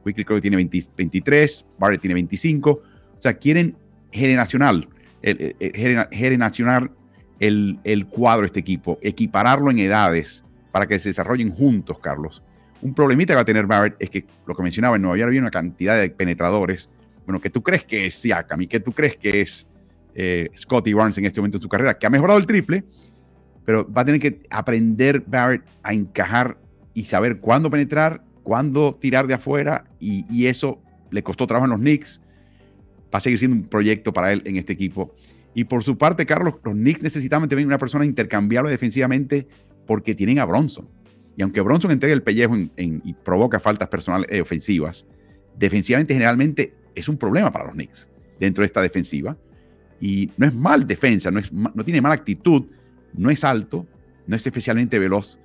Quickly 0.04 0.24
creo 0.24 0.36
que 0.38 0.42
tiene 0.42 0.56
23, 0.56 1.66
Barrett 1.78 2.00
tiene 2.00 2.14
25. 2.14 2.70
O 2.70 2.82
sea, 3.18 3.34
quieren 3.34 3.76
generacional 4.10 4.88
generacionar 5.22 6.90
el, 7.38 7.78
el 7.84 8.06
cuadro 8.06 8.42
de 8.42 8.46
este 8.46 8.60
equipo, 8.60 8.98
equipararlo 9.02 9.70
en 9.70 9.78
edades 9.80 10.44
para 10.70 10.86
que 10.86 10.98
se 10.98 11.10
desarrollen 11.10 11.50
juntos, 11.50 11.98
Carlos. 11.98 12.42
Un 12.80 12.94
problemita 12.94 13.32
que 13.32 13.36
va 13.36 13.42
a 13.42 13.44
tener 13.44 13.66
Barrett 13.66 13.96
es 14.00 14.10
que 14.10 14.26
lo 14.46 14.54
que 14.54 14.62
mencionaba 14.62 14.96
en 14.96 15.02
Nueva 15.02 15.16
York 15.16 15.28
había 15.28 15.40
una 15.40 15.50
cantidad 15.50 16.00
de 16.00 16.10
penetradores, 16.10 16.88
bueno, 17.26 17.40
que 17.40 17.50
tú 17.50 17.62
crees 17.62 17.84
que 17.84 18.06
es 18.06 18.14
Siakam 18.16 18.62
y 18.62 18.66
que 18.66 18.80
tú 18.80 18.92
crees 18.92 19.16
que 19.16 19.40
es 19.40 19.66
eh, 20.14 20.50
Scotty 20.56 20.92
Barnes 20.92 21.18
en 21.18 21.26
este 21.26 21.40
momento 21.40 21.58
de 21.58 21.62
su 21.62 21.68
carrera, 21.68 21.96
que 21.96 22.06
ha 22.06 22.10
mejorado 22.10 22.38
el 22.38 22.46
triple, 22.46 22.84
pero 23.64 23.90
va 23.92 24.02
a 24.02 24.04
tener 24.04 24.20
que 24.20 24.40
aprender 24.50 25.22
Barrett 25.26 25.62
a 25.82 25.92
encajar 25.92 26.58
y 26.94 27.04
saber 27.04 27.38
cuándo 27.38 27.70
penetrar, 27.70 28.24
cuándo 28.42 28.96
tirar 29.00 29.26
de 29.26 29.34
afuera, 29.34 29.84
y, 30.00 30.24
y 30.28 30.46
eso 30.46 30.82
le 31.10 31.22
costó 31.22 31.46
trabajo 31.46 31.66
en 31.66 31.70
los 31.72 31.80
Knicks 31.80 32.20
va 33.12 33.18
a 33.18 33.20
seguir 33.20 33.38
siendo 33.38 33.56
un 33.56 33.64
proyecto 33.64 34.12
para 34.12 34.32
él 34.32 34.42
en 34.44 34.56
este 34.56 34.72
equipo. 34.72 35.14
Y 35.54 35.64
por 35.64 35.82
su 35.82 35.98
parte, 35.98 36.24
Carlos, 36.24 36.54
los 36.64 36.74
Knicks 36.74 37.02
necesitaban 37.02 37.48
también 37.48 37.66
una 37.66 37.78
persona 37.78 38.04
intercambiable 38.06 38.70
defensivamente 38.70 39.46
porque 39.86 40.14
tienen 40.14 40.38
a 40.38 40.44
Bronson. 40.44 40.88
Y 41.36 41.42
aunque 41.42 41.60
Bronson 41.60 41.90
entrega 41.90 42.14
el 42.14 42.22
pellejo 42.22 42.56
y 42.76 43.12
provoca 43.24 43.58
faltas 43.60 43.88
personales 43.88 44.30
eh, 44.30 44.40
ofensivas, 44.40 45.06
defensivamente 45.58 46.14
generalmente 46.14 46.74
es 46.94 47.08
un 47.08 47.16
problema 47.16 47.50
para 47.50 47.66
los 47.66 47.74
Knicks 47.74 48.08
dentro 48.38 48.62
de 48.62 48.66
esta 48.66 48.82
defensiva. 48.82 49.36
Y 50.00 50.30
no 50.36 50.46
es 50.46 50.54
mal 50.54 50.86
defensa, 50.86 51.30
no, 51.30 51.38
es, 51.38 51.52
no 51.52 51.84
tiene 51.84 52.00
mala 52.00 52.14
actitud, 52.14 52.64
no 53.14 53.30
es 53.30 53.44
alto, 53.44 53.86
no 54.26 54.36
es 54.36 54.46
especialmente 54.46 54.98
veloz. 54.98 55.38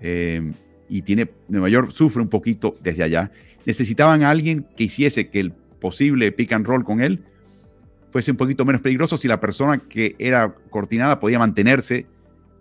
Eh, 0.00 0.52
y 0.88 1.02
tiene, 1.02 1.30
Nueva 1.48 1.68
York 1.68 1.90
sufre 1.92 2.20
un 2.20 2.28
poquito 2.28 2.76
desde 2.82 3.04
allá. 3.04 3.30
Necesitaban 3.64 4.24
alguien 4.24 4.66
que 4.76 4.84
hiciese 4.84 5.28
que 5.28 5.40
el 5.40 5.52
posible 5.80 6.30
pick 6.32 6.52
and 6.52 6.66
roll 6.66 6.84
con 6.84 7.00
él 7.00 7.24
fuese 8.10 8.30
un 8.30 8.36
poquito 8.36 8.64
menos 8.64 8.82
peligroso 8.82 9.16
si 9.16 9.28
la 9.28 9.40
persona 9.40 9.78
que 9.78 10.16
era 10.18 10.54
cortinada 10.70 11.18
podía 11.20 11.38
mantenerse 11.38 12.06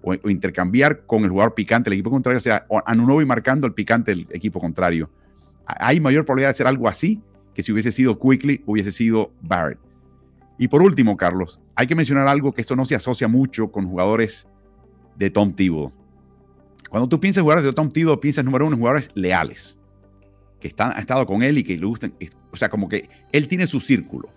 o, 0.02 0.14
intercambiar 0.30 1.06
con 1.06 1.24
el 1.24 1.30
jugador 1.30 1.54
picante 1.54 1.90
del 1.90 2.00
equipo 2.00 2.12
contrario, 2.12 2.38
o 2.38 2.42
sea, 2.42 2.66
Anunobi 2.86 3.26
marcando 3.26 3.68
el 3.68 3.74
picante 3.74 4.12
del 4.12 4.28
equipo 4.32 4.60
contrario. 4.60 5.10
Hay 5.66 6.00
mayor 6.00 6.26
probabilidad 6.26 6.50
de 6.50 6.52
hacer 6.52 6.68
algo 6.68 6.88
así 6.88 7.22
que 7.54 7.64
si 7.64 7.72
hubiese 7.72 7.92
sido 7.92 8.18
Quickly, 8.18 8.64
hubiese 8.66 8.92
sido 8.92 9.32
Barrett. 9.42 9.80
Y 10.58 10.68
por 10.68 10.82
último, 10.82 11.18
Carlos, 11.18 11.60
hay 11.76 11.88
que 11.88 11.96
mencionar 11.96 12.28
algo 12.28 12.54
que 12.54 12.62
eso 12.62 12.76
no 12.76 12.86
se 12.86 12.96
asocia 12.96 13.28
mucho 13.28 13.72
con 13.72 13.88
jugadores 13.88 14.48
de 15.18 15.30
Tom 15.30 15.54
Thibodeau. 15.54 15.94
Cuando 16.90 17.08
tú 17.08 17.20
piensas 17.20 17.40
en 17.40 17.44
jugadores 17.44 17.66
de 17.66 17.74
Tom 17.74 17.92
Thibodeau, 17.92 18.20
piensas 18.20 18.44
número 18.46 18.66
uno 18.66 18.76
en 18.76 18.80
jugadores 18.80 19.10
leales, 19.14 19.78
que 20.60 20.68
están, 20.68 20.92
han 20.92 21.00
estado 21.00 21.26
con 21.26 21.44
él 21.44 21.58
y 21.58 21.64
que 21.64 21.78
le 21.78 21.86
gustan, 21.86 22.14
o 22.52 22.58
sea, 22.58 22.70
como 22.70 22.90
que 22.90 23.10
él 23.32 23.48
tiene 23.48 23.68
su 23.68 23.80
círculo. 23.80 24.30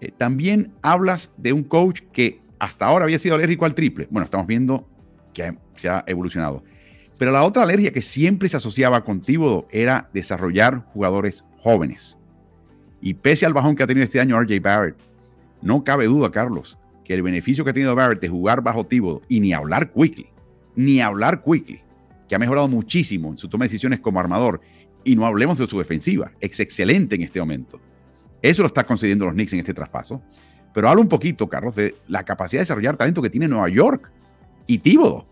Eh, 0.00 0.10
también 0.16 0.72
hablas 0.82 1.32
de 1.36 1.52
un 1.52 1.64
coach 1.64 2.02
que 2.12 2.40
hasta 2.58 2.86
ahora 2.86 3.04
había 3.04 3.18
sido 3.18 3.34
alérgico 3.34 3.64
al 3.64 3.74
triple. 3.74 4.08
Bueno, 4.10 4.24
estamos 4.24 4.46
viendo 4.46 4.88
que 5.32 5.56
se 5.74 5.88
ha 5.88 6.04
evolucionado. 6.06 6.62
Pero 7.18 7.30
la 7.30 7.44
otra 7.44 7.62
alergia 7.62 7.92
que 7.92 8.02
siempre 8.02 8.48
se 8.48 8.56
asociaba 8.56 9.04
con 9.04 9.20
Thibodeau 9.20 9.66
era 9.70 10.10
desarrollar 10.12 10.84
jugadores 10.92 11.44
jóvenes. 11.58 12.16
Y 13.00 13.14
pese 13.14 13.46
al 13.46 13.54
bajón 13.54 13.74
que 13.74 13.82
ha 13.82 13.86
tenido 13.86 14.04
este 14.04 14.20
año 14.20 14.40
RJ 14.40 14.60
Barrett, 14.60 14.96
no 15.62 15.84
cabe 15.84 16.06
duda, 16.06 16.30
Carlos, 16.30 16.78
que 17.04 17.14
el 17.14 17.22
beneficio 17.22 17.64
que 17.64 17.70
ha 17.70 17.74
tenido 17.74 17.94
Barrett 17.94 18.20
de 18.20 18.28
jugar 18.28 18.62
bajo 18.62 18.84
Thibodeau 18.84 19.22
y 19.28 19.40
ni 19.40 19.52
hablar 19.52 19.92
quickly, 19.92 20.28
ni 20.74 21.00
hablar 21.00 21.42
quickly, 21.42 21.80
que 22.28 22.34
ha 22.34 22.38
mejorado 22.38 22.68
muchísimo 22.68 23.30
en 23.30 23.38
su 23.38 23.48
toma 23.48 23.64
de 23.64 23.68
decisiones 23.68 24.00
como 24.00 24.20
armador, 24.20 24.60
y 25.06 25.14
no 25.14 25.24
hablemos 25.24 25.56
de 25.56 25.66
su 25.66 25.78
defensiva, 25.78 26.32
es 26.40 26.58
excelente 26.58 27.14
en 27.14 27.22
este 27.22 27.38
momento. 27.38 27.80
Eso 28.42 28.62
lo 28.62 28.66
está 28.66 28.84
concediendo 28.84 29.24
los 29.24 29.34
Knicks 29.34 29.52
en 29.52 29.60
este 29.60 29.72
traspaso. 29.72 30.20
Pero 30.74 30.88
habla 30.88 31.00
un 31.00 31.08
poquito, 31.08 31.48
Carlos, 31.48 31.76
de 31.76 31.94
la 32.08 32.24
capacidad 32.24 32.60
de 32.60 32.64
desarrollar 32.64 32.96
talento 32.96 33.22
que 33.22 33.30
tiene 33.30 33.48
Nueva 33.48 33.68
York 33.68 34.10
y 34.66 34.78
Tíbodo. 34.78 35.26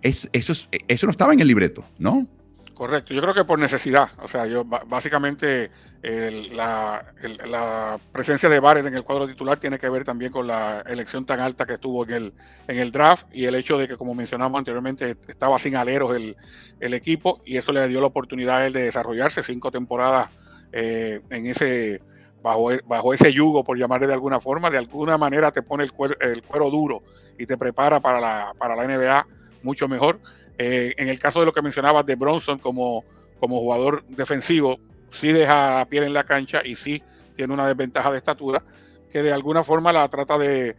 Es, 0.00 0.28
eso, 0.32 0.52
eso 0.88 1.06
no 1.06 1.10
estaba 1.10 1.32
en 1.34 1.40
el 1.40 1.46
libreto, 1.46 1.84
¿no? 1.98 2.26
Correcto, 2.74 3.12
yo 3.12 3.20
creo 3.20 3.34
que 3.34 3.44
por 3.44 3.58
necesidad. 3.58 4.08
O 4.22 4.28
sea, 4.28 4.46
yo 4.46 4.64
básicamente 4.64 5.70
la, 6.02 7.98
presencia 8.10 8.48
de 8.48 8.60
Barrett 8.60 8.86
en 8.86 8.94
el 8.94 9.04
cuadro 9.04 9.26
titular 9.26 9.58
tiene 9.60 9.78
que 9.78 9.88
ver 9.88 10.04
también 10.04 10.32
con 10.32 10.46
la 10.46 10.80
elección 10.86 11.24
tan 11.24 11.40
alta 11.40 11.66
que 11.66 11.74
estuvo 11.74 12.04
en 12.04 12.10
el, 12.10 12.32
en 12.66 12.78
el 12.78 12.90
draft 12.90 13.26
y 13.32 13.44
el 13.44 13.54
hecho 13.54 13.78
de 13.78 13.86
que, 13.86 13.96
como 13.96 14.14
mencionamos 14.14 14.58
anteriormente, 14.58 15.16
estaba 15.28 15.58
sin 15.58 15.76
aleros 15.76 16.16
el, 16.16 16.36
el 16.80 16.94
equipo 16.94 17.40
y 17.44 17.56
eso 17.56 17.72
le 17.72 17.86
dio 17.88 18.00
la 18.00 18.06
oportunidad 18.08 18.58
a 18.58 18.66
él 18.66 18.72
de 18.72 18.84
desarrollarse 18.84 19.42
cinco 19.42 19.70
temporadas 19.70 20.30
eh, 20.72 21.20
en 21.30 21.46
ese 21.46 22.02
bajo, 22.42 22.72
e, 22.72 22.80
bajo 22.86 23.14
ese 23.14 23.32
yugo, 23.32 23.62
por 23.62 23.78
llamarle 23.78 24.06
de 24.06 24.14
alguna 24.14 24.40
forma, 24.40 24.70
de 24.70 24.78
alguna 24.78 25.18
manera 25.18 25.52
te 25.52 25.62
pone 25.62 25.84
el 25.84 25.92
cuero, 25.92 26.16
el 26.20 26.42
cuero 26.42 26.70
duro 26.70 27.02
y 27.38 27.46
te 27.46 27.56
prepara 27.56 28.00
para 28.00 28.20
la, 28.20 28.54
para 28.58 28.74
la 28.74 28.86
NBA 28.86 29.26
mucho 29.62 29.88
mejor. 29.88 30.18
Eh, 30.64 30.94
en 30.96 31.08
el 31.08 31.18
caso 31.18 31.40
de 31.40 31.46
lo 31.46 31.52
que 31.52 31.60
mencionabas 31.60 32.06
de 32.06 32.14
Bronson 32.14 32.60
como, 32.60 33.04
como 33.40 33.58
jugador 33.58 34.04
defensivo, 34.06 34.78
sí 35.10 35.32
deja 35.32 35.84
piel 35.86 36.04
en 36.04 36.12
la 36.12 36.22
cancha 36.22 36.62
y 36.64 36.76
sí 36.76 37.02
tiene 37.34 37.52
una 37.52 37.66
desventaja 37.66 38.12
de 38.12 38.18
estatura 38.18 38.62
que 39.10 39.24
de 39.24 39.32
alguna 39.32 39.64
forma 39.64 39.92
la 39.92 40.08
trata 40.08 40.38
de, 40.38 40.76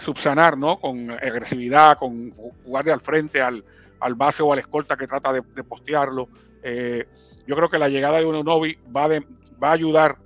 subsanar, 0.00 0.58
¿no? 0.58 0.78
Con 0.78 1.10
agresividad, 1.12 1.96
con 1.96 2.32
jugarle 2.62 2.92
al 2.92 3.00
frente 3.00 3.40
al, 3.40 3.64
al 4.00 4.14
base 4.16 4.42
o 4.42 4.52
al 4.52 4.58
escolta 4.58 4.98
que 4.98 5.06
trata 5.06 5.32
de, 5.32 5.42
postearlo. 5.64 6.28
Eh, 6.62 7.06
yo 7.46 7.56
creo 7.56 7.70
que 7.70 7.78
la 7.78 7.88
llegada 7.88 8.18
de 8.18 8.26
Unonovi 8.26 8.76
va, 8.94 9.08
va 9.08 9.68
a 9.70 9.72
ayudar 9.72 10.18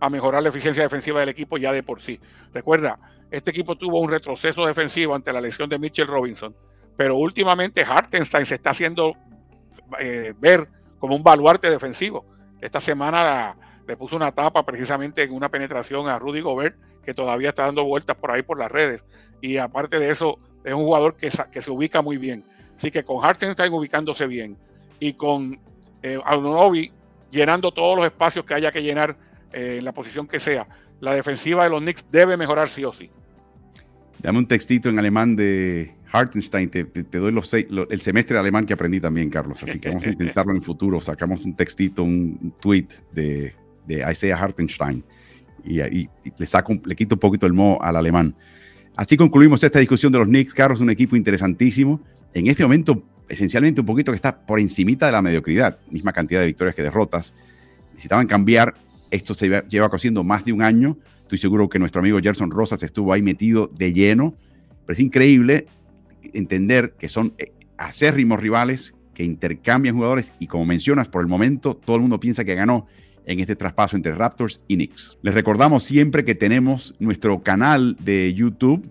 a 0.00 0.08
mejorar 0.08 0.42
la 0.42 0.48
eficiencia 0.48 0.84
defensiva 0.84 1.20
del 1.20 1.28
equipo 1.28 1.58
ya 1.58 1.70
de 1.70 1.82
por 1.82 2.00
sí. 2.00 2.18
Recuerda, 2.54 2.98
este 3.30 3.50
equipo 3.50 3.76
tuvo 3.76 4.00
un 4.00 4.10
retroceso 4.10 4.64
defensivo 4.64 5.14
ante 5.14 5.34
la 5.34 5.40
lesión 5.42 5.68
de 5.68 5.78
Mitchell 5.78 6.06
Robinson, 6.06 6.54
pero 6.96 7.16
últimamente 7.16 7.82
Hartenstein 7.82 8.46
se 8.46 8.56
está 8.56 8.70
haciendo 8.70 9.14
eh, 9.98 10.34
ver 10.38 10.68
como 10.98 11.16
un 11.16 11.22
baluarte 11.22 11.70
defensivo. 11.70 12.24
Esta 12.60 12.80
semana 12.80 13.56
le 13.86 13.96
puso 13.96 14.16
una 14.16 14.32
tapa 14.32 14.64
precisamente 14.64 15.22
en 15.22 15.32
una 15.32 15.48
penetración 15.48 16.08
a 16.08 16.18
Rudy 16.18 16.40
Gobert, 16.40 16.76
que 17.04 17.14
todavía 17.14 17.48
está 17.48 17.64
dando 17.64 17.84
vueltas 17.84 18.16
por 18.16 18.30
ahí 18.30 18.42
por 18.42 18.58
las 18.58 18.70
redes. 18.70 19.02
Y 19.40 19.56
aparte 19.56 19.98
de 19.98 20.10
eso, 20.10 20.38
es 20.64 20.72
un 20.72 20.84
jugador 20.84 21.16
que, 21.16 21.30
se 21.30 21.70
ubica 21.70 22.02
muy 22.02 22.16
bien. 22.16 22.44
Así 22.76 22.90
que 22.90 23.04
con 23.04 23.24
Hartenstein 23.24 23.72
ubicándose 23.72 24.26
bien 24.26 24.56
y 25.00 25.14
con 25.14 25.60
eh, 26.02 26.20
llenando 27.30 27.72
todos 27.72 27.96
los 27.96 28.06
espacios 28.06 28.44
que 28.44 28.54
haya 28.54 28.70
que 28.70 28.82
llenar 28.82 29.16
eh, 29.52 29.76
en 29.78 29.84
la 29.84 29.92
posición 29.92 30.28
que 30.28 30.38
sea, 30.38 30.66
la 31.00 31.14
defensiva 31.14 31.64
de 31.64 31.70
los 31.70 31.80
Knicks 31.80 32.06
debe 32.10 32.36
mejorar 32.36 32.68
sí 32.68 32.84
o 32.84 32.92
sí. 32.92 33.10
Dame 34.20 34.38
un 34.38 34.46
textito 34.46 34.88
en 34.88 34.98
alemán 34.98 35.34
de 35.34 35.96
Hartenstein, 36.12 36.68
te, 36.68 36.84
doy 36.84 37.32
los 37.32 37.52
el 37.54 38.00
semestre 38.00 38.34
de 38.34 38.40
alemán 38.40 38.66
que 38.66 38.74
aprendí 38.74 39.00
también, 39.00 39.30
Carlos, 39.30 39.62
así 39.62 39.78
que 39.78 39.88
vamos 39.88 40.06
a 40.06 40.10
intentarlo 40.10 40.52
en 40.52 40.58
el 40.58 40.62
futuro. 40.62 41.00
Sacamos 41.00 41.44
un 41.44 41.56
textito, 41.56 42.02
un 42.02 42.54
tweet 42.60 42.88
de, 43.12 43.54
de 43.86 44.04
Isaiah 44.10 44.36
Hartenstein 44.36 45.02
y, 45.64 45.80
y, 45.80 46.10
le, 46.36 46.46
saco, 46.46 46.74
le 46.84 46.94
quito 46.94 47.14
un 47.14 47.20
poquito 47.20 47.46
el 47.46 47.54
mo 47.54 47.78
al 47.80 47.96
alemán. 47.96 48.36
Así 48.94 49.16
concluimos 49.16 49.64
esta 49.64 49.78
discusión 49.78 50.12
de 50.12 50.18
los 50.18 50.28
Knicks. 50.28 50.52
Carlos, 50.52 50.80
un 50.80 50.90
equipo 50.90 51.16
interesantísimo. 51.16 52.02
En 52.34 52.46
este 52.46 52.62
momento, 52.62 53.02
esencialmente 53.28 53.80
un 53.80 53.86
poquito 53.86 54.12
que 54.12 54.16
está 54.16 54.44
por 54.44 54.60
encimita 54.60 55.06
de 55.06 55.12
la 55.12 55.22
mediocridad, 55.22 55.78
misma 55.90 56.12
cantidad 56.12 56.40
de 56.40 56.46
victorias 56.46 56.74
que 56.74 56.82
derrotas. 56.82 57.34
Necesitaban 57.92 58.26
cambiar 58.26 58.74
esto 59.12 59.34
se 59.34 59.62
lleva 59.68 59.90
cociendo 59.90 60.24
más 60.24 60.44
de 60.44 60.52
un 60.52 60.62
año. 60.62 60.96
Estoy 61.20 61.36
seguro 61.36 61.68
que 61.68 61.78
nuestro 61.78 62.00
amigo 62.00 62.18
Gerson 62.20 62.50
Rosas 62.50 62.82
estuvo 62.82 63.12
ahí 63.12 63.20
metido 63.20 63.68
de 63.68 63.92
lleno. 63.92 64.34
Pero 64.86 64.94
es 64.94 65.00
increíble 65.00 65.66
entender 66.32 66.94
que 66.98 67.08
son 67.08 67.34
eh, 67.38 67.52
acérrimos 67.76 68.40
rivales 68.40 68.94
que 69.14 69.24
intercambian 69.24 69.94
jugadores 69.94 70.32
y 70.38 70.46
como 70.46 70.64
mencionas, 70.64 71.08
por 71.08 71.22
el 71.22 71.28
momento 71.28 71.74
todo 71.74 71.96
el 71.96 72.02
mundo 72.02 72.20
piensa 72.20 72.44
que 72.44 72.54
ganó 72.54 72.86
en 73.26 73.40
este 73.40 73.56
traspaso 73.56 73.96
entre 73.96 74.14
Raptors 74.14 74.60
y 74.68 74.76
Knicks. 74.76 75.18
Les 75.22 75.34
recordamos 75.34 75.84
siempre 75.84 76.24
que 76.24 76.34
tenemos 76.34 76.94
nuestro 76.98 77.42
canal 77.42 77.96
de 78.00 78.34
YouTube, 78.34 78.88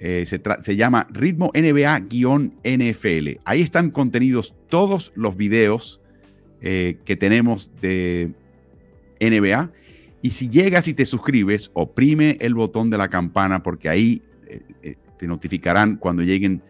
eh, 0.00 0.24
se, 0.26 0.76
llama 0.76 1.06
Ritmo 1.10 1.50
NBA-NFL. 1.54 3.40
Ahí 3.44 3.60
están 3.60 3.90
contenidos 3.90 4.54
todos 4.68 5.12
los 5.14 5.36
videos 5.36 6.00
eh, 6.60 6.98
que 7.04 7.16
tenemos 7.16 7.72
de 7.80 8.32
NBA. 9.20 9.70
Y 10.22 10.30
si 10.30 10.48
llegas 10.48 10.88
y 10.88 10.94
te 10.94 11.04
suscribes, 11.04 11.70
oprime 11.74 12.36
el 12.40 12.54
botón 12.54 12.90
de 12.90 12.98
la 12.98 13.08
campana 13.08 13.62
porque 13.62 13.88
ahí 13.88 14.22
te 15.18 15.26
notificarán 15.26 15.96
cuando 15.96 16.22
lleguen 16.22 16.62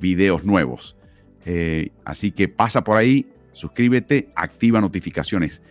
videos 0.00 0.44
nuevos. 0.44 0.96
Eh, 1.44 1.90
así 2.04 2.32
que 2.32 2.48
pasa 2.48 2.82
por 2.84 2.96
ahí, 2.96 3.26
suscríbete, 3.52 4.30
activa 4.34 4.80
notificaciones. 4.80 5.62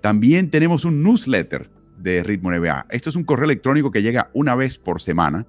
También 0.00 0.50
tenemos 0.50 0.84
un 0.84 1.02
newsletter 1.02 1.70
de 1.98 2.22
Ritmo 2.22 2.50
NBA. 2.50 2.86
Esto 2.90 3.10
es 3.10 3.16
un 3.16 3.24
correo 3.24 3.46
electrónico 3.46 3.90
que 3.90 4.02
llega 4.02 4.30
una 4.34 4.54
vez 4.54 4.78
por 4.78 5.00
semana. 5.00 5.46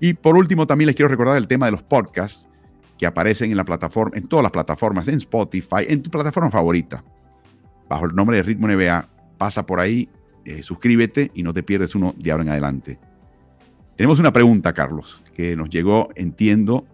Y 0.00 0.12
por 0.12 0.36
último, 0.36 0.66
también 0.66 0.88
les 0.88 0.96
quiero 0.96 1.08
recordar 1.08 1.38
el 1.38 1.48
tema 1.48 1.64
de 1.64 1.72
los 1.72 1.82
podcasts 1.82 2.50
que 2.98 3.06
aparecen 3.06 3.50
en 3.50 3.56
la 3.56 3.64
plataforma, 3.64 4.14
en 4.14 4.28
todas 4.28 4.42
las 4.42 4.52
plataformas, 4.52 5.08
en 5.08 5.14
Spotify, 5.14 5.86
en 5.88 6.02
tu 6.02 6.10
plataforma 6.10 6.50
favorita, 6.50 7.02
bajo 7.88 8.04
el 8.04 8.14
nombre 8.14 8.36
de 8.36 8.42
Ritmo 8.42 8.68
NBA. 8.68 9.08
Pasa 9.38 9.64
por 9.64 9.80
ahí, 9.80 10.10
eh, 10.48 10.62
suscríbete 10.62 11.30
y 11.34 11.42
no 11.42 11.52
te 11.52 11.62
pierdes 11.62 11.94
uno 11.94 12.14
de 12.16 12.30
ahora 12.30 12.42
en 12.42 12.48
adelante. 12.48 12.98
Tenemos 13.96 14.18
una 14.18 14.32
pregunta, 14.32 14.72
Carlos, 14.72 15.22
que 15.34 15.54
nos 15.54 15.68
llegó, 15.68 16.08
entiendo, 16.14 16.86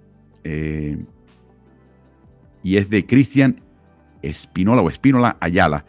eh, 0.42 0.98
y 2.64 2.76
es 2.76 2.90
de 2.90 3.06
Cristian 3.06 3.54
Espinola 4.22 4.82
o 4.82 4.90
Espínola 4.90 5.36
Ayala. 5.38 5.84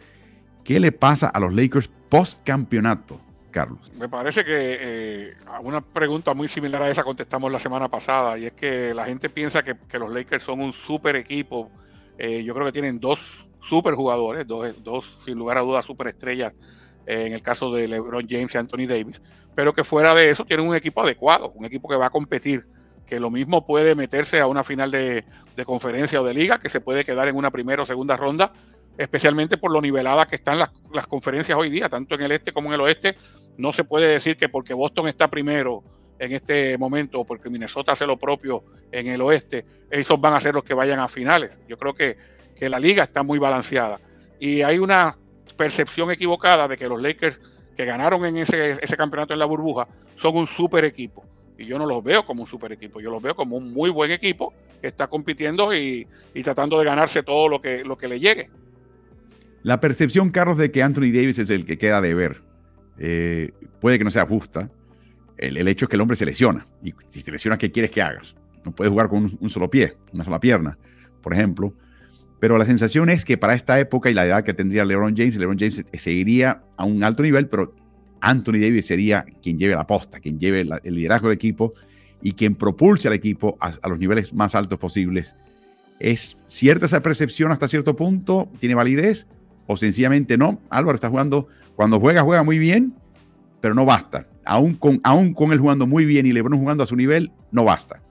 ¿Qué 0.62 0.78
le 0.78 0.92
pasa 0.92 1.26
a 1.26 1.40
los 1.40 1.52
Lakers 1.52 1.90
post 2.08 2.46
campeonato? 2.46 3.20
Carlos? 3.50 3.92
Me 3.98 4.08
parece 4.08 4.44
que 4.44 4.78
eh, 4.80 5.34
una 5.64 5.80
pregunta 5.80 6.34
muy 6.34 6.46
similar 6.46 6.82
a 6.82 6.90
esa 6.90 7.02
contestamos 7.02 7.50
la 7.50 7.58
semana 7.58 7.88
pasada, 7.88 8.38
y 8.38 8.44
es 8.44 8.52
que 8.52 8.94
la 8.94 9.06
gente 9.06 9.28
piensa 9.28 9.64
que, 9.64 9.74
los 9.98 10.12
Lakers 10.12 10.44
son 10.44 10.60
un 10.60 10.72
super 10.72 11.16
equipo. 11.16 11.68
Yo 12.16 12.54
creo 12.54 12.64
que 12.66 12.72
tienen 12.72 13.00
dos 13.00 13.50
super 13.60 13.94
jugadores, 13.94 14.46
dos, 14.46 14.84
dos 14.84 15.18
sin 15.24 15.36
lugar 15.36 15.58
a 15.58 15.62
dudas 15.62 15.84
super 15.84 16.06
estrellas 16.06 16.52
en 17.06 17.32
el 17.32 17.42
caso 17.42 17.72
de 17.72 17.88
LeBron 17.88 18.26
James 18.28 18.54
y 18.54 18.58
Anthony 18.58 18.86
Davis, 18.86 19.22
pero 19.54 19.72
que 19.72 19.84
fuera 19.84 20.14
de 20.14 20.30
eso 20.30 20.44
tienen 20.44 20.68
un 20.68 20.74
equipo 20.74 21.02
adecuado, 21.02 21.52
un 21.54 21.64
equipo 21.64 21.88
que 21.88 21.96
va 21.96 22.06
a 22.06 22.10
competir, 22.10 22.66
que 23.06 23.20
lo 23.20 23.30
mismo 23.30 23.64
puede 23.64 23.94
meterse 23.94 24.40
a 24.40 24.46
una 24.46 24.64
final 24.64 24.90
de, 24.90 25.24
conferencia 25.64 26.20
o 26.20 26.24
de 26.24 26.34
liga, 26.34 26.58
que 26.58 26.68
se 26.68 26.80
puede 26.80 27.04
quedar 27.04 27.28
en 27.28 27.36
una 27.36 27.50
primera 27.50 27.82
o 27.82 27.86
segunda 27.86 28.16
ronda, 28.16 28.52
especialmente 28.98 29.56
por 29.56 29.70
lo 29.70 29.80
niveladas 29.80 30.26
que 30.26 30.36
están 30.36 30.58
las, 30.58 30.70
las 30.92 31.06
conferencias 31.06 31.56
hoy 31.56 31.70
día, 31.70 31.88
tanto 31.88 32.16
en 32.16 32.22
el 32.22 32.32
este 32.32 32.52
como 32.52 32.68
en 32.68 32.74
el 32.74 32.80
oeste. 32.80 33.16
No 33.56 33.72
se 33.72 33.84
puede 33.84 34.08
decir 34.08 34.36
que 34.36 34.48
porque 34.48 34.74
Boston 34.74 35.08
está 35.08 35.28
primero 35.28 35.84
en 36.18 36.32
este 36.32 36.76
momento, 36.78 37.20
o 37.20 37.26
porque 37.26 37.48
Minnesota 37.48 37.92
hace 37.92 38.06
lo 38.06 38.18
propio 38.18 38.64
en 38.90 39.06
el 39.06 39.20
oeste, 39.20 39.64
esos 39.90 40.20
van 40.20 40.34
a 40.34 40.40
ser 40.40 40.54
los 40.54 40.64
que 40.64 40.74
vayan 40.74 40.98
a 40.98 41.08
finales. 41.08 41.52
Yo 41.68 41.76
creo 41.76 41.94
que, 41.94 42.16
que 42.56 42.68
la 42.68 42.80
liga 42.80 43.02
está 43.02 43.22
muy 43.22 43.38
balanceada. 43.38 44.00
Y 44.40 44.62
hay 44.62 44.78
una 44.78 45.16
percepción 45.56 46.10
equivocada 46.10 46.68
de 46.68 46.76
que 46.76 46.88
los 46.88 47.00
Lakers 47.00 47.38
que 47.76 47.84
ganaron 47.84 48.24
en 48.24 48.38
ese, 48.38 48.78
campeonato 48.96 49.32
en 49.32 49.38
la 49.38 49.44
burbuja 49.44 49.86
son 50.16 50.36
un 50.36 50.46
super 50.46 50.84
equipo. 50.84 51.24
Y 51.58 51.66
yo 51.66 51.78
no 51.78 51.86
los 51.86 52.02
veo 52.02 52.24
como 52.24 52.42
un 52.42 52.48
super 52.48 52.72
equipo, 52.72 53.00
yo 53.00 53.10
los 53.10 53.22
veo 53.22 53.34
como 53.34 53.56
un 53.56 53.72
muy 53.72 53.90
buen 53.90 54.10
equipo 54.10 54.52
que 54.80 54.88
está 54.88 55.06
compitiendo 55.06 55.74
y, 55.74 56.06
tratando 56.42 56.78
de 56.78 56.84
ganarse 56.84 57.22
todo 57.22 57.48
lo 57.48 57.60
que, 57.60 57.84
lo 57.84 57.96
que 57.96 58.08
le 58.08 58.20
llegue. 58.20 58.50
La 59.62 59.80
percepción, 59.80 60.30
Carlos, 60.30 60.58
de 60.58 60.70
que 60.70 60.82
Anthony 60.82 61.12
Davis 61.12 61.38
es 61.38 61.50
el 61.50 61.64
que 61.64 61.76
queda 61.78 62.00
de 62.00 62.14
ver, 62.14 62.42
eh, 62.98 63.52
puede 63.80 63.98
que 63.98 64.04
no 64.04 64.10
sea 64.10 64.26
justa. 64.26 64.70
El, 65.36 65.56
el, 65.56 65.68
hecho 65.68 65.86
es 65.86 65.88
que 65.90 65.96
el 65.96 66.02
hombre 66.02 66.16
se 66.16 66.24
lesiona. 66.24 66.66
Y 66.82 66.94
si 67.06 67.22
te 67.22 67.30
lesionas, 67.30 67.58
¿qué 67.58 67.70
quieres 67.70 67.90
que 67.90 68.00
hagas? 68.00 68.36
No 68.64 68.72
puedes 68.72 68.90
jugar 68.90 69.08
con 69.08 69.30
un 69.38 69.50
solo 69.50 69.68
pie, 69.68 69.96
una 70.12 70.24
sola 70.24 70.40
pierna, 70.40 70.78
por 71.20 71.32
ejemplo. 71.32 71.74
Pero 72.38 72.58
la 72.58 72.66
sensación 72.66 73.08
es 73.08 73.24
que 73.24 73.38
para 73.38 73.54
esta 73.54 73.78
época 73.80 74.10
y 74.10 74.14
la 74.14 74.26
edad 74.26 74.44
que 74.44 74.54
tendría 74.54 74.84
LeBron 74.84 75.16
James, 75.16 75.36
LeBron 75.36 75.58
James 75.58 75.84
seguiría 75.94 76.62
a 76.76 76.84
un 76.84 77.02
alto 77.02 77.22
nivel, 77.22 77.48
pero 77.48 77.74
Anthony 78.20 78.58
Davis 78.60 78.86
sería 78.86 79.24
quien 79.42 79.58
lleve 79.58 79.74
la 79.74 79.86
posta, 79.86 80.20
quien 80.20 80.38
lleve 80.38 80.60
el 80.60 80.94
liderazgo 80.94 81.28
del 81.28 81.36
equipo 81.36 81.72
y 82.22 82.32
quien 82.32 82.54
propulse 82.54 83.08
al 83.08 83.14
equipo 83.14 83.56
a, 83.60 83.88
los 83.88 83.98
niveles 83.98 84.32
más 84.32 84.54
altos 84.54 84.78
posibles. 84.78 85.36
¿Es 85.98 86.36
cierta 86.46 86.86
esa 86.86 87.00
percepción 87.00 87.52
hasta 87.52 87.68
cierto 87.68 87.96
punto? 87.96 88.48
¿Tiene 88.58 88.74
validez? 88.74 89.26
¿O 89.66 89.76
sencillamente 89.76 90.36
no? 90.36 90.58
Álvaro 90.68 90.94
está 90.94 91.08
jugando, 91.08 91.48
cuando 91.74 91.98
juega, 91.98 92.22
juega 92.22 92.42
muy 92.42 92.58
bien, 92.58 92.94
pero 93.60 93.74
no 93.74 93.84
basta. 93.84 94.26
Aún 94.44 94.74
con, 94.74 95.00
aún 95.02 95.32
con 95.34 95.52
él 95.52 95.58
jugando 95.58 95.86
muy 95.86 96.04
bien 96.04 96.26
y 96.26 96.32
LeBron 96.32 96.58
jugando 96.58 96.84
a 96.84 96.86
su 96.86 96.96
nivel, 96.96 97.32
no 97.50 97.64
basta. 97.64 98.02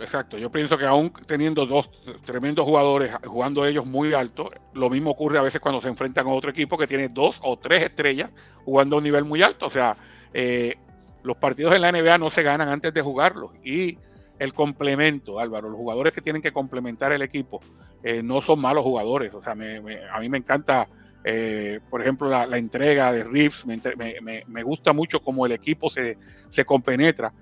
Exacto, 0.00 0.38
yo 0.38 0.50
pienso 0.50 0.76
que 0.76 0.86
aún 0.86 1.12
teniendo 1.26 1.66
dos 1.66 1.88
tremendos 2.24 2.64
jugadores 2.64 3.12
jugando 3.24 3.64
ellos 3.64 3.86
muy 3.86 4.12
alto, 4.12 4.50
lo 4.72 4.90
mismo 4.90 5.10
ocurre 5.10 5.38
a 5.38 5.42
veces 5.42 5.60
cuando 5.60 5.80
se 5.80 5.88
enfrentan 5.88 6.26
a 6.26 6.30
otro 6.30 6.50
equipo 6.50 6.76
que 6.76 6.86
tiene 6.86 7.08
dos 7.08 7.38
o 7.42 7.56
tres 7.56 7.84
estrellas 7.84 8.30
jugando 8.64 8.96
a 8.96 8.98
un 8.98 9.04
nivel 9.04 9.24
muy 9.24 9.42
alto. 9.42 9.66
O 9.66 9.70
sea, 9.70 9.96
eh, 10.32 10.74
los 11.22 11.36
partidos 11.36 11.74
en 11.74 11.82
la 11.82 11.92
NBA 11.92 12.18
no 12.18 12.30
se 12.30 12.42
ganan 12.42 12.68
antes 12.68 12.92
de 12.92 13.02
jugarlos. 13.02 13.52
Y 13.64 13.96
el 14.38 14.52
complemento, 14.52 15.38
Álvaro, 15.38 15.68
los 15.68 15.78
jugadores 15.78 16.12
que 16.12 16.20
tienen 16.20 16.42
que 16.42 16.52
complementar 16.52 17.12
el 17.12 17.22
equipo 17.22 17.60
eh, 18.02 18.20
no 18.22 18.42
son 18.42 18.60
malos 18.60 18.82
jugadores. 18.82 19.32
O 19.32 19.42
sea, 19.42 19.52
a 19.52 20.20
mí 20.20 20.28
me 20.28 20.38
encanta, 20.38 20.88
eh, 21.22 21.78
por 21.88 22.02
ejemplo, 22.02 22.28
la, 22.28 22.58
entrega 22.58 23.12
de 23.12 23.22
Reeves, 23.22 23.64
me, 23.64 24.62
gusta 24.64 24.92
mucho 24.92 25.20
cómo 25.20 25.46
el 25.46 25.52
equipo 25.52 25.88
se, 25.88 26.18
se 26.50 26.64
compenetra 26.64 27.32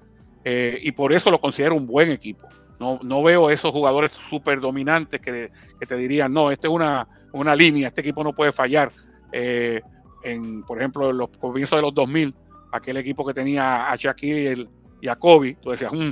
eh, 0.45 0.79
y 0.83 0.93
por 0.93 1.13
eso 1.13 1.31
lo 1.31 1.41
considero 1.41 1.75
un 1.75 1.87
buen 1.87 2.11
equipo. 2.11 2.49
No, 2.81 2.99
no 3.03 3.23
veo 3.23 3.51
esos 3.51 3.71
jugadores 3.71 4.13
súper 4.29 4.61
dominantes 4.61 5.21
que, 5.21 5.51
te 5.87 5.97
dirían, 5.97 6.33
no, 6.33 6.51
esta 6.51 6.67
es 6.67 6.73
una, 6.73 7.07
una, 7.33 7.55
línea, 7.55 7.89
este 7.89 8.01
equipo 8.01 8.25
no 8.25 8.33
puede 8.33 8.53
fallar. 8.53 8.91
Eh, 9.31 9.81
en, 10.25 10.63
por 10.65 10.79
ejemplo, 10.79 11.11
en 11.11 11.19
los 11.19 11.29
comienzos 11.39 11.79
de 11.79 11.83
los 11.83 11.95
2000, 11.95 12.35
aquel 12.73 12.97
equipo 12.97 13.25
que 13.25 13.35
tenía 13.35 13.91
a 13.91 13.97
Shaquille 13.97 14.69
y, 15.01 15.09
a 15.09 15.17
Kobe, 15.17 15.57
tú 15.61 15.71
decías, 15.71 15.93
mm, 15.93 16.11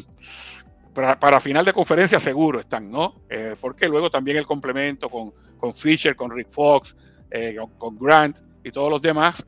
para, 0.93 1.41
final 1.41 1.65
de 1.65 1.73
conferencia 1.73 2.21
seguro 2.21 2.61
están, 2.61 2.91
¿no? 2.91 3.23
Eh, 3.29 3.57
porque 3.61 3.89
luego 3.89 4.11
también 4.11 4.37
el 4.37 4.47
complemento 4.47 5.09
con, 5.09 5.33
con 5.59 5.75
Fisher, 5.75 6.15
con 6.15 6.31
Rick 6.31 6.51
Fox, 6.51 6.95
con, 7.79 7.97
Grant 7.99 8.39
y 8.65 8.71
todos 8.73 8.91
los 8.91 9.01
demás 9.01 9.45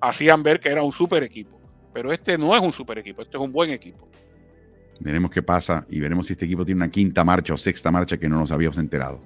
hacían 0.00 0.42
ver 0.42 0.58
que 0.58 0.70
era 0.70 0.82
un 0.82 0.92
super 0.92 1.22
equipo. 1.22 1.61
Pero 1.92 2.12
este 2.12 2.38
no 2.38 2.54
es 2.54 2.62
un 2.62 2.72
super 2.72 2.98
equipo, 2.98 3.22
este 3.22 3.36
es 3.36 3.42
un 3.42 3.52
buen 3.52 3.70
equipo. 3.70 4.08
Veremos 5.00 5.30
qué 5.30 5.42
pasa 5.42 5.84
y 5.90 6.00
veremos 6.00 6.26
si 6.26 6.32
este 6.32 6.44
equipo 6.44 6.64
tiene 6.64 6.78
una 6.78 6.90
quinta 6.90 7.24
marcha 7.24 7.54
o 7.54 7.56
sexta 7.56 7.90
marcha 7.90 8.16
que 8.16 8.28
no 8.28 8.38
nos 8.38 8.52
habíamos 8.52 8.78
enterado. 8.78 9.20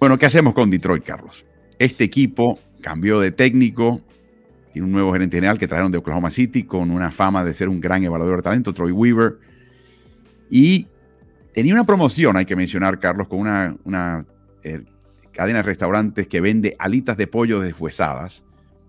Bueno, 0.00 0.16
¿qué 0.16 0.26
hacemos 0.26 0.54
con 0.54 0.70
Detroit, 0.70 1.04
Carlos? 1.04 1.44
Este 1.78 2.04
equipo 2.04 2.58
cambió 2.80 3.20
de 3.20 3.32
técnico, 3.32 4.00
tiene 4.72 4.86
un 4.86 4.92
nuevo 4.92 5.12
gerente 5.12 5.36
general 5.36 5.58
que 5.58 5.68
trajeron 5.68 5.92
de 5.92 5.98
Oklahoma 5.98 6.30
City 6.30 6.64
con 6.64 6.90
una 6.90 7.10
fama 7.10 7.44
de 7.44 7.52
ser 7.52 7.68
un 7.68 7.80
gran 7.80 8.02
evaluador 8.02 8.38
de 8.38 8.42
talento, 8.42 8.72
Troy 8.72 8.92
Weaver. 8.92 9.38
Y 10.50 10.86
tenía 11.52 11.74
una 11.74 11.84
promoción, 11.84 12.36
hay 12.38 12.46
que 12.46 12.56
mencionar, 12.56 12.98
Carlos, 12.98 13.28
con 13.28 13.40
una, 13.40 13.76
una 13.84 14.24
eh, 14.62 14.82
cadena 15.32 15.58
de 15.58 15.62
restaurantes 15.64 16.28
que 16.28 16.40
vende 16.40 16.76
alitas 16.78 17.16
de 17.16 17.26
pollo 17.26 17.60
deshuesadas, 17.60 18.44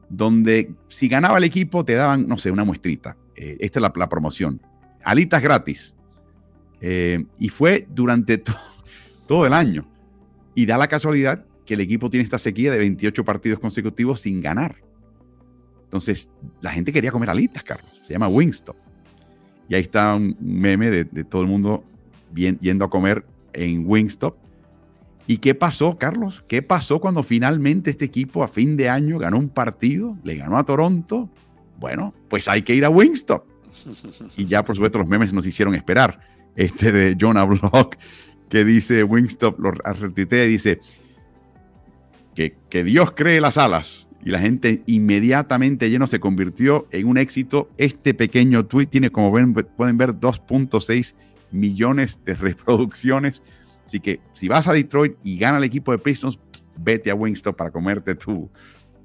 donde 0.09 0.73
si 0.89 1.07
ganaba 1.07 1.37
el 1.37 1.43
equipo 1.43 1.85
te 1.85 1.93
daban, 1.93 2.27
no 2.27 2.37
sé, 2.37 2.51
una 2.51 2.63
muestrita. 2.63 3.17
Eh, 3.35 3.57
esta 3.59 3.79
es 3.79 3.81
la, 3.95 4.09
promoción. 4.09 4.61
Alitas 5.03 5.41
gratis. 5.41 5.93
Eh, 6.81 7.25
y 7.39 7.49
fue 7.49 7.87
durante 7.89 8.41
todo 9.27 9.45
el 9.45 9.53
año. 9.53 9.87
Y 10.53 10.65
da 10.65 10.77
la 10.77 10.87
casualidad 10.87 11.45
que 11.65 11.75
el 11.75 11.81
equipo 11.81 12.09
tiene 12.09 12.23
esta 12.23 12.39
sequía 12.39 12.71
de 12.71 12.77
28 12.77 13.23
partidos 13.23 13.59
consecutivos 13.59 14.19
sin 14.19 14.41
ganar. 14.41 14.75
Entonces, 15.83 16.29
la 16.61 16.71
gente 16.71 16.91
quería 16.91 17.11
comer 17.11 17.29
alitas, 17.29 17.63
Carlos. 17.63 17.91
Se 18.03 18.13
llama 18.13 18.27
Wingstop. 18.27 18.75
Y 19.69 19.75
ahí 19.75 19.81
está 19.81 20.15
un 20.15 20.35
meme 20.39 20.89
de, 20.89 21.05
todo 21.23 21.41
el 21.41 21.47
mundo 21.47 21.83
yendo 22.33 22.85
a 22.85 22.89
comer 22.89 23.25
en 23.53 23.85
Wingstop 23.85 24.35
¿Y 25.31 25.37
qué 25.37 25.55
pasó, 25.55 25.97
Carlos? 25.97 26.43
¿Qué 26.45 26.61
pasó 26.61 26.99
cuando 26.99 27.23
finalmente 27.23 27.89
este 27.89 28.03
equipo 28.03 28.43
a 28.43 28.49
fin 28.49 28.75
de 28.75 28.89
año 28.89 29.17
ganó 29.17 29.37
un 29.37 29.47
partido? 29.47 30.17
Le 30.25 30.35
ganó 30.35 30.57
a 30.57 30.65
Toronto. 30.65 31.29
Bueno, 31.79 32.13
pues 32.27 32.49
hay 32.49 32.63
que 32.63 32.75
ir 32.75 32.83
a 32.83 32.89
Wingstop. 32.89 33.45
Y 34.35 34.45
ya, 34.45 34.61
por 34.65 34.75
supuesto, 34.75 34.99
los 34.99 35.07
memes 35.07 35.31
nos 35.31 35.45
hicieron 35.45 35.73
esperar. 35.73 36.19
Este 36.57 36.91
de 36.91 37.15
Jonah 37.17 37.45
Block, 37.45 37.95
que 38.49 38.65
dice 38.65 39.05
Wingstop, 39.05 39.57
lo 39.57 39.71
retuitea 39.71 40.43
y 40.43 40.49
dice 40.49 40.81
que, 42.35 42.83
Dios 42.83 43.11
cree 43.11 43.39
las 43.39 43.57
alas. 43.57 44.09
Y 44.25 44.31
la 44.31 44.39
gente 44.39 44.83
inmediatamente 44.85 45.89
lleno 45.89 46.07
se 46.07 46.19
convirtió 46.19 46.89
en 46.91 47.07
un 47.07 47.17
éxito. 47.17 47.69
Este 47.77 48.13
pequeño 48.13 48.65
tweet 48.65 48.87
tiene, 48.87 49.11
como 49.11 49.31
ven, 49.31 49.53
pueden 49.53 49.97
ver, 49.97 50.09
2.6 50.09 51.15
millones 51.51 52.19
de 52.25 52.33
reproducciones 52.33 53.41
Así 53.91 53.99
que 53.99 54.21
si 54.31 54.47
vas 54.47 54.69
a 54.69 54.71
Detroit 54.71 55.17
y 55.21 55.37
gana 55.37 55.57
el 55.57 55.65
equipo 55.65 55.91
de 55.91 55.97
Pistons, 55.97 56.39
vete 56.79 57.11
a 57.11 57.13
Wingstop 57.13 57.57
para 57.57 57.71
comerte 57.71 58.15
tu, 58.15 58.49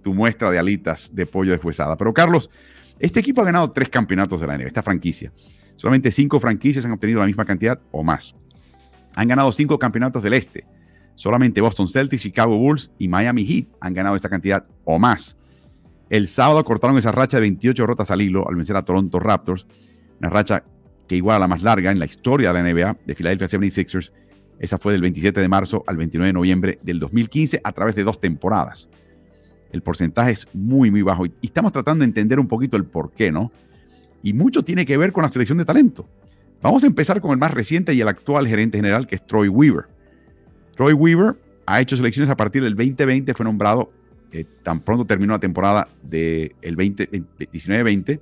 tu 0.01 0.15
muestra 0.15 0.49
de 0.49 0.61
alitas 0.61 1.13
de 1.13 1.27
pollo 1.27 1.51
deshuesada. 1.51 1.97
Pero 1.97 2.15
Carlos, 2.15 2.49
este 3.01 3.19
equipo 3.19 3.43
ha 3.43 3.47
ganado 3.47 3.69
tres 3.73 3.89
campeonatos 3.89 4.41
de 4.41 4.47
la 4.47 4.57
NBA, 4.57 4.69
esta 4.69 4.85
franquicia. 4.85 5.33
Solamente 5.75 6.13
cinco 6.13 6.39
franquicias 6.39 6.85
han 6.85 6.93
obtenido 6.93 7.19
la 7.19 7.27
misma 7.27 7.45
cantidad 7.45 7.81
o 7.91 8.05
más. 8.05 8.37
Han 9.17 9.27
ganado 9.27 9.51
cinco 9.51 9.77
campeonatos 9.77 10.23
del 10.23 10.35
este. 10.35 10.65
Solamente 11.17 11.61
Boston 11.61 11.89
Celtics, 11.89 12.23
Chicago 12.23 12.57
Bulls 12.57 12.93
y 12.97 13.09
Miami 13.09 13.45
Heat 13.45 13.67
han 13.81 13.93
ganado 13.93 14.15
esa 14.15 14.29
cantidad 14.29 14.65
o 14.85 15.01
más. 15.01 15.37
El 16.11 16.29
sábado 16.29 16.65
cortaron 16.65 16.97
esa 16.97 17.11
racha 17.11 17.39
de 17.39 17.41
28 17.41 17.85
rotas 17.87 18.13
al 18.13 18.23
hilo 18.23 18.49
al 18.49 18.55
vencer 18.55 18.77
a 18.77 18.85
Toronto 18.85 19.19
Raptors, 19.19 19.67
una 20.21 20.31
racha 20.31 20.63
que 21.09 21.17
igual 21.17 21.39
a 21.39 21.41
la 21.41 21.49
más 21.49 21.65
larga 21.65 21.91
en 21.91 21.99
la 21.99 22.05
historia 22.05 22.53
de 22.53 22.63
la 22.63 22.73
NBA 22.73 22.99
de 23.05 23.15
Philadelphia 23.17 23.49
76ers 23.49 24.13
esa 24.59 24.79
fue 24.79 24.93
del 24.93 25.03
27 25.03 25.41
de 25.41 25.49
marzo 25.49 25.85
al 25.87 25.97
29 25.97 26.29
de 26.29 26.33
noviembre 26.33 26.79
del 26.83 26.99
2015 26.99 27.61
a 27.63 27.73
través 27.73 27.95
de 27.95 28.05
dos 28.05 28.21
temporadas. 28.21 28.89
El 29.73 29.83
porcentaje 29.83 30.31
es 30.33 30.49
muy, 30.53 30.91
muy 30.91 31.03
bajo 31.03 31.27
y 31.27 31.33
estamos 31.43 31.73
tratando 31.73 32.03
de 32.03 32.07
entender 32.07 32.41
un 32.41 32.49
poquito 32.49 32.77
el 32.77 32.85
por 32.85 33.13
qué, 33.13 33.31
¿no? 33.31 33.53
Y 34.23 34.33
mucho 34.33 34.63
tiene 34.65 34.87
que 34.87 34.97
ver 34.97 35.13
con 35.13 35.23
la 35.23 35.29
selección 35.29 35.59
de 35.59 35.65
talento. 35.65 36.09
Vamos 36.63 36.85
a 36.85 36.87
empezar 36.87 37.21
con 37.21 37.33
el 37.33 37.39
más 37.39 37.53
reciente 37.53 37.93
y 37.93 38.01
el 38.01 38.09
actual 38.09 38.49
gerente 38.49 38.79
general, 38.79 39.07
que 39.07 39.17
es 39.17 39.27
Troy 39.27 39.49
Weaver. 39.49 39.85
Troy 40.75 40.95
Weaver 40.95 41.37
ha 41.67 41.81
hecho 41.81 41.97
selecciones 41.97 42.31
a 42.31 42.37
partir 42.37 42.63
del 42.63 42.75
2020, 42.75 43.35
fue 43.35 43.45
nombrado 43.45 43.93
eh, 44.33 44.45
tan 44.63 44.81
pronto 44.81 45.05
terminó 45.05 45.33
la 45.33 45.39
temporada 45.39 45.89
del 46.03 46.55
19-20. 46.61 48.21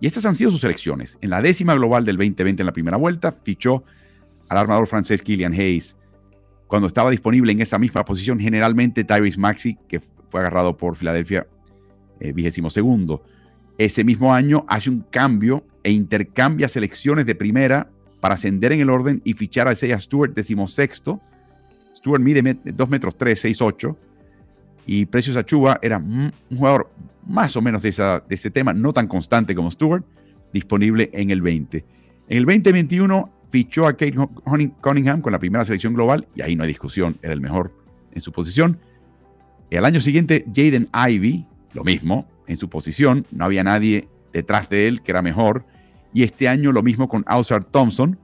Y 0.00 0.06
estas 0.06 0.24
han 0.24 0.34
sido 0.34 0.50
sus 0.50 0.62
selecciones. 0.62 1.18
En 1.20 1.30
la 1.30 1.42
décima 1.42 1.74
global 1.74 2.04
del 2.04 2.16
2020 2.16 2.62
en 2.62 2.66
la 2.66 2.72
primera 2.72 2.96
vuelta, 2.96 3.32
fichó 3.32 3.84
al 4.50 4.58
armador 4.58 4.86
francés 4.88 5.22
Killian 5.22 5.52
Hayes. 5.52 5.96
Cuando 6.66 6.88
estaba 6.88 7.10
disponible 7.10 7.52
en 7.52 7.60
esa 7.60 7.78
misma 7.78 8.04
posición, 8.04 8.38
generalmente 8.38 9.04
Tyrese 9.04 9.38
Maxi, 9.38 9.78
que 9.88 10.00
fue 10.00 10.40
agarrado 10.40 10.76
por 10.76 10.96
Filadelfia 10.96 11.46
eh, 12.18 12.32
vigésimo 12.32 12.68
segundo. 12.68 13.22
Ese 13.78 14.04
mismo 14.04 14.34
año 14.34 14.66
hace 14.68 14.90
un 14.90 15.00
cambio 15.08 15.64
e 15.84 15.92
intercambia 15.92 16.68
selecciones 16.68 17.26
de 17.26 17.34
primera 17.34 17.88
para 18.20 18.34
ascender 18.34 18.72
en 18.72 18.80
el 18.80 18.90
orden 18.90 19.22
y 19.24 19.34
fichar 19.34 19.68
a 19.68 19.72
Isaiah 19.72 20.00
Stewart 20.00 20.34
decimosexto. 20.34 21.20
Stewart 21.96 22.20
mide 22.20 22.42
2 22.64 22.90
metros 22.90 23.16
3, 23.16 23.40
6, 23.40 23.62
8. 23.62 23.96
Y 24.86 25.06
Precious 25.06 25.36
Achuba 25.36 25.78
era 25.80 25.98
un 25.98 26.32
jugador 26.56 26.90
más 27.24 27.56
o 27.56 27.62
menos 27.62 27.82
de, 27.82 27.90
esa, 27.90 28.18
de 28.28 28.34
ese 28.34 28.50
tema, 28.50 28.74
no 28.74 28.92
tan 28.92 29.06
constante 29.06 29.54
como 29.54 29.70
Stewart, 29.70 30.04
disponible 30.52 31.08
en 31.12 31.30
el 31.30 31.40
20. 31.40 31.84
En 32.28 32.36
el 32.36 32.44
2021 32.44 33.39
fichó 33.50 33.86
a 33.86 33.92
Kate 33.92 34.14
Cunningham 34.80 35.20
con 35.20 35.32
la 35.32 35.38
primera 35.38 35.64
selección 35.64 35.94
global 35.94 36.26
y 36.34 36.42
ahí 36.42 36.56
no 36.56 36.62
hay 36.62 36.68
discusión, 36.68 37.18
era 37.22 37.32
el 37.32 37.40
mejor 37.40 37.72
en 38.12 38.20
su 38.20 38.32
posición. 38.32 38.78
El 39.70 39.84
año 39.84 40.00
siguiente, 40.00 40.44
Jaden 40.54 40.88
Ivy, 40.92 41.46
lo 41.72 41.84
mismo, 41.84 42.28
en 42.46 42.56
su 42.56 42.68
posición, 42.68 43.26
no 43.30 43.44
había 43.44 43.62
nadie 43.62 44.08
detrás 44.32 44.68
de 44.68 44.88
él 44.88 45.02
que 45.02 45.12
era 45.12 45.22
mejor. 45.22 45.64
Y 46.12 46.24
este 46.24 46.48
año 46.48 46.72
lo 46.72 46.82
mismo 46.82 47.08
con 47.08 47.22
Ausar 47.26 47.62
Thompson. 47.62 48.18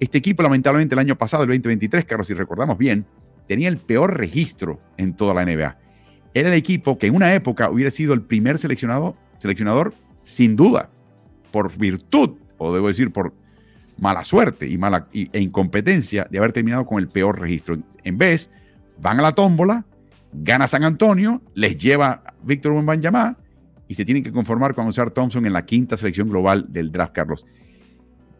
Este 0.00 0.18
equipo, 0.18 0.42
lamentablemente, 0.42 0.94
el 0.94 0.98
año 0.98 1.16
pasado, 1.16 1.44
el 1.44 1.48
2023, 1.50 2.04
Carlos, 2.04 2.26
si 2.26 2.34
recordamos 2.34 2.78
bien, 2.78 3.06
tenía 3.46 3.68
el 3.68 3.78
peor 3.78 4.16
registro 4.18 4.80
en 4.96 5.14
toda 5.14 5.34
la 5.34 5.44
NBA. 5.44 5.78
Era 6.34 6.48
el 6.48 6.54
equipo 6.54 6.98
que 6.98 7.06
en 7.06 7.14
una 7.14 7.32
época 7.34 7.70
hubiera 7.70 7.90
sido 7.90 8.14
el 8.14 8.22
primer 8.22 8.58
seleccionado, 8.58 9.16
seleccionador, 9.38 9.94
sin 10.20 10.56
duda, 10.56 10.90
por 11.52 11.76
virtud, 11.76 12.30
o 12.58 12.74
debo 12.74 12.88
decir, 12.88 13.12
por 13.12 13.32
mala 13.98 14.24
suerte 14.24 14.68
y 14.68 14.78
mala, 14.78 15.08
e 15.12 15.40
incompetencia 15.40 16.26
de 16.30 16.38
haber 16.38 16.52
terminado 16.52 16.86
con 16.86 16.98
el 16.98 17.08
peor 17.08 17.40
registro. 17.40 17.78
En 18.04 18.18
vez, 18.18 18.50
van 19.00 19.18
a 19.18 19.22
la 19.22 19.32
tómbola, 19.32 19.84
gana 20.32 20.66
San 20.68 20.84
Antonio, 20.84 21.42
les 21.54 21.76
lleva 21.76 22.22
Víctor 22.42 22.72
Wembanyama 22.72 23.36
y 23.88 23.94
se 23.94 24.04
tienen 24.04 24.22
que 24.22 24.32
conformar 24.32 24.74
con 24.74 24.86
usar 24.86 25.10
Thompson 25.10 25.46
en 25.46 25.52
la 25.52 25.64
quinta 25.64 25.96
selección 25.96 26.28
global 26.28 26.66
del 26.68 26.92
draft, 26.92 27.12
Carlos. 27.12 27.46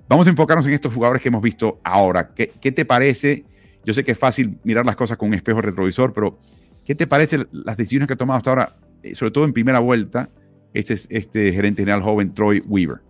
Vamos 0.09 0.27
a 0.27 0.31
enfocarnos 0.31 0.67
en 0.67 0.73
estos 0.73 0.95
jugadores 0.95 1.23
que 1.23 1.29
hemos 1.29 1.43
visto 1.43 1.81
ahora. 1.85 2.33
¿Qué, 2.35 2.73
te 2.73 2.85
parece? 2.85 3.45
Yo 3.85 3.93
sé 3.93 4.05
que 4.05 4.13
es 4.13 4.19
fácil 4.19 4.59
mirar 4.65 4.87
las 4.87 4.97
cosas 4.97 5.17
con 5.17 5.29
un 5.29 5.35
espejo 5.35 5.61
retrovisor, 5.61 6.13
pero 6.13 6.39
¿qué 6.85 6.95
te 6.95 7.07
parece 7.07 7.47
las 7.51 7.77
decisiones 7.77 8.07
que 8.07 8.15
ha 8.15 8.17
tomado 8.17 8.39
hasta 8.39 8.51
ahora, 8.51 8.77
eh, 9.03 9.15
sobre 9.15 9.33
todo 9.33 9.45
en 9.45 9.53
primera 9.53 9.81
vuelta, 9.81 10.31
este, 10.73 10.95
este 11.11 11.53
gerente 11.53 11.83
general 11.83 12.03
joven 12.03 12.33
Troy 12.33 12.63
Weaver? 12.67 13.08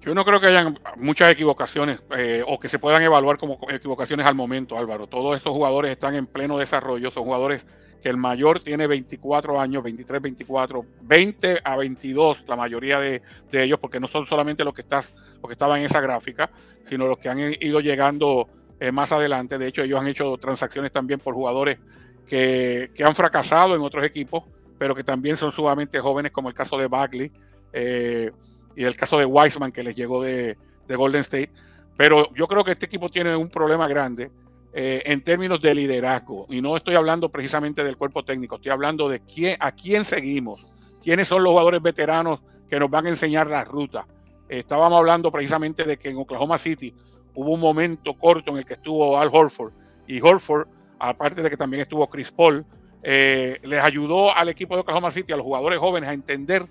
Yo 0.00 0.14
no 0.14 0.24
creo 0.24 0.40
que 0.40 0.46
hayan 0.46 0.78
muchas 0.96 1.32
equivocaciones 1.32 2.02
eh, 2.16 2.42
o 2.46 2.58
que 2.58 2.68
se 2.68 2.78
puedan 2.78 3.02
evaluar 3.02 3.38
como 3.38 3.58
equivocaciones 3.68 4.26
al 4.26 4.34
momento, 4.34 4.78
Álvaro. 4.78 5.06
Todos 5.06 5.36
estos 5.36 5.52
jugadores 5.52 5.90
están 5.90 6.14
en 6.14 6.26
pleno 6.26 6.58
desarrollo, 6.58 7.10
son 7.10 7.24
jugadores 7.24 7.64
que 8.02 8.08
el 8.08 8.16
mayor 8.16 8.60
tiene 8.60 8.86
24 8.86 9.60
años, 9.60 9.82
23, 9.82 10.22
24, 10.22 10.84
20 11.02 11.60
a 11.64 11.76
22, 11.76 12.44
la 12.46 12.56
mayoría 12.56 13.00
de, 13.00 13.22
ellos, 13.52 13.78
porque 13.80 13.98
no 13.98 14.06
son 14.06 14.26
solamente 14.26 14.64
los 14.64 14.72
que, 14.72 14.82
estás, 14.82 15.12
los 15.34 15.48
que 15.48 15.52
estaban 15.52 15.80
en 15.80 15.86
esa 15.86 16.00
gráfica, 16.00 16.50
sino 16.84 17.06
los 17.06 17.18
que 17.18 17.28
han 17.28 17.38
ido 17.38 17.80
llegando 17.80 18.48
eh, 18.78 18.92
más 18.92 19.10
adelante. 19.10 19.58
De 19.58 19.66
hecho, 19.66 19.82
ellos 19.82 20.00
han 20.00 20.06
hecho 20.06 20.36
transacciones 20.36 20.92
también 20.92 21.18
por 21.18 21.34
jugadores 21.34 21.78
que, 22.26 22.90
han 23.04 23.14
fracasado 23.14 23.74
en 23.74 23.82
otros 23.82 24.04
equipos, 24.04 24.44
pero 24.78 24.94
que 24.94 25.02
también 25.02 25.36
son 25.36 25.50
sumamente 25.50 25.98
jóvenes, 25.98 26.30
como 26.30 26.48
el 26.48 26.54
caso 26.54 26.78
de 26.78 26.86
Bagley 26.86 27.32
eh, 27.72 28.30
y 28.78 28.84
el 28.84 28.94
caso 28.94 29.18
de 29.18 29.24
Wiseman, 29.24 29.72
que 29.72 29.82
les 29.82 29.96
llegó 29.96 30.22
de, 30.22 30.56
de 30.86 30.96
Golden 30.96 31.22
State. 31.22 31.50
Pero 31.96 32.32
yo 32.32 32.46
creo 32.46 32.62
que 32.62 32.70
este 32.70 32.86
equipo 32.86 33.08
tiene 33.08 33.34
un 33.34 33.48
problema 33.48 33.88
grande 33.88 34.30
eh, 34.72 35.02
en 35.04 35.20
términos 35.24 35.60
de 35.60 35.74
liderazgo. 35.74 36.46
Y 36.48 36.60
no 36.60 36.76
estoy 36.76 36.94
hablando 36.94 37.28
precisamente 37.28 37.82
del 37.82 37.96
cuerpo 37.96 38.24
técnico, 38.24 38.54
estoy 38.54 38.70
hablando 38.70 39.08
de 39.08 39.18
quién, 39.18 39.56
a 39.58 39.72
quién 39.72 40.04
seguimos, 40.04 40.64
quiénes 41.02 41.26
son 41.26 41.42
los 41.42 41.50
jugadores 41.50 41.82
veteranos 41.82 42.38
que 42.70 42.78
nos 42.78 42.88
van 42.88 43.06
a 43.06 43.08
enseñar 43.08 43.50
la 43.50 43.64
ruta. 43.64 44.06
estábamos 44.48 44.96
hablando 44.96 45.32
precisamente 45.32 45.82
de 45.82 45.96
que 45.96 46.10
en 46.10 46.18
Oklahoma 46.18 46.56
City 46.56 46.94
hubo 47.34 47.54
un 47.54 47.60
momento 47.60 48.14
corto 48.14 48.52
en 48.52 48.58
el 48.58 48.64
que 48.64 48.74
estuvo 48.74 49.18
Al 49.18 49.28
Horford 49.32 49.72
y 50.06 50.20
Horford, 50.20 50.68
aparte 51.00 51.42
de 51.42 51.50
que 51.50 51.56
también 51.56 51.80
estuvo 51.80 52.08
Chris 52.08 52.30
Paul, 52.30 52.64
eh, 53.02 53.58
les 53.64 53.82
ayudó 53.82 54.32
al 54.32 54.48
equipo 54.50 54.76
de 54.76 54.82
Oklahoma 54.82 55.10
City, 55.10 55.32
a 55.32 55.36
los 55.36 55.44
jugadores 55.44 55.80
jóvenes, 55.80 56.08
a 56.08 56.12
entender 56.12 56.66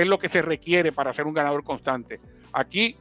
es 0.00 0.06
lo 0.06 0.18
que 0.18 0.28
se 0.28 0.42
requiere 0.42 0.92
para 0.92 1.12
ser 1.12 1.26
un 1.26 1.34
ganador 1.34 1.64
constante. 1.64 2.20
Aquí, 2.52 2.96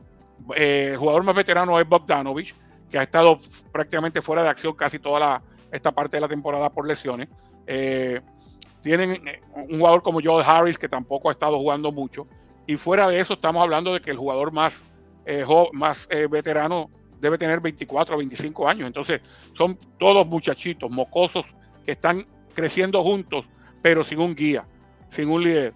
eh, 0.55 0.89
el 0.91 0.97
jugador 0.97 1.23
más 1.23 1.35
veterano 1.35 1.79
es 1.79 1.87
Bogdanovich, 1.87 2.53
que 2.89 2.99
ha 2.99 3.03
estado 3.03 3.39
prácticamente 3.71 4.21
fuera 4.21 4.43
de 4.43 4.49
acción 4.49 4.73
casi 4.73 4.99
toda 4.99 5.19
la, 5.19 5.41
esta 5.71 5.91
parte 5.91 6.17
de 6.17 6.21
la 6.21 6.27
temporada 6.27 6.69
por 6.69 6.87
lesiones. 6.87 7.29
Eh, 7.67 8.21
tienen 8.81 9.11
eh, 9.27 9.41
un 9.55 9.79
jugador 9.79 10.01
como 10.03 10.21
Joe 10.23 10.43
Harris 10.43 10.77
que 10.77 10.87
tampoco 10.87 11.29
ha 11.29 11.31
estado 11.31 11.57
jugando 11.57 11.91
mucho. 11.91 12.27
Y 12.67 12.77
fuera 12.77 13.07
de 13.07 13.19
eso 13.19 13.33
estamos 13.33 13.61
hablando 13.61 13.93
de 13.93 14.01
que 14.01 14.11
el 14.11 14.17
jugador 14.17 14.51
más, 14.51 14.81
eh, 15.25 15.45
más 15.73 16.07
veterano 16.29 16.89
debe 17.19 17.37
tener 17.37 17.59
24 17.59 18.15
o 18.15 18.17
25 18.17 18.67
años. 18.67 18.87
Entonces 18.87 19.21
son 19.53 19.77
todos 19.99 20.25
muchachitos, 20.27 20.89
mocosos, 20.89 21.45
que 21.85 21.91
están 21.91 22.25
creciendo 22.53 23.03
juntos, 23.03 23.45
pero 23.81 24.03
sin 24.03 24.19
un 24.19 24.33
guía, 24.35 24.65
sin 25.09 25.29
un 25.29 25.43
líder. 25.43 25.73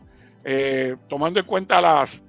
Tomando 1.07 1.39
en 1.39 1.45
cuenta 1.45 1.81
las 1.81 2.21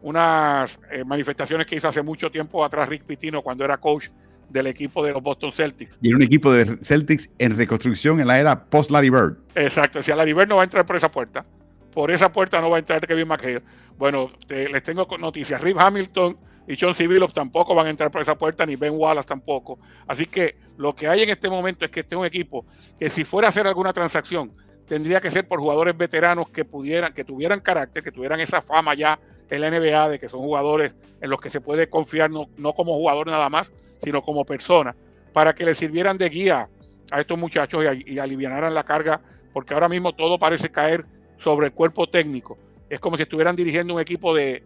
unas 0.00 0.78
manifestaciones 1.04 1.66
que 1.66 1.76
hizo 1.76 1.88
hace 1.88 2.02
mucho 2.02 2.30
tiempo 2.30 2.64
atrás 2.64 2.88
Rick 2.88 3.04
Pitino 3.04 3.42
cuando 3.42 3.64
era 3.64 3.78
coach 3.78 4.08
del 4.48 4.68
equipo 4.68 5.04
de 5.04 5.12
los 5.12 5.22
Boston 5.22 5.52
Celtics. 5.52 5.96
Y 6.00 6.14
un 6.14 6.22
equipo 6.22 6.50
de 6.52 6.78
Celtics 6.82 7.28
en 7.38 7.56
reconstrucción 7.56 8.20
en 8.20 8.26
la 8.26 8.40
era 8.40 8.64
post-Larry 8.64 9.10
Bird. 9.10 9.36
Exacto, 9.54 10.02
si 10.02 10.10
a 10.10 10.16
Larry 10.16 10.32
Bird 10.32 10.48
no 10.48 10.56
va 10.56 10.62
a 10.62 10.64
entrar 10.64 10.86
por 10.86 10.96
esa 10.96 11.10
puerta, 11.10 11.44
por 11.92 12.10
esa 12.10 12.32
puerta 12.32 12.60
no 12.60 12.70
va 12.70 12.76
a 12.76 12.78
entrar 12.80 13.06
Kevin 13.06 13.28
McHale. 13.28 13.62
Bueno, 13.98 14.30
les 14.48 14.82
tengo 14.82 15.06
noticias, 15.18 15.60
Rip 15.60 15.78
Hamilton 15.78 16.38
y 16.66 16.76
John 16.80 16.94
Civilov 16.94 17.32
tampoco 17.32 17.74
van 17.74 17.88
a 17.88 17.90
entrar 17.90 18.10
por 18.10 18.22
esa 18.22 18.38
puerta, 18.38 18.64
ni 18.64 18.76
Ben 18.76 18.94
Wallace 18.94 19.26
tampoco. 19.26 19.80
Así 20.06 20.26
que 20.26 20.56
lo 20.76 20.94
que 20.94 21.08
hay 21.08 21.22
en 21.22 21.30
este 21.30 21.50
momento 21.50 21.84
es 21.84 21.90
que 21.90 22.00
este 22.00 22.14
es 22.14 22.18
un 22.18 22.26
equipo 22.26 22.64
que 22.98 23.10
si 23.10 23.24
fuera 23.24 23.48
a 23.48 23.50
hacer 23.50 23.66
alguna 23.66 23.92
transacción, 23.92 24.52
tendría 24.88 25.20
que 25.20 25.30
ser 25.30 25.46
por 25.46 25.60
jugadores 25.60 25.96
veteranos 25.96 26.48
que 26.48 26.64
pudieran, 26.64 27.12
que 27.12 27.24
tuvieran 27.24 27.60
carácter, 27.60 28.02
que 28.02 28.12
tuvieran 28.12 28.40
esa 28.40 28.62
fama 28.62 28.94
ya 28.94 29.18
en 29.50 29.60
la 29.60 29.70
NBA 29.70 30.08
de 30.08 30.18
que 30.18 30.28
son 30.28 30.40
jugadores 30.40 30.94
en 31.20 31.30
los 31.30 31.40
que 31.40 31.50
se 31.50 31.60
puede 31.60 31.88
confiar 31.88 32.30
no, 32.30 32.48
no 32.56 32.72
como 32.72 32.94
jugador 32.94 33.26
nada 33.26 33.48
más, 33.48 33.70
sino 34.02 34.22
como 34.22 34.44
persona, 34.44 34.94
para 35.32 35.54
que 35.54 35.64
le 35.64 35.74
sirvieran 35.74 36.18
de 36.18 36.28
guía 36.28 36.68
a 37.10 37.20
estos 37.20 37.38
muchachos 37.38 37.84
y, 38.04 38.14
la 38.14 38.84
carga, 38.84 39.20
porque 39.52 39.74
ahora 39.74 39.88
mismo 39.88 40.12
todo 40.14 40.38
parece 40.38 40.70
caer 40.70 41.04
sobre 41.38 41.66
el 41.66 41.72
cuerpo 41.72 42.06
técnico. 42.06 42.58
Es 42.88 43.00
como 43.00 43.16
si 43.16 43.22
estuvieran 43.22 43.56
dirigiendo 43.56 43.94
un 43.94 44.00
equipo 44.00 44.34
de, 44.34 44.62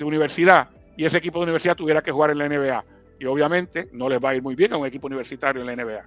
universidad 0.00 0.68
y 0.96 1.04
ese 1.04 1.18
equipo 1.18 1.38
de 1.38 1.44
universidad 1.44 1.76
tuviera 1.76 2.02
que 2.02 2.10
jugar 2.10 2.30
en 2.30 2.38
la 2.38 2.48
NBA. 2.48 2.84
Y 3.20 3.26
obviamente 3.26 3.88
no 3.92 4.08
les 4.08 4.22
va 4.22 4.30
a 4.30 4.34
ir 4.34 4.42
muy 4.42 4.54
bien 4.54 4.72
a 4.72 4.76
un 4.76 4.86
equipo 4.86 5.06
universitario 5.06 5.62
en 5.62 5.66
la 5.66 5.76
NBA. 5.76 6.04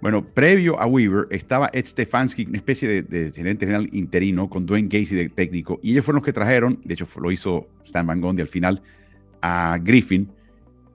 Bueno, 0.00 0.24
previo 0.24 0.78
a 0.80 0.86
Weaver 0.86 1.26
estaba 1.30 1.70
Ed 1.72 1.86
Stefanski, 1.86 2.46
una 2.46 2.58
especie 2.58 3.02
de, 3.02 3.32
gerente 3.32 3.66
general 3.66 3.88
interino 3.92 4.48
con 4.48 4.64
Dwayne 4.64 4.88
Casey 4.88 5.16
de 5.16 5.28
técnico, 5.28 5.80
y 5.82 5.90
ellos 5.90 6.04
fueron 6.04 6.20
los 6.20 6.24
que 6.24 6.32
trajeron, 6.32 6.80
de 6.84 6.94
hecho 6.94 7.06
lo 7.20 7.32
hizo 7.32 7.68
Stan 7.82 8.06
Van 8.06 8.20
Gundy 8.20 8.42
al 8.42 8.48
final, 8.48 8.82
a 9.42 9.78
Griffin, 9.82 10.30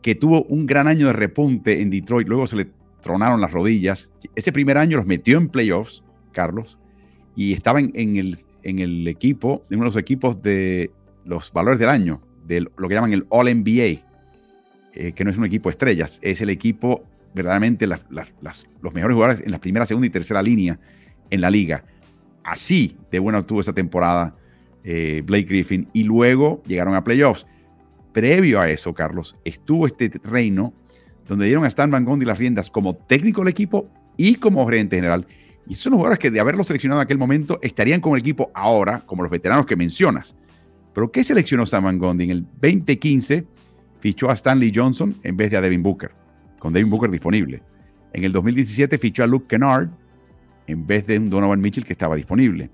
que 0.02 0.16
tuvo 0.16 0.44
un 0.44 0.66
gran 0.66 0.88
año 0.88 1.08
de 1.08 1.14
repunte 1.14 1.82
en 1.82 1.90
Detroit, 1.90 2.30
luego 2.30 2.48
se 2.48 2.56
le 2.56 2.68
tronaron 3.02 3.42
las 3.42 3.52
rodillas. 3.52 4.10
Ese 4.36 4.54
primer 4.54 4.78
año 4.78 4.98
los 4.98 5.06
metió 5.06 5.38
en 5.38 5.50
playoffs, 5.50 6.04
Carlos, 6.32 6.80
y 7.36 7.54
estaba 7.54 7.80
en, 7.82 8.16
el, 8.16 8.38
en 8.64 8.80
el 8.80 9.08
equipo, 9.08 9.66
en 9.70 9.80
uno 9.80 9.86
de 9.86 9.96
los 9.96 9.98
equipos 9.98 10.42
de 10.42 10.92
los 11.26 11.52
valores 11.52 11.80
del 11.80 11.90
año, 11.90 12.22
de 12.46 12.62
lo 12.62 12.88
que 12.88 12.96
llaman 12.96 13.14
el 13.14 13.26
All 13.30 13.54
NBA, 13.54 14.02
eh, 14.94 15.12
que 15.14 15.24
no 15.24 15.32
es 15.32 15.38
un 15.38 15.46
equipo 15.46 15.70
de 15.70 15.72
estrellas, 15.72 16.20
es 16.22 16.42
el 16.42 16.50
equipo 16.50 17.04
verdaderamente 17.34 17.88
los 17.88 18.94
mejores 18.94 19.16
jugadores 19.16 19.46
en 19.46 19.52
la 19.52 19.60
primera, 19.60 19.86
segunda 19.86 20.08
y 20.08 20.10
tercera 20.10 20.42
línea 20.42 20.80
en 21.30 21.42
la 21.42 21.50
liga. 21.50 21.84
Así 22.44 22.98
de 23.12 23.20
bueno 23.20 23.44
tuvo 23.44 23.62
esa 23.62 23.74
temporada 23.74 24.36
eh, 24.84 25.24
Blake 25.26 25.46
Griffin 25.46 25.88
y 25.94 26.04
luego 26.04 26.62
llegaron 26.66 26.94
a 26.96 27.04
playoffs 27.04 27.46
previo 28.14 28.62
a 28.62 28.70
eso, 28.70 28.94
Carlos, 28.94 29.36
estuvo 29.44 29.88
este 29.88 30.12
reino 30.24 30.74
donde 31.28 31.46
dieron 31.46 31.66
a 31.66 31.68
Stan 31.68 31.90
Van 31.90 32.06
Gundy 32.06 32.26
las 32.26 32.38
riendas 32.38 32.70
como 32.70 32.96
técnico 32.96 33.42
del 33.42 33.50
equipo 33.50 33.90
y 34.16 34.36
como 34.36 34.66
gerente 34.66 34.98
general. 34.98 35.26
Y 35.68 35.76
son 35.76 35.92
los 35.92 35.98
jugadores 35.98 36.20
que 36.20 36.30
de 36.30 36.40
haberlo 36.40 36.64
seleccionado 36.64 37.02
en 37.02 37.06
aquel 37.06 37.18
momento 37.18 37.60
estarían 37.62 38.02
con 38.02 38.14
el 38.14 38.20
equipo 38.20 38.52
ahora, 38.54 39.02
como 39.06 39.24
los 39.24 39.32
veteranos 39.32 39.66
que 39.66 39.76
mencionas. 39.76 40.36
Pero 40.94 41.12
¿qué 41.12 41.24
seleccionó 41.24 41.64
Stan 41.64 41.84
Van 41.84 41.98
Gundy? 41.98 42.26
En 42.26 42.30
el 42.32 42.46
2015 42.62 43.46
fichó 44.00 44.30
a 44.30 44.34
Stanley 44.34 44.72
Johnson 44.74 45.16
en 45.24 45.38
vez 45.38 45.50
de 45.50 45.58
a 45.58 45.62
Devin 45.62 45.82
Booker, 45.82 46.12
con 46.64 46.72
Devin 46.72 46.90
Booker 46.90 47.12
disponible. 47.12 47.62
En 48.14 48.24
el 48.24 48.32
2017 48.32 48.98
fichó 48.98 49.22
a 49.22 49.28
Luke 49.28 49.48
Kennard 49.50 49.90
en 50.66 50.88
vez 50.88 51.06
de 51.06 51.18
un 51.18 51.30
Donovan 51.30 51.60
Mitchell 51.60 51.84
que 51.84 51.92
estaba 51.92 52.16
disponible. 52.16 52.70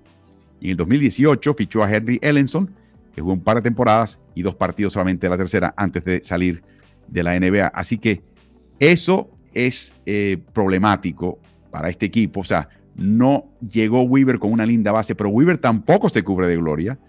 Y 0.60 0.66
en 0.66 0.72
el 0.72 0.78
2018 0.78 1.56
fichó 1.56 1.84
a 1.84 1.92
Henry 1.92 2.20
Ellenson 2.22 2.70
que 3.12 3.22
jugó 3.22 3.34
un 3.34 3.44
par 3.44 3.56
de 3.56 3.64
temporadas 3.64 4.22
y 4.36 4.44
dos 4.44 4.54
partidos 4.54 4.94
solamente 4.94 5.26
de 5.26 5.32
la 5.32 5.38
tercera 5.38 5.74
antes 5.76 6.06
de 6.06 6.22
salir 6.24 6.62
de 7.08 7.24
la 7.24 7.40
NBA. 7.40 7.66
Así 7.66 7.98
que 7.98 8.22
eso 8.78 9.32
es 9.56 9.96
eh, 10.06 10.38
problemático 10.54 11.40
para 11.72 11.90
este 11.90 12.06
equipo. 12.06 12.42
O 12.42 12.44
sea, 12.44 12.70
no 12.94 13.50
llegó 13.60 14.04
Weaver 14.04 14.38
con 14.38 14.52
una 14.52 14.68
linda 14.68 14.92
base, 14.92 15.16
pero 15.16 15.30
Weaver 15.30 15.58
tampoco 15.58 16.10
se 16.10 16.22
cubre 16.22 16.46
de 16.46 16.58
gloria. 16.58 17.00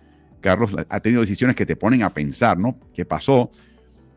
Carlos 0.40 0.74
ha 0.88 1.00
tenido 1.00 1.20
decisiones 1.20 1.56
que 1.56 1.66
te 1.66 1.76
ponen 1.76 2.02
a 2.04 2.14
pensar, 2.14 2.56
¿no? 2.58 2.74
¿Qué 2.94 3.04
pasó? 3.04 3.50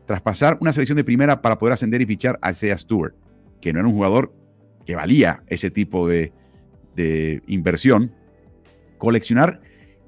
Traspasar 0.06 0.58
una 0.60 0.72
selección 0.72 0.96
de 0.96 1.04
primera 1.04 1.40
para 1.42 1.58
poder 1.58 1.74
ascender 1.74 2.00
y 2.02 2.06
fichar 2.06 2.38
a 2.42 2.50
Isaiah 2.50 2.78
Stewart, 2.78 3.14
que 3.60 3.72
no 3.72 3.80
era 3.80 3.88
un 3.88 3.94
jugador 3.94 4.32
que 4.84 4.94
valía 4.94 5.42
ese 5.46 5.70
tipo 5.70 6.08
de, 6.08 6.32
inversión. 7.46 8.12
Coleccionar, 8.98 9.60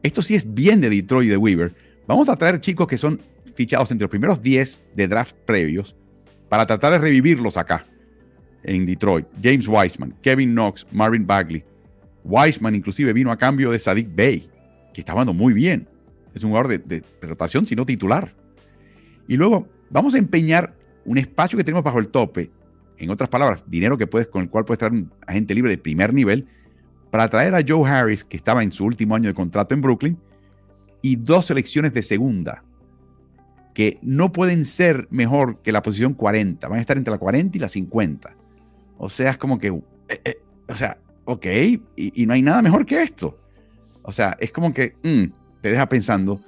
esto 0.02 0.22
sí 0.22 0.34
es 0.34 0.54
bien 0.54 0.80
de 0.80 0.88
Detroit 0.88 1.26
y 1.26 1.30
de 1.30 1.36
Weaver. 1.36 1.74
Vamos 2.06 2.28
a 2.28 2.36
traer 2.36 2.60
chicos 2.60 2.86
que 2.86 2.96
son 2.96 3.20
fichados 3.54 3.90
entre 3.90 4.04
los 4.04 4.10
primeros 4.10 4.40
10 4.40 4.82
de 4.94 5.08
draft 5.08 5.34
previos 5.44 5.96
para 6.48 6.66
tratar 6.66 6.92
de 6.92 6.98
revivirlos 6.98 7.56
acá 7.56 7.86
en 8.62 8.86
Detroit. 8.86 9.26
James 9.42 9.66
Wiseman, 9.66 10.14
Kevin 10.22 10.52
Knox, 10.52 10.86
Marvin 10.92 11.26
Bagley. 11.26 11.64
Wiseman 12.22 12.74
inclusive 12.74 13.12
vino 13.12 13.30
a 13.32 13.36
cambio 13.36 13.70
de 13.70 13.78
Sadiq 13.78 14.08
Bey, 14.14 14.48
que 14.92 15.00
está 15.00 15.12
jugando 15.12 15.32
muy 15.32 15.52
bien. 15.52 15.88
Es 16.34 16.44
un 16.44 16.50
jugador 16.50 16.80
de 16.84 17.02
rotación, 17.22 17.66
sino 17.66 17.86
titular. 17.86 18.32
Y 19.26 19.36
luego 19.36 19.66
vamos 19.90 20.14
a 20.14 20.18
empeñar 20.18 20.74
un 21.04 21.18
espacio 21.18 21.56
que 21.56 21.64
tenemos 21.64 21.84
bajo 21.84 21.98
el 21.98 22.08
tope, 22.08 22.50
en 22.98 23.10
otras 23.10 23.28
palabras, 23.28 23.62
dinero 23.66 23.98
que 23.98 24.06
puedes, 24.06 24.28
con 24.28 24.42
el 24.42 24.50
cual 24.50 24.64
puedes 24.64 24.78
traer 24.78 24.92
un 24.92 25.12
agente 25.26 25.54
libre 25.54 25.70
de 25.70 25.78
primer 25.78 26.12
nivel, 26.12 26.46
para 27.10 27.28
traer 27.28 27.54
a 27.54 27.64
Joe 27.66 27.88
Harris, 27.88 28.24
que 28.24 28.36
estaba 28.36 28.62
en 28.62 28.72
su 28.72 28.84
último 28.84 29.14
año 29.14 29.28
de 29.28 29.34
contrato 29.34 29.74
en 29.74 29.80
Brooklyn, 29.80 30.18
y 31.02 31.16
dos 31.16 31.46
selecciones 31.46 31.92
de 31.92 32.02
segunda, 32.02 32.64
que 33.74 33.98
no 34.02 34.32
pueden 34.32 34.64
ser 34.64 35.06
mejor 35.10 35.60
que 35.62 35.72
la 35.72 35.82
posición 35.82 36.14
40, 36.14 36.66
van 36.68 36.78
a 36.78 36.80
estar 36.80 36.96
entre 36.96 37.12
la 37.12 37.18
40 37.18 37.56
y 37.56 37.60
la 37.60 37.68
50. 37.68 38.34
O 38.98 39.08
sea, 39.08 39.30
es 39.30 39.38
como 39.38 39.58
que, 39.58 39.68
eh, 39.68 40.20
eh, 40.24 40.38
o 40.66 40.74
sea, 40.74 40.98
ok, 41.26 41.46
y, 41.96 42.26
no 42.26 42.32
hay 42.32 42.42
nada 42.42 42.62
mejor 42.62 42.86
que 42.86 43.02
esto. 43.02 43.36
O 44.02 44.12
sea, 44.12 44.36
es 44.40 44.50
como 44.50 44.72
que 44.72 44.94
mm, 45.04 45.60
te 45.60 45.70
deja 45.70 45.88
pensando, 45.88 46.40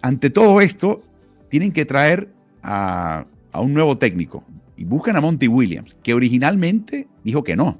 ante 0.00 0.30
todo 0.30 0.60
esto, 0.60 1.02
tienen 1.48 1.72
que 1.72 1.84
traer 1.84 2.32
a, 2.62 3.26
un 3.54 3.74
nuevo 3.74 3.98
técnico 3.98 4.44
y 4.76 4.84
buscan 4.84 5.16
a 5.16 5.20
Monty 5.20 5.48
Williams, 5.48 5.98
que 6.02 6.14
originalmente 6.14 7.08
dijo 7.24 7.44
que 7.44 7.56
no. 7.56 7.78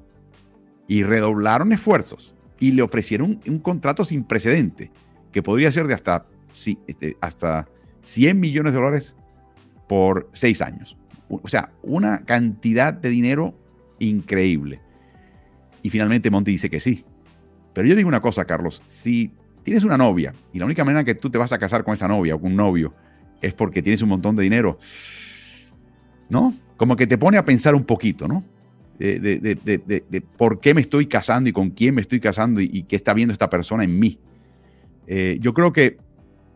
Y 0.89 1.03
redoblaron 1.05 1.73
esfuerzos 1.73 2.35
y 2.59 2.73
le 2.73 2.83
ofrecieron 2.83 3.41
un, 3.47 3.59
contrato 3.61 4.05
sin 4.05 4.25
precedente, 4.25 4.91
que 5.33 5.43
podría 5.43 5.71
ser 5.71 5.87
de 5.87 5.95
hasta, 5.95 6.27
este, 6.87 7.17
hasta 7.21 7.69
100 8.03 8.39
millones 8.39 8.73
de 8.75 8.81
dólares 8.81 9.17
por 9.89 10.29
seis 10.33 10.61
años. 10.61 10.97
O 11.29 11.49
sea, 11.49 11.71
una 11.83 12.25
cantidad 12.25 12.93
de 12.93 13.09
dinero 13.09 13.55
increíble. 14.01 14.81
Y 15.83 15.91
finalmente 15.91 16.31
Monty 16.31 16.51
dice 16.51 16.69
que 16.69 16.81
sí. 16.81 17.05
Pero 17.73 17.87
yo 17.87 17.95
digo 17.95 18.09
una 18.09 18.21
cosa, 18.21 18.45
Carlos, 18.45 18.83
si 18.87 19.33
tienes 19.63 19.85
una 19.85 19.97
novia 19.97 20.35
y 20.53 20.59
la 20.59 20.65
única 20.65 20.85
manera 20.85 21.05
que 21.05 21.15
tú 21.15 21.31
te 21.31 21.39
vas 21.39 21.53
a 21.53 21.59
casar 21.59 21.85
con 21.85 21.95
esa 21.95 22.09
novia 22.09 22.35
o 22.35 22.41
con 22.41 22.51
un 22.51 22.57
novio 22.57 22.93
es 23.41 23.55
porque 23.55 23.83
tienes 23.83 24.03
un 24.03 24.09
montón 24.09 24.37
de 24.37 24.43
dinero, 24.43 24.79
¿no? 26.29 26.55
Como 26.77 26.97
que 26.97 27.07
te 27.07 27.19
pone 27.19 27.37
a 27.37 27.45
pensar 27.45 27.75
un 27.75 27.85
poquito, 27.85 28.27
¿no? 28.27 28.45
De, 28.99 30.23
por 30.37 30.61
qué 30.61 30.75
me 30.75 30.83
estoy 30.83 31.07
casando 31.07 31.49
y 31.49 31.53
con 31.53 31.71
quién 31.71 31.95
me 31.95 32.03
estoy 32.03 32.21
casando 32.21 32.61
y, 32.61 32.83
qué 32.83 32.97
está 32.97 33.15
viendo 33.15 33.33
esta 33.33 33.49
persona 33.49 33.85
en 33.85 33.99
mí. 33.99 34.19
Eh, 35.07 35.39
yo 35.41 35.55
creo 35.55 35.73
que 35.73 35.97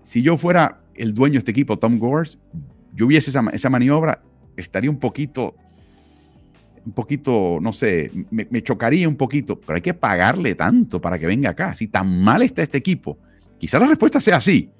si 0.03 0.23
yo 0.23 0.37
fuera 0.37 0.83
el 0.95 1.15
dueño 1.15 1.35
de 1.35 1.39
este 1.39 1.51
equipo, 1.51 1.79
Tom 1.79 1.99
Gores, 1.99 2.39
yo 2.95 3.07
hubiese 3.07 3.31
esa, 3.31 3.43
esa 3.53 3.71
maniobra, 3.71 4.23
estaría 4.57 4.91
un 4.91 4.99
poquito, 4.99 5.55
un 6.85 6.93
poquito, 6.93 7.59
no 7.61 7.73
sé, 7.73 8.11
me, 8.31 8.63
chocaría 8.63 9.09
un 9.09 9.17
poquito, 9.17 9.59
pero 9.59 9.77
hay 9.77 9.83
que 9.83 9.95
pagarle 9.95 10.55
tanto 10.55 11.01
para 11.01 11.19
que 11.19 11.27
venga 11.27 11.51
acá. 11.51 11.75
Si 11.75 11.89
tan 11.89 12.23
mal 12.23 12.43
está 12.43 12.63
este 12.63 12.79
equipo, 12.79 13.19
quizás 13.59 13.81
la 13.81 13.89
respuesta 13.89 14.21
sea 14.21 14.37
así. 14.37 14.71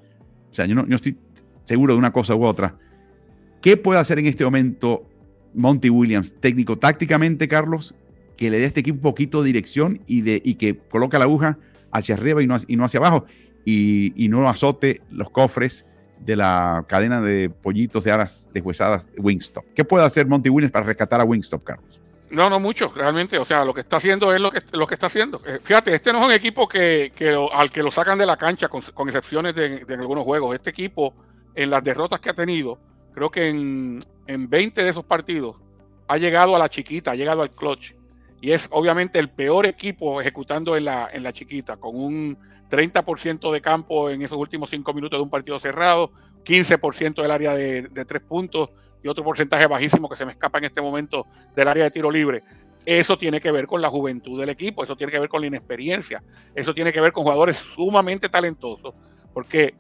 O 0.51 0.55
sea, 0.55 0.67
yo 0.67 0.75
no, 0.75 0.87
yo 0.87 0.97
estoy 0.97 1.17
seguro 1.65 1.95
de 1.95 1.99
una 1.99 2.13
cosa 2.13 2.35
u 2.35 2.45
otra. 2.45 2.77
¿Qué 3.61 3.77
puede 3.77 4.01
hacer 4.01 4.19
en 4.19 4.27
este 4.27 4.45
momento 4.45 5.09
Monty 5.55 5.91
Williams, 5.91 6.35
técnico 6.41 6.77
tácticamente, 6.77 7.49
Carlos, 7.49 7.95
que 8.37 8.51
le 8.51 8.59
dé 8.59 8.65
a 8.65 8.67
este 8.67 8.81
equipo 8.81 8.97
un 8.97 9.03
poquito 9.03 9.43
de 9.43 9.47
dirección 9.47 10.01
y, 10.07 10.55
que 10.55 10.77
coloque 10.77 11.19
la 11.19 11.25
aguja 11.25 11.59
hacia 11.91 12.15
arriba 12.17 12.43
y 12.43 12.47
no, 12.47 12.57
y 12.67 12.77
no 12.77 12.85
hacia 12.85 12.99
abajo 12.99 13.25
y, 13.65 14.13
y, 14.23 14.29
no 14.29 14.49
azote 14.49 15.01
los 15.11 15.31
cofres 15.31 15.87
de 16.21 16.37
la 16.37 16.85
cadena 16.89 17.21
de 17.21 17.51
pollitos 17.51 18.05
de 18.05 18.11
aras 18.11 18.51
deshuesadas 18.53 19.11
Wingstop? 19.17 19.65
¿Qué 19.75 19.85
puede 19.85 20.05
hacer 20.05 20.27
Monty 20.27 20.51
Williams 20.51 20.73
para 20.73 20.87
rescatar 20.87 21.21
a 21.21 21.25
Wingstop, 21.25 21.63
Carlos? 21.63 22.01
No, 22.31 22.51
no 22.51 22.59
mucho, 22.59 22.93
realmente. 22.95 23.39
O 23.39 23.45
sea, 23.45 23.65
lo 23.65 23.73
que 23.73 23.81
está 23.81 23.97
haciendo 23.97 24.35
es 24.35 24.41
lo 24.41 24.51
que, 24.51 24.63
lo 24.73 24.87
que 24.87 24.95
está 24.95 25.07
haciendo. 25.07 25.41
Eh, 25.47 25.61
fíjate, 25.63 25.95
este 25.95 26.13
no 26.13 26.21
es 26.21 26.27
un 26.27 26.33
equipo 26.33 26.67
que, 26.67 27.13
al 27.53 27.71
que 27.71 27.83
lo 27.83 27.91
sacan 27.91 28.19
de 28.19 28.27
la 28.27 28.37
cancha, 28.37 28.69
con, 28.69 28.83
excepciones 29.09 29.55
de, 29.55 29.85
de, 29.85 29.95
algunos 29.95 30.25
juegos. 30.25 30.55
Este 30.55 30.71
equipo 30.71 31.15
en 31.55 31.71
las 31.71 31.83
derrotas 31.83 32.21
que 32.21 32.31
ha 32.31 32.35
tenido, 32.35 32.79
creo 33.13 33.31
que 33.31 33.49
en, 33.49 34.01
en 34.27 34.49
20 34.49 34.83
de 34.83 34.91
esos 34.91 35.05
partidos 35.05 35.57
ha 36.09 36.17
llegado 36.19 36.55
a 36.55 36.59
la 36.59 36.69
chiquita, 36.69 37.13
ha 37.13 37.15
llegado 37.15 37.43
al 37.43 37.51
clutch. 37.51 37.95
Y 38.41 38.53
es 38.53 38.69
obviamente 38.71 39.19
el 39.19 39.31
peor 39.31 39.65
equipo 39.65 40.21
ejecutando 40.21 40.77
en 40.77 40.85
la, 40.85 41.09
en 41.13 41.23
la 41.23 41.33
chiquita, 41.33 41.77
con 41.77 41.97
un 41.97 42.39
30% 42.71 43.53
de 43.53 43.61
campo 43.61 44.11
en 44.11 44.23
esos 44.23 44.37
últimos 44.37 44.71
5 44.71 44.93
minutos 44.93 45.19
de 45.19 45.23
un 45.23 45.31
partido 45.31 45.59
cerrado, 45.61 46.11
15% 46.45 47.23
del 47.23 47.31
área 47.31 47.55
de, 47.55 47.83
de 47.83 48.21
puntos 48.21 48.71
y 49.03 49.09
otro 49.09 49.25
porcentaje 49.25 49.67
bajísimo 49.67 50.09
que 50.09 50.17
se 50.17 50.27
me 50.27 50.33
escapa 50.33 50.59
en 50.59 50.65
este 50.65 50.83
momento 50.83 51.27
del 51.55 51.69
área 51.69 51.85
de 51.85 51.91
tiro 51.91 52.11
libre. 52.11 52.43
Eso 52.85 53.17
tiene 53.17 53.41
que 53.41 53.51
ver 53.51 53.67
con 53.67 53.81
la 53.81 53.89
juventud 53.89 54.39
del 54.39 54.51
equipo, 54.51 54.85
eso 54.85 54.97
tiene 54.97 55.11
que 55.11 55.19
ver 55.19 55.29
con 55.29 55.41
la 55.41 55.47
inexperiencia, 55.47 56.23
eso 56.55 56.75
tiene 56.75 56.93
que 56.93 57.01
ver 57.01 57.13
con 57.13 57.23
jugadores 57.23 57.57
sumamente 57.75 58.29
talentosos, 58.29 58.95
porque 59.33 59.75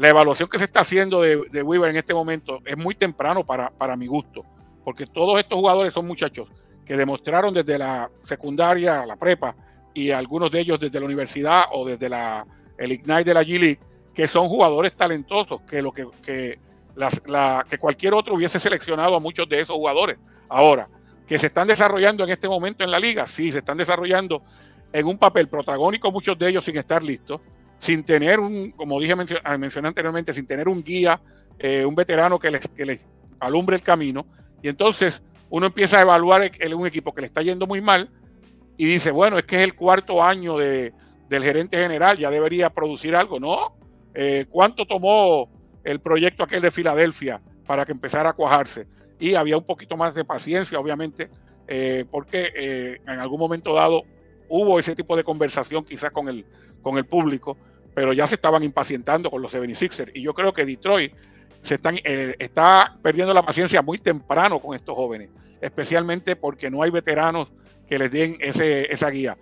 la 0.00 0.08
evaluación 0.08 0.48
que 0.48 0.58
se 0.58 0.64
está 0.64 0.80
haciendo 0.80 1.20
de, 1.20 1.62
Weaver 1.62 1.90
en 1.90 1.96
este 1.96 2.14
momento 2.14 2.60
es 2.64 2.76
muy 2.76 2.94
temprano 2.94 3.44
para, 3.44 3.68
para 3.68 3.96
mi 3.96 4.06
gusto, 4.06 4.46
porque 4.82 5.06
todos 5.06 5.38
estos 5.38 5.58
jugadores 5.58 5.92
son 5.92 6.06
muchachos 6.06 6.48
que 6.86 6.96
demostraron 6.96 7.52
desde 7.52 7.76
la 7.76 8.10
secundaria, 8.24 9.04
la 9.04 9.16
prepa, 9.16 9.54
y 9.92 10.10
algunos 10.10 10.50
de 10.50 10.60
ellos 10.60 10.80
desde 10.80 10.98
la 10.98 11.04
universidad 11.04 11.64
o 11.72 11.86
desde 11.86 12.08
la, 12.08 12.46
el 12.78 12.92
Ignite 12.92 13.24
de 13.24 13.34
la 13.34 13.42
G-League, 13.42 13.78
que 14.14 14.26
son 14.26 14.48
jugadores 14.48 14.94
talentosos, 14.94 15.60
que, 15.68 15.82
lo 15.82 15.92
que, 15.92 16.06
que, 16.24 16.58
la, 16.96 17.66
que 17.68 17.76
cualquier 17.76 18.14
otro 18.14 18.36
hubiese 18.36 18.58
seleccionado 18.58 19.14
a 19.16 19.20
muchos 19.20 19.46
de 19.50 19.60
esos 19.60 19.76
jugadores. 19.76 20.16
Ahora, 20.48 20.88
que 21.26 21.38
se 21.38 21.48
están 21.48 21.68
desarrollando 21.68 22.24
en 22.24 22.30
este 22.30 22.48
momento 22.48 22.84
en 22.84 22.90
la 22.90 22.98
liga, 22.98 23.26
sí, 23.26 23.52
se 23.52 23.58
están 23.58 23.76
desarrollando 23.76 24.42
en 24.94 25.06
un 25.06 25.18
papel 25.18 25.46
protagónico, 25.46 26.10
muchos 26.10 26.38
de 26.38 26.48
ellos 26.48 26.64
sin 26.64 26.78
estar 26.78 27.04
listos, 27.04 27.42
sin 27.80 28.04
tener 28.04 28.38
un, 28.38 28.70
como 28.72 29.00
dije 29.00 29.14
ah, 29.42 29.58
mencioné 29.58 29.88
anteriormente, 29.88 30.34
sin 30.34 30.46
tener 30.46 30.68
un 30.68 30.84
guía, 30.84 31.20
eh, 31.58 31.84
un 31.84 31.94
veterano 31.94 32.38
que 32.38 32.50
les, 32.50 32.68
que 32.68 32.84
les 32.84 33.08
alumbre 33.40 33.74
el 33.74 33.82
camino. 33.82 34.26
Y 34.62 34.68
entonces 34.68 35.22
uno 35.48 35.66
empieza 35.66 35.98
a 35.98 36.02
evaluar 36.02 36.50
el, 36.58 36.74
un 36.74 36.86
equipo 36.86 37.14
que 37.14 37.22
le 37.22 37.26
está 37.26 37.40
yendo 37.40 37.66
muy 37.66 37.80
mal 37.80 38.10
y 38.76 38.84
dice, 38.84 39.10
bueno, 39.10 39.38
es 39.38 39.44
que 39.44 39.56
es 39.56 39.62
el 39.62 39.74
cuarto 39.74 40.22
año 40.22 40.58
de, 40.58 40.92
del 41.30 41.42
gerente 41.42 41.78
general, 41.78 42.18
ya 42.18 42.30
debería 42.30 42.68
producir 42.68 43.16
algo. 43.16 43.40
No, 43.40 43.74
eh, 44.14 44.44
¿cuánto 44.50 44.86
tomó 44.86 45.48
el 45.82 46.00
proyecto 46.00 46.44
aquel 46.44 46.60
de 46.60 46.70
Filadelfia 46.70 47.40
para 47.66 47.86
que 47.86 47.92
empezara 47.92 48.30
a 48.30 48.32
cuajarse? 48.34 48.86
Y 49.18 49.34
había 49.34 49.56
un 49.56 49.64
poquito 49.64 49.96
más 49.96 50.14
de 50.14 50.24
paciencia, 50.24 50.78
obviamente, 50.78 51.30
eh, 51.66 52.04
porque 52.10 53.00
en 53.06 53.18
algún 53.18 53.40
momento 53.40 53.72
dado 53.72 54.02
hubo 54.50 54.78
ese 54.78 54.94
tipo 54.94 55.16
de 55.16 55.24
conversación 55.24 55.84
quizás 55.84 56.10
con 56.10 56.28
el, 56.28 56.44
con 56.82 56.98
el 56.98 57.06
público 57.06 57.56
pero 57.94 58.12
ya 58.12 58.26
se 58.26 58.36
estaban 58.36 58.62
impacientando 58.62 59.30
con 59.30 59.42
los 59.42 59.52
76ers. 59.52 60.12
Y 60.14 60.22
yo 60.22 60.34
creo 60.34 60.52
que 60.52 60.64
Detroit 60.64 61.12
se 61.62 61.74
están, 61.74 61.96
eh, 62.04 62.36
está 62.38 62.96
perdiendo 63.02 63.34
la 63.34 63.42
paciencia 63.42 63.82
muy 63.82 63.98
temprano 63.98 64.60
con 64.60 64.74
estos 64.74 64.94
jóvenes, 64.94 65.30
especialmente 65.60 66.36
porque 66.36 66.70
no 66.70 66.82
hay 66.82 66.90
veteranos 66.90 67.50
que 67.86 67.98
les 67.98 68.10
den 68.10 68.36
ese, 68.40 68.92
esa 68.92 69.10
guía. 69.10 69.36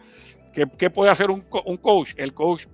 ¿Qué, 0.76 0.90
puede 0.90 1.10
hacer 1.10 1.30
un, 1.30 1.44
un, 1.66 1.76
coach? 1.76 2.14
El 2.16 2.34
coach, 2.34 2.66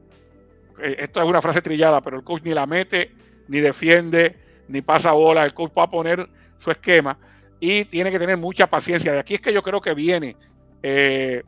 eh, 0.83 0.97
esto 1.01 1.21
es 1.21 1.29
una 1.29 1.43
frase 1.43 1.61
trillada, 1.61 2.01
pero 2.01 2.17
el 2.17 2.25
coach 2.25 2.43
ni 2.45 2.55
la 2.55 2.67
mete, 2.67 3.11
ni 3.49 3.61
defiende, 3.61 4.37
ni 4.69 4.81
pasa 4.81 5.13
bola. 5.13 5.45
El 5.45 5.53
coach 5.53 5.73
va 5.77 5.83
a 5.83 5.91
poner 5.91 6.27
su 6.59 6.71
esquema 6.71 7.19
y 7.61 7.85
tiene 7.85 8.11
que 8.11 8.19
tener 8.19 8.39
mucha 8.39 8.69
paciencia. 8.69 9.13
De 9.13 9.19
aquí 9.19 9.35
es 9.35 9.43
que 9.43 9.53
yo 9.53 9.63
creo 9.63 9.83
que 9.83 9.93
viene 9.93 10.37
eh, 10.83 11.43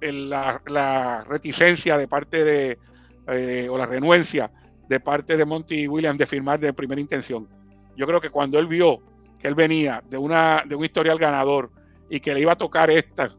la, 0.00 0.62
la 0.66 1.24
reticencia 1.24 1.98
de 1.98 2.08
parte 2.08 2.42
de, 2.42 2.78
eh, 3.26 3.68
o 3.70 3.78
la 3.78 3.86
renuencia 3.86 4.50
de 4.88 5.00
parte 5.00 5.36
de 5.36 5.44
Monty 5.44 5.88
Williams 5.88 6.18
de 6.18 6.26
firmar 6.26 6.60
de 6.60 6.72
primera 6.72 7.00
intención. 7.00 7.48
Yo 7.96 8.06
creo 8.06 8.20
que 8.20 8.30
cuando 8.30 8.58
él 8.58 8.66
vio 8.66 9.00
que 9.38 9.48
él 9.48 9.54
venía 9.54 10.02
de, 10.08 10.16
una, 10.18 10.62
de 10.66 10.74
un 10.74 10.84
historial 10.84 11.18
ganador 11.18 11.70
y 12.08 12.20
que 12.20 12.34
le 12.34 12.40
iba 12.40 12.52
a 12.52 12.56
tocar 12.56 12.90
esta, 12.90 13.30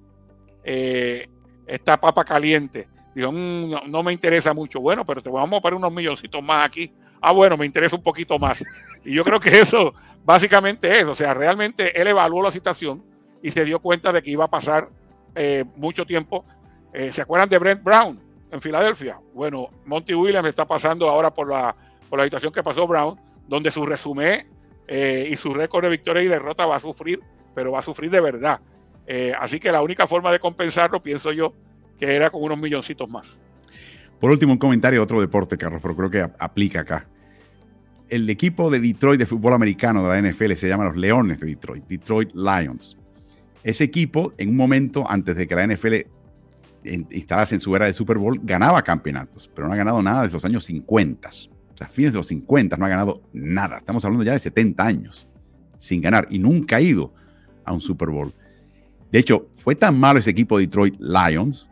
eh, 0.64 1.28
esta 1.68 2.00
papa 2.00 2.24
caliente, 2.24 2.88
dijo, 3.14 3.32
mm, 3.32 3.90
no, 3.90 4.04
me 4.04 4.14
interesa 4.14 4.54
mucho. 4.54 4.80
Bueno, 4.80 5.06
pero 5.06 5.22
te 5.22 5.30
vamos 5.30 5.58
a 5.58 5.62
poner 5.62 5.78
unos 5.78 5.92
milloncitos 5.92 6.44
más 6.44 6.68
aquí. 6.68 6.92
Ah, 7.22 7.32
bueno, 7.32 7.58
me 7.58 7.66
interesa 7.66 7.96
un 7.96 8.04
poquito 8.04 8.38
más. 8.38 8.64
Y 9.04 9.14
yo 9.14 9.24
creo 9.24 9.40
que 9.40 9.60
eso 9.60 9.94
básicamente 10.24 11.00
es, 11.00 11.06
o 11.06 11.16
sea, 11.16 11.34
realmente 11.34 12.00
él 12.00 12.08
evaluó 12.08 12.42
la 12.42 12.52
situación 12.52 13.04
y 13.42 13.52
se 13.52 13.64
dio 13.64 13.80
cuenta 13.80 14.12
de 14.12 14.24
que 14.24 14.32
iba 14.32 14.46
a 14.46 14.50
pasar 14.50 14.90
eh, 15.36 15.64
mucho 15.76 16.06
tiempo. 16.06 16.46
¿Se 17.12 17.22
acuerdan 17.22 17.50
de 17.50 17.60
Brent 17.60 17.84
Brown? 17.84 18.18
En 18.52 18.62
Filadelfia. 18.62 19.20
Bueno, 19.34 19.70
Monty 19.86 20.14
Williams 20.14 20.50
está 20.50 20.66
pasando 20.66 21.10
ahora 21.10 21.34
por 21.34 21.50
la, 21.50 21.76
por 22.10 22.20
la 22.20 22.26
situación 22.26 22.54
que 22.54 22.64
pasó 22.64 22.88
Brown, 22.88 23.20
donde 23.48 23.72
su 23.72 23.86
resumen 23.86 24.48
eh, 24.88 25.30
y 25.32 25.36
su 25.36 25.54
récord 25.54 25.84
de 25.84 25.90
victoria 25.90 26.24
y 26.24 26.28
derrota 26.28 26.66
va 26.66 26.78
a 26.78 26.80
sufrir, 26.80 27.20
pero 27.54 27.72
va 27.72 27.80
a 27.80 27.82
sufrir 27.82 28.12
de 28.12 28.22
verdad. 28.22 28.60
Eh, 29.08 29.34
así 29.40 29.60
que 29.60 29.72
la 29.72 29.82
única 29.82 30.08
forma 30.08 30.32
de 30.32 30.40
compensarlo, 30.40 31.02
pienso 31.02 31.32
yo, 31.32 31.54
que 32.00 32.16
era 32.16 32.30
con 32.30 32.44
unos 32.44 32.58
milloncitos 32.58 33.10
más. 33.10 33.38
Por 34.20 34.32
último, 34.32 34.54
un 34.54 34.58
comentario 34.58 35.00
de 35.00 35.04
otro 35.04 35.22
deporte, 35.22 35.58
Carlos, 35.58 35.82
pero 35.82 35.96
creo 35.96 36.10
que 36.10 36.22
aplica 36.40 36.82
acá. 36.82 37.08
El 38.10 38.30
equipo 38.30 38.70
de 38.70 38.80
Detroit 38.80 39.20
de 39.20 39.26
fútbol 39.26 39.54
americano 39.54 40.08
de 40.08 40.22
la 40.22 40.30
NFL 40.30 40.54
se 40.54 40.68
llama 40.68 40.86
los 40.86 40.96
Leones 40.96 41.40
de 41.40 41.48
Detroit, 41.48 41.86
Detroit 41.88 42.32
Lions. 42.34 42.98
Ese 43.64 43.84
equipo, 43.84 44.34
en 44.38 44.50
un 44.50 44.58
momento 44.58 45.10
antes 45.10 45.36
de 45.36 45.48
que 45.48 45.56
la 45.56 45.66
NFL 45.66 45.96
instalase 46.86 47.56
en 47.56 47.62
su 47.62 47.76
era 47.76 47.86
de 47.86 47.94
Super 47.94 48.18
Bowl, 48.18 48.40
ganaba 48.44 48.82
campeonatos, 48.82 49.50
pero 49.54 49.68
no 49.68 49.74
ha 49.74 49.78
ganado 49.78 50.02
nada 50.02 50.24
desde 50.24 50.34
los 50.34 50.46
años 50.46 50.64
50. 50.66 51.30
O 51.30 51.78
sea, 51.78 51.88
fines 51.88 52.14
de 52.14 52.18
los 52.18 52.28
50 52.28 52.78
no 52.78 52.86
ha 52.86 52.90
ganado 52.90 53.22
nada. 53.34 53.80
Estamos 53.80 54.06
hablando 54.06 54.24
ya 54.24 54.34
de 54.34 54.40
70 54.40 54.84
años 54.84 55.28
sin 55.78 56.02
ganar 56.02 56.28
y 56.30 56.40
nunca 56.40 56.78
ha 56.78 56.82
ido 56.82 57.14
a 57.64 57.74
un 57.74 57.82
Super 57.82 58.10
Bowl. 58.10 58.34
De 59.12 59.20
hecho, 59.20 59.50
fue 59.58 59.76
tan 59.76 60.00
malo 60.00 60.20
ese 60.20 60.32
equipo 60.32 60.58
de 60.58 60.66
Detroit 60.66 60.96
Lions 61.00 61.70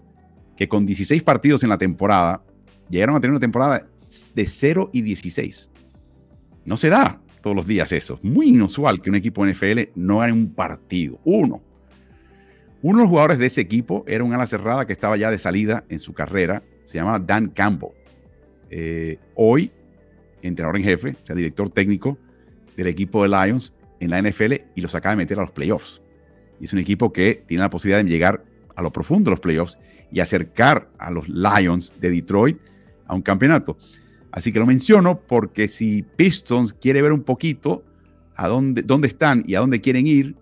que 0.56 0.68
con 0.68 0.86
16 0.86 1.24
partidos 1.24 1.64
en 1.64 1.70
la 1.70 1.78
temporada 1.78 2.44
llegaron 2.90 3.16
a 3.16 3.20
tener 3.20 3.32
una 3.32 3.40
temporada 3.40 3.88
de 4.36 4.48
0 4.48 4.90
y 4.94 5.02
16. 5.02 5.70
No 6.66 6.78
se 6.78 6.90
da 6.90 7.20
todos 7.42 7.56
los 7.56 7.68
días 7.68 7.92
eso. 7.92 8.20
Muy 8.22 8.50
inusual 8.50 9.02
que 9.02 9.10
un 9.10 9.16
equipo 9.16 9.46
NFL 9.46 9.82
no 9.96 10.20
gane 10.20 10.34
un 10.34 10.54
partido. 10.54 11.20
Uno. 11.24 11.62
Uno 12.84 12.98
de 12.98 13.04
los 13.04 13.10
jugadores 13.10 13.38
de 13.38 13.46
ese 13.46 13.62
equipo 13.62 14.04
era 14.08 14.26
un 14.26 14.34
ala 14.34 14.46
cerrada 14.46 14.86
que 14.86 14.92
estaba 14.92 15.16
ya 15.16 15.32
de 15.32 15.40
salida 15.40 15.86
en 15.88 16.00
su 16.00 16.12
carrera. 16.12 16.64
Se 16.84 16.98
llamaba 16.98 17.18
Dan 17.18 17.48
Campbell. 17.48 17.92
Eh, 18.70 19.20
hoy, 19.36 19.72
entrenador 20.42 20.76
en 20.76 20.84
jefe, 20.84 21.12
o 21.12 21.26
sea, 21.26 21.34
director 21.34 21.70
técnico 21.70 22.18
del 22.76 22.88
equipo 22.88 23.24
de 23.24 23.30
Lions 23.30 23.74
en 24.02 24.10
la 24.10 24.22
NFL 24.22 24.54
y 24.76 24.82
los 24.82 24.96
acaba 24.96 25.16
de 25.16 25.18
meter 25.20 25.38
a 25.38 25.44
los 25.44 25.52
playoffs. 25.52 26.02
Y 26.60 26.66
es 26.66 26.74
un 26.74 26.80
equipo 26.80 27.14
que 27.14 27.42
tiene 27.48 27.62
la 27.62 27.70
posibilidad 27.70 28.04
de 28.04 28.10
llegar 28.10 28.44
a 28.76 28.82
lo 28.82 28.92
profundo 28.92 29.30
de 29.30 29.32
los 29.32 29.40
playoffs 29.40 29.80
y 30.12 30.20
acercar 30.20 30.90
a 30.98 31.10
los 31.10 31.30
Lions 31.30 31.94
de 32.02 32.10
Detroit 32.10 32.58
a 33.08 33.16
un 33.16 33.22
campeonato. 33.22 33.78
Así 34.30 34.52
que 34.52 34.60
lo 34.60 34.66
menciono 34.66 35.22
porque 35.22 35.70
si 35.70 36.02
Pistons 36.02 36.74
quiere 36.74 37.02
ver 37.02 37.14
un 37.14 37.24
poquito 37.24 37.86
a 38.36 38.50
dónde, 38.50 38.82
dónde 38.82 39.08
están 39.08 39.46
y 39.48 39.56
a 39.56 39.62
dónde 39.62 39.80
quieren 39.80 40.06
ir, 40.06 40.36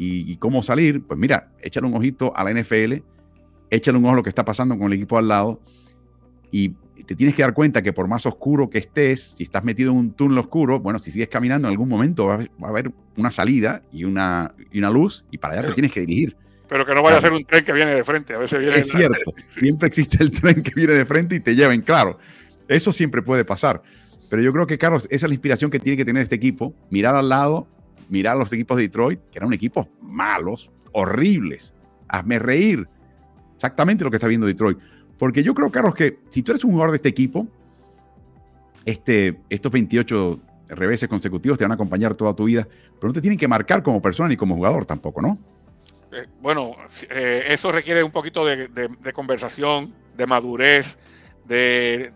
y, 0.00 0.36
cómo 0.36 0.62
salir, 0.62 1.02
pues 1.02 1.18
mira, 1.18 1.50
échale 1.60 1.88
un 1.88 1.94
ojito 1.94 2.32
a 2.36 2.44
la 2.44 2.52
NFL, 2.52 3.02
échale 3.68 3.98
un 3.98 4.04
ojo 4.04 4.12
a 4.12 4.16
lo 4.16 4.22
que 4.22 4.28
está 4.28 4.44
pasando 4.44 4.78
con 4.78 4.86
el 4.86 4.92
equipo 4.92 5.18
al 5.18 5.26
lado 5.26 5.60
y 6.52 6.70
te 7.04 7.16
tienes 7.16 7.34
que 7.34 7.42
dar 7.42 7.52
cuenta 7.52 7.82
que 7.82 7.92
por 7.92 8.06
más 8.06 8.24
oscuro 8.24 8.70
que 8.70 8.78
estés, 8.78 9.34
si 9.36 9.42
estás 9.42 9.64
metido 9.64 9.90
en 9.90 9.98
un 9.98 10.12
túnel 10.12 10.38
oscuro, 10.38 10.78
bueno, 10.78 11.00
si 11.00 11.10
sigues 11.10 11.28
caminando 11.28 11.66
en 11.66 11.72
algún 11.72 11.88
momento 11.88 12.26
va 12.26 12.34
a 12.34 12.68
haber, 12.68 12.92
una 13.16 13.32
salida 13.32 13.82
y 13.92 14.04
una, 14.04 14.54
una 14.72 14.90
luz 14.90 15.24
y 15.32 15.38
para 15.38 15.54
allá 15.54 15.68
te 15.68 15.74
tienes 15.74 15.90
que 15.90 16.00
dirigir. 16.00 16.36
Pero 16.68 16.86
que 16.86 16.94
no 16.94 17.02
vaya 17.02 17.18
a 17.18 17.20
ser 17.20 17.32
un 17.32 17.44
tren 17.44 17.64
que 17.64 17.72
viene 17.72 17.92
de 17.92 18.04
frente, 18.04 18.34
a 18.34 18.38
veces 18.38 18.60
viene 18.60 18.76
Es 18.76 18.92
cierto, 18.92 19.34
siempre 19.56 19.88
existe 19.88 20.22
el 20.22 20.30
tren 20.30 20.62
que 20.62 20.72
viene 20.76 20.92
de 20.92 21.04
frente 21.04 21.34
y 21.34 21.40
te 21.40 21.56
lleven, 21.56 21.80
claro, 21.80 22.18
eso 22.68 22.92
siempre 22.92 23.22
puede 23.22 23.44
pasar. 23.44 23.82
Pero 24.30 24.42
yo 24.42 24.52
creo 24.52 24.66
que, 24.66 24.78
Carlos, 24.78 25.08
esa 25.10 25.26
es 25.26 25.30
la 25.30 25.34
inspiración 25.34 25.70
que 25.70 25.80
tiene 25.80 25.96
que 25.96 26.04
tener 26.04 26.22
este 26.22 26.36
equipo, 26.36 26.74
mirar 26.90 27.14
al 27.14 27.28
lado 27.30 27.66
mirar 28.08 28.36
a 28.36 28.38
los 28.38 28.52
equipos 28.52 28.76
de 28.76 28.84
Detroit, 28.84 29.20
que 29.30 29.38
eran 29.38 29.52
equipos 29.52 29.86
malos, 30.00 30.70
horribles. 30.92 31.74
Hazme 32.08 32.38
reír. 32.38 32.88
Exactamente 33.54 34.04
lo 34.04 34.10
que 34.10 34.16
está 34.16 34.28
viendo 34.28 34.46
Detroit. 34.46 34.78
Porque 35.18 35.42
yo 35.42 35.54
creo, 35.54 35.70
Carlos, 35.70 35.94
que 35.94 36.20
si 36.28 36.42
tú 36.42 36.52
eres 36.52 36.64
un 36.64 36.72
jugador 36.72 36.92
de 36.92 36.96
este 36.96 37.08
equipo, 37.08 37.46
este, 38.84 39.40
estos 39.50 39.72
28 39.72 40.40
reveses 40.68 41.08
consecutivos 41.08 41.58
te 41.58 41.64
van 41.64 41.72
a 41.72 41.74
acompañar 41.74 42.14
toda 42.14 42.34
tu 42.34 42.44
vida, 42.44 42.66
pero 43.00 43.08
no 43.08 43.12
te 43.12 43.20
tienen 43.20 43.38
que 43.38 43.48
marcar 43.48 43.82
como 43.82 44.00
persona 44.00 44.28
ni 44.28 44.36
como 44.36 44.54
jugador 44.54 44.84
tampoco, 44.84 45.20
¿no? 45.20 45.38
Eh, 46.12 46.26
bueno, 46.40 46.74
eh, 47.10 47.44
eso 47.48 47.70
requiere 47.72 48.02
un 48.02 48.12
poquito 48.12 48.44
de, 48.44 48.88
conversación, 49.12 49.92
de 50.16 50.26
madurez, 50.26 50.96
de, 51.46 52.12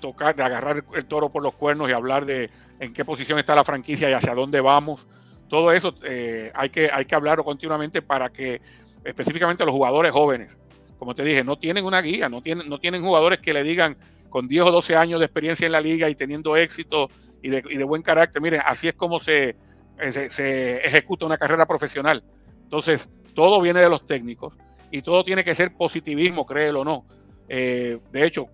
tocar, 0.00 0.34
de 0.34 0.42
agarrar 0.42 0.84
el 0.94 1.06
toro 1.06 1.30
por 1.30 1.42
los 1.42 1.54
cuernos 1.54 1.88
y 1.88 1.92
hablar 1.92 2.26
de 2.26 2.50
en 2.80 2.92
qué 2.92 3.04
posición 3.04 3.38
está 3.38 3.54
la 3.54 3.64
franquicia 3.64 4.10
y 4.10 4.12
hacia 4.12 4.34
dónde 4.34 4.60
vamos 4.60 5.06
todo 5.52 5.70
eso 5.70 5.94
eh, 6.02 6.50
hay, 6.54 6.70
que, 6.70 6.90
hay 6.90 7.04
que 7.04 7.14
hablarlo 7.14 7.44
continuamente 7.44 8.00
para 8.00 8.30
que 8.30 8.62
específicamente 9.04 9.66
los 9.66 9.74
jugadores 9.74 10.10
jóvenes, 10.10 10.56
como 10.98 11.14
te 11.14 11.22
dije, 11.22 11.44
no 11.44 11.58
tienen 11.58 11.84
una 11.84 12.00
guía, 12.00 12.30
no 12.30 12.40
tienen, 12.40 12.70
no 12.70 12.80
tienen 12.80 13.02
jugadores 13.02 13.38
que 13.40 13.52
le 13.52 13.62
digan 13.62 13.98
con 14.30 14.48
10 14.48 14.62
o 14.64 14.70
12 14.70 14.96
años 14.96 15.20
de 15.20 15.26
experiencia 15.26 15.66
en 15.66 15.72
la 15.72 15.82
liga 15.82 16.08
y 16.08 16.14
teniendo 16.14 16.56
éxito 16.56 17.10
y 17.42 17.50
de, 17.50 17.62
y 17.68 17.76
de 17.76 17.84
buen 17.84 18.00
carácter, 18.00 18.40
miren, 18.40 18.62
así 18.64 18.88
es 18.88 18.94
como 18.94 19.20
se, 19.20 19.54
eh, 20.00 20.30
se, 20.30 20.86
ejecuta 20.86 21.26
una 21.26 21.36
carrera 21.36 21.66
profesional. 21.66 22.24
Entonces, 22.62 23.06
todo 23.34 23.60
viene 23.60 23.80
de 23.80 23.90
los 23.90 24.06
técnicos 24.06 24.54
y 24.90 25.02
todo 25.02 25.22
tiene 25.22 25.44
que 25.44 25.54
ser 25.54 25.76
positivismo, 25.76 26.46
créelo 26.46 26.80
o 26.80 26.84
no. 26.84 27.04
Eh, 27.46 27.98
de 28.10 28.24
hecho, 28.24 28.46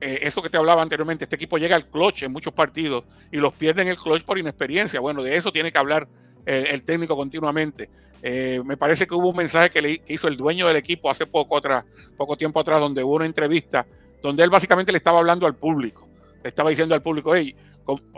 eso 0.00 0.40
que 0.40 0.48
te 0.48 0.56
hablaba 0.56 0.80
anteriormente, 0.80 1.24
este 1.24 1.36
equipo 1.36 1.58
llega 1.58 1.76
al 1.76 1.84
clutch 1.86 2.22
en 2.22 2.32
muchos 2.32 2.54
partidos 2.54 3.04
y 3.30 3.36
los 3.36 3.52
pierden 3.52 3.88
el 3.88 3.98
clutch 3.98 4.24
por 4.24 4.38
inexperiencia. 4.38 5.00
Bueno, 5.00 5.22
de 5.22 5.36
eso 5.36 5.52
tiene 5.52 5.70
que 5.70 5.76
hablar 5.76 6.08
el, 6.46 6.82
técnico 6.84 7.16
continuamente. 7.16 7.90
Eh, 8.22 8.62
me 8.64 8.76
parece 8.76 9.06
que 9.06 9.14
hubo 9.14 9.30
un 9.30 9.36
mensaje 9.36 9.70
que, 9.70 9.82
le, 9.82 10.02
hizo 10.08 10.28
el 10.28 10.36
dueño 10.36 10.66
del 10.66 10.76
equipo 10.76 11.10
hace 11.10 11.26
poco, 11.26 11.56
atrás, 11.56 11.84
poco 12.16 12.36
tiempo 12.36 12.60
atrás, 12.60 12.80
donde 12.80 13.02
hubo 13.02 13.16
una 13.16 13.26
entrevista 13.26 13.86
donde 14.22 14.42
él 14.42 14.50
básicamente 14.50 14.92
le 14.92 14.98
estaba 14.98 15.18
hablando 15.18 15.46
al 15.46 15.54
público. 15.54 16.08
Le 16.42 16.48
estaba 16.48 16.70
diciendo 16.70 16.94
al 16.94 17.02
público, 17.02 17.34
hey, 17.34 17.54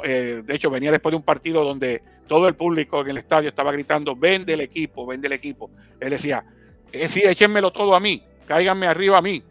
eh, 0.05 0.43
de 0.45 0.55
hecho 0.55 0.71
venía 0.71 0.91
después 0.91 1.13
de 1.13 1.17
un 1.17 1.23
partido 1.23 1.65
donde 1.65 2.03
todo 2.27 2.49
el 2.49 2.55
público 2.55 3.01
en 3.01 3.11
el 3.11 3.19
estadio 3.19 3.49
estaba 3.49 3.73
gritando, 3.73 4.15
vende 4.15 4.55
el 4.55 4.61
equipo, 4.61 5.07
vende 5.07 5.27
el 5.27 5.33
equipo. 5.33 5.71
Él 5.99 6.11
decía, 6.11 6.45
eh, 6.93 7.09
sí, 7.09 7.23
échenmelo 7.25 7.71
todo 7.73 7.95
a 7.95 8.01
mí, 8.01 8.23
cáiganme 8.47 8.87
arriba 8.87 9.19
a 9.19 9.23
mí, 9.23 9.43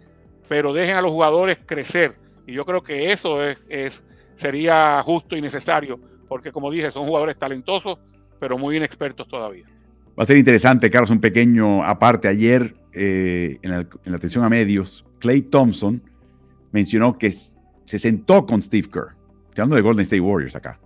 pero 0.47 0.73
dejen 0.73 0.95
a 0.95 1.01
los 1.01 1.11
jugadores 1.11 1.59
crecer. 1.65 2.15
Y 2.45 2.53
yo 2.53 2.65
creo 2.65 2.82
que 2.82 3.11
eso 3.11 3.43
es, 3.43 3.59
es 3.67 4.03
sería 4.36 5.01
justo 5.03 5.36
y 5.36 5.41
necesario, 5.41 5.99
porque 6.28 6.51
como 6.51 6.71
dije, 6.71 6.91
son 6.91 7.05
jugadores 7.05 7.38
talentosos, 7.38 7.99
pero 8.39 8.57
muy 8.57 8.77
inexpertos 8.77 9.27
todavía. 9.27 9.65
Va 10.17 10.23
a 10.23 10.25
ser 10.25 10.38
interesante, 10.38 10.89
Carlos, 10.89 11.11
un 11.11 11.19
pequeño 11.19 11.83
aparte. 11.83 12.27
Ayer, 12.27 12.75
eh, 12.93 13.57
en, 13.61 13.71
la, 13.71 14.15
atención 14.15 14.43
a 14.43 14.49
medios, 14.49 15.05
Clay 15.19 15.43
Thompson 15.43 16.01
mencionó 16.71 17.17
que 17.17 17.31
se 17.31 17.99
sentó 17.99 18.45
con 18.45 18.61
Steve 18.61 18.89
Kerr, 18.91 19.15
hablando 19.51 19.75
de 19.75 19.81
Golden 19.81 20.03
State 20.03 20.21
Warriors 20.21 20.55
acá, 20.55 20.79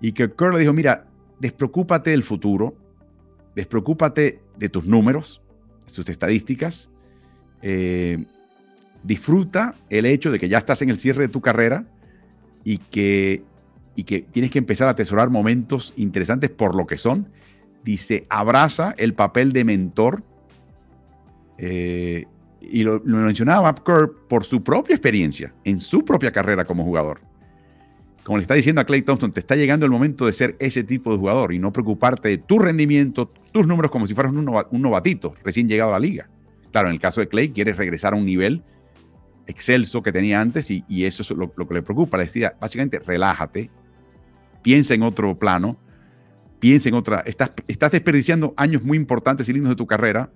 y 0.00 0.12
que 0.12 0.30
Kerr 0.30 0.52
le 0.52 0.60
dijo, 0.60 0.72
mira, 0.72 1.06
despreocúpate 1.40 2.10
del 2.10 2.22
futuro, 2.22 2.76
despreocúpate 3.54 4.40
de 4.56 4.68
tus 4.68 4.84
números, 4.84 5.40
de 5.86 5.92
tus 5.94 6.08
estadísticas, 6.08 6.90
eh, 7.62 8.24
disfruta 9.02 9.74
el 9.88 10.06
hecho 10.06 10.30
de 10.30 10.38
que 10.38 10.48
ya 10.48 10.58
estás 10.58 10.82
en 10.82 10.90
el 10.90 10.98
cierre 10.98 11.22
de 11.22 11.28
tu 11.28 11.40
carrera 11.40 11.86
y 12.64 12.78
que 12.78 13.44
y 13.98 14.04
que 14.04 14.20
tienes 14.22 14.52
que 14.52 14.60
empezar 14.60 14.86
a 14.86 14.92
atesorar 14.92 15.28
momentos 15.28 15.92
interesantes 15.96 16.50
por 16.50 16.76
lo 16.76 16.86
que 16.86 16.96
son. 16.96 17.28
Dice, 17.82 18.28
abraza 18.30 18.94
el 18.96 19.12
papel 19.12 19.52
de 19.52 19.64
mentor. 19.64 20.22
Eh, 21.58 22.24
y 22.60 22.84
lo, 22.84 23.00
mencionaba 23.00 23.74
Kerr 23.74 24.12
por 24.28 24.44
su 24.44 24.62
propia 24.62 24.94
experiencia, 24.94 25.52
en 25.64 25.80
su 25.80 26.04
propia 26.04 26.30
carrera 26.30 26.64
como 26.64 26.84
jugador. 26.84 27.22
Como 28.22 28.38
le 28.38 28.42
está 28.42 28.54
diciendo 28.54 28.80
a 28.80 28.84
Clay 28.84 29.02
Thompson, 29.02 29.32
te 29.32 29.40
está 29.40 29.56
llegando 29.56 29.84
el 29.84 29.90
momento 29.90 30.26
de 30.26 30.32
ser 30.32 30.54
ese 30.60 30.84
tipo 30.84 31.10
de 31.10 31.18
jugador 31.18 31.52
y 31.52 31.58
no 31.58 31.72
preocuparte 31.72 32.28
de 32.28 32.38
tu 32.38 32.60
rendimiento, 32.60 33.32
tus 33.50 33.66
números 33.66 33.90
como 33.90 34.06
si 34.06 34.14
fueras 34.14 34.32
un, 34.32 34.44
novatito 34.44 35.34
recién 35.42 35.68
llegado 35.68 35.90
a 35.90 35.94
la 35.94 36.06
liga. 36.06 36.30
Claro, 36.70 36.86
en 36.86 36.94
el 36.94 37.00
caso 37.00 37.20
de 37.20 37.26
Clay, 37.26 37.50
quieres 37.50 37.76
regresar 37.76 38.12
a 38.12 38.16
un 38.16 38.26
nivel 38.26 38.62
excelso 39.48 40.04
que 40.04 40.12
tenía 40.12 40.40
antes 40.40 40.70
y, 40.70 40.84
eso 41.04 41.24
es 41.24 41.30
lo, 41.30 41.52
lo, 41.56 41.66
que 41.66 41.74
le 41.74 41.82
preocupa. 41.82 42.16
Le 42.16 42.24
decía, 42.24 42.54
básicamente, 42.60 43.00
relájate, 43.00 43.72
piensa 44.62 44.94
en 44.94 45.02
otro 45.02 45.38
plano, 45.38 45.78
piensa 46.58 46.88
en 46.88 46.94
otra, 46.94 47.22
estás, 47.26 47.52
desperdiciando 47.90 48.54
años 48.56 48.82
muy 48.82 48.96
importantes 48.96 49.48
y 49.48 49.52
lindos 49.52 49.70
de 49.70 49.76
tu 49.76 49.86
carrera 49.86 50.30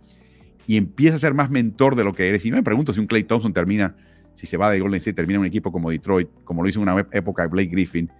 y 0.66 0.76
empieza 0.76 1.16
a 1.16 1.18
ser 1.18 1.34
más 1.34 1.50
mentor 1.50 1.96
de 1.96 2.04
lo 2.04 2.12
que 2.12 2.28
eres. 2.28 2.44
Y 2.46 2.52
me 2.52 2.62
pregunto 2.62 2.92
si 2.92 3.00
un 3.00 3.06
Clay 3.06 3.24
Thompson 3.24 3.52
termina, 3.52 3.96
si 4.34 4.46
se 4.46 4.56
va 4.56 4.70
de 4.70 4.80
Golden 4.80 4.98
State, 4.98 5.14
termina 5.14 5.40
un 5.40 5.46
equipo 5.46 5.72
como 5.72 5.90
Detroit, 5.90 6.28
como 6.44 6.62
lo 6.62 6.68
hizo 6.68 6.80
en 6.80 6.88
una 6.88 7.06
época 7.12 7.46
Blake 7.46 7.70
Griffin. 7.70 8.10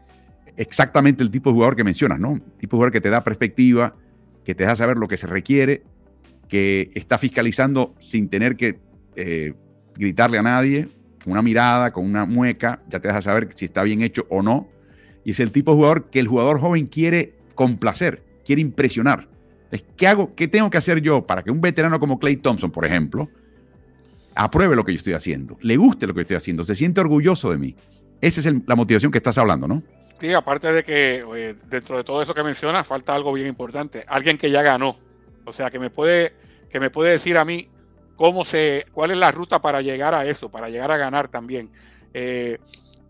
Exactamente 0.57 1.23
el 1.23 1.31
tipo 1.31 1.51
de 1.51 1.55
jugador 1.55 1.77
que 1.77 1.85
mencionas, 1.85 2.19
¿no? 2.19 2.33
El 2.33 2.43
tipo 2.59 2.77
de 2.77 2.79
jugador 2.79 2.93
que 2.93 3.01
te 3.01 3.11
da 3.11 3.25
perspectiva, 3.25 3.95
que 4.45 4.55
te 4.55 4.65
deja 4.65 4.77
saber 4.77 4.97
lo 4.97 5.09
que 5.09 5.17
se 5.17 5.27
requiere, 5.27 5.83
que 6.49 6.91
está 6.95 7.17
fiscalizando 7.17 7.95
sin 8.01 8.29
tener 8.29 8.57
que 8.57 8.81
eh, 9.17 9.55
gritarle 9.95 10.39
a 10.39 10.43
nadie, 10.43 10.89
con 11.25 11.33
una 11.33 11.43
mirada, 11.43 11.93
con 11.93 12.05
una 12.05 12.27
mueca, 12.27 12.83
ya 12.89 13.01
te 13.01 13.09
deja 13.09 13.23
saber 13.23 13.49
si 13.55 13.65
está 13.65 13.85
bien 13.85 14.03
hecho 14.03 14.27
o 14.29 14.43
no 14.43 14.69
y 15.25 15.33
es 15.33 15.41
el 15.41 15.53
tipo 15.53 15.73
de 15.73 15.77
jugador 15.77 16.11
que 16.11 16.21
el 16.21 16.29
jugador 16.29 16.61
joven 16.61 16.87
quiere 16.87 17.35
complacer, 17.55 18.23
quiere 18.45 18.63
impresionar. 18.63 19.29
¿qué 19.97 20.07
hago? 20.07 20.35
¿Qué 20.35 20.49
tengo 20.49 20.69
que 20.69 20.79
hacer 20.79 21.01
yo 21.01 21.27
para 21.27 21.43
que 21.43 21.51
un 21.51 21.61
veterano 21.61 21.99
como 21.99 22.19
Clay 22.19 22.37
Thompson, 22.37 22.71
por 22.71 22.85
ejemplo, 22.85 23.31
apruebe 24.35 24.77
lo 24.77 24.85
que 24.85 24.93
yo 24.93 24.99
estoy 24.99 25.15
haciendo, 25.15 25.57
le 25.63 25.77
guste 25.77 26.07
lo 26.07 26.15
que 26.15 26.23
estoy 26.23 26.37
haciendo, 26.37 26.65
se 26.65 26.75
siente 26.75 27.01
orgulloso 27.01 27.51
de 27.51 27.59
mí? 27.59 27.75
Esa 28.21 28.41
es 28.41 28.57
la 28.67 28.77
motivación 28.77 29.11
que 29.11 29.19
estás 29.19 29.39
hablando, 29.39 29.67
¿no? 29.67 29.83
Sí, 30.21 30.33
aparte 30.33 30.73
de 30.73 30.85
que 30.85 31.25
eh, 31.37 31.55
dentro 31.69 31.97
de 31.97 32.05
todo 32.05 32.23
eso 32.23 32.33
que 32.33 32.45
mencionas, 32.45 32.87
falta 32.87 33.13
algo 33.13 33.33
bien 33.33 33.49
importante. 33.49 34.05
Alguien 34.07 34.39
que 34.39 34.53
ya 34.53 34.63
ganó. 34.63 34.97
O 35.45 35.53
sea, 35.53 35.69
que 35.69 35.81
me 35.81 35.91
puede, 35.91 36.33
que 36.71 36.79
me 36.79 36.91
puede 36.91 37.11
decir 37.11 37.37
a 37.37 37.45
mí 37.45 37.69
cómo 38.15 38.45
se, 38.45 38.87
cuál 38.93 39.11
es 39.11 39.17
la 39.17 39.33
ruta 39.33 39.61
para 39.61 39.83
llegar 39.83 40.15
a 40.15 40.25
eso, 40.25 40.49
para 40.49 40.69
llegar 40.69 40.93
a 40.93 40.97
ganar 40.97 41.27
también. 41.27 41.71
Eh, 42.15 42.59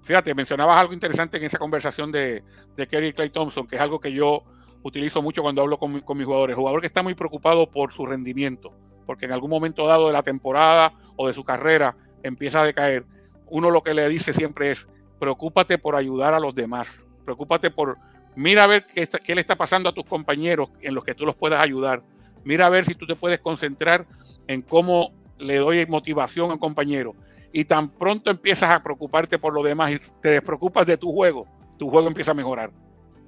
fíjate, 0.02 0.34
mencionabas 0.34 0.78
algo 0.78 0.92
interesante 0.92 1.36
en 1.36 1.44
esa 1.44 1.58
conversación 1.58 2.12
de, 2.12 2.42
de 2.76 2.86
Kerry 2.86 3.12
Clay 3.12 3.30
Thompson, 3.30 3.66
que 3.66 3.76
es 3.76 3.82
algo 3.82 4.00
que 4.00 4.12
yo 4.12 4.44
utilizo 4.82 5.22
mucho 5.22 5.42
cuando 5.42 5.62
hablo 5.62 5.78
con, 5.78 6.00
con 6.00 6.16
mis 6.16 6.26
jugadores. 6.26 6.56
Jugador 6.56 6.80
que 6.80 6.86
está 6.86 7.02
muy 7.02 7.14
preocupado 7.14 7.70
por 7.70 7.92
su 7.92 8.06
rendimiento, 8.06 8.72
porque 9.06 9.26
en 9.26 9.32
algún 9.32 9.50
momento 9.50 9.86
dado 9.86 10.06
de 10.08 10.12
la 10.12 10.22
temporada 10.22 10.92
o 11.16 11.26
de 11.26 11.32
su 11.32 11.44
carrera 11.44 11.96
empieza 12.22 12.62
a 12.62 12.64
decaer. 12.64 13.04
Uno 13.46 13.70
lo 13.70 13.82
que 13.82 13.94
le 13.94 14.08
dice 14.08 14.32
siempre 14.32 14.70
es, 14.70 14.88
preocúpate 15.18 15.78
por 15.78 15.94
ayudar 15.94 16.34
a 16.34 16.40
los 16.40 16.54
demás, 16.54 17.04
preocúpate 17.24 17.70
por, 17.70 17.98
mira 18.34 18.64
a 18.64 18.66
ver 18.66 18.86
qué, 18.86 19.08
qué, 19.22 19.34
le 19.34 19.40
está 19.40 19.56
pasando 19.56 19.88
a 19.88 19.92
tus 19.92 20.04
compañeros 20.04 20.70
en 20.80 20.94
los 20.94 21.04
que 21.04 21.14
tú 21.14 21.26
los 21.26 21.36
puedas 21.36 21.62
ayudar, 21.62 22.02
mira 22.44 22.66
a 22.66 22.70
ver 22.70 22.84
si 22.84 22.94
tú 22.94 23.06
te 23.06 23.14
puedes 23.14 23.40
concentrar 23.40 24.06
en 24.48 24.62
cómo 24.62 25.12
le 25.38 25.56
doy 25.56 25.84
motivación 25.86 26.50
a 26.50 26.54
un 26.54 26.58
compañero. 26.58 27.14
Y 27.52 27.64
tan 27.64 27.90
pronto 27.90 28.30
empiezas 28.30 28.70
a 28.70 28.82
preocuparte 28.82 29.38
por 29.38 29.52
lo 29.52 29.62
demás 29.62 29.92
y 29.92 29.98
te 30.20 30.30
despreocupas 30.30 30.86
de 30.86 30.96
tu 30.96 31.12
juego, 31.12 31.46
tu 31.78 31.90
juego 31.90 32.08
empieza 32.08 32.30
a 32.30 32.34
mejorar. 32.34 32.70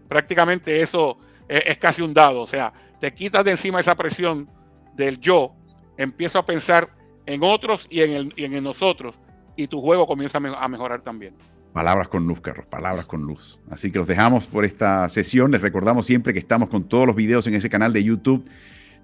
Prácticamente 0.08 0.80
eso 0.80 1.18
es, 1.48 1.76
casi 1.78 2.02
un 2.02 2.14
dado, 2.14 2.40
o 2.40 2.46
sea, 2.46 2.72
te 3.00 3.12
quitas 3.12 3.44
de 3.44 3.52
encima 3.52 3.80
esa 3.80 3.94
presión 3.94 4.48
del 4.94 5.20
yo, 5.20 5.52
empiezo 5.98 6.38
a 6.38 6.46
pensar 6.46 6.88
en 7.26 7.42
otros 7.42 7.86
y 7.90 8.00
en, 8.00 8.10
el, 8.12 8.34
y 8.36 8.44
en 8.44 8.64
nosotros, 8.64 9.16
y 9.56 9.66
tu 9.66 9.80
juego 9.80 10.06
comienza 10.06 10.38
a 10.38 10.68
mejorar 10.68 11.02
también. 11.02 11.34
Palabras 11.74 12.06
con 12.06 12.24
luz, 12.24 12.40
Carlos, 12.40 12.66
palabras 12.66 13.04
con 13.04 13.22
luz. 13.22 13.58
Así 13.68 13.90
que 13.90 13.98
los 13.98 14.06
dejamos 14.06 14.46
por 14.46 14.64
esta 14.64 15.08
sesión. 15.08 15.50
Les 15.50 15.60
recordamos 15.60 16.06
siempre 16.06 16.32
que 16.32 16.38
estamos 16.38 16.70
con 16.70 16.84
todos 16.84 17.04
los 17.04 17.16
videos 17.16 17.48
en 17.48 17.54
ese 17.54 17.68
canal 17.68 17.92
de 17.92 18.04
YouTube 18.04 18.44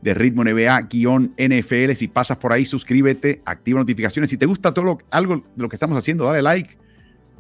de 0.03 0.15
Ritmo 0.15 0.45
NBA-NFL. 0.45 1.93
Si 1.95 2.09
pasas 2.09 2.39
por 2.39 2.53
ahí, 2.53 2.65
suscríbete, 2.65 3.43
activa 3.45 3.81
notificaciones. 3.81 4.31
Si 4.31 4.37
te 4.37 4.47
gusta 4.47 4.73
todo 4.73 4.99
algo 5.11 5.37
de 5.37 5.63
lo 5.63 5.69
que 5.69 5.77
estamos 5.77 5.97
haciendo, 5.97 6.25
dale 6.25 6.43
like, 6.43 6.77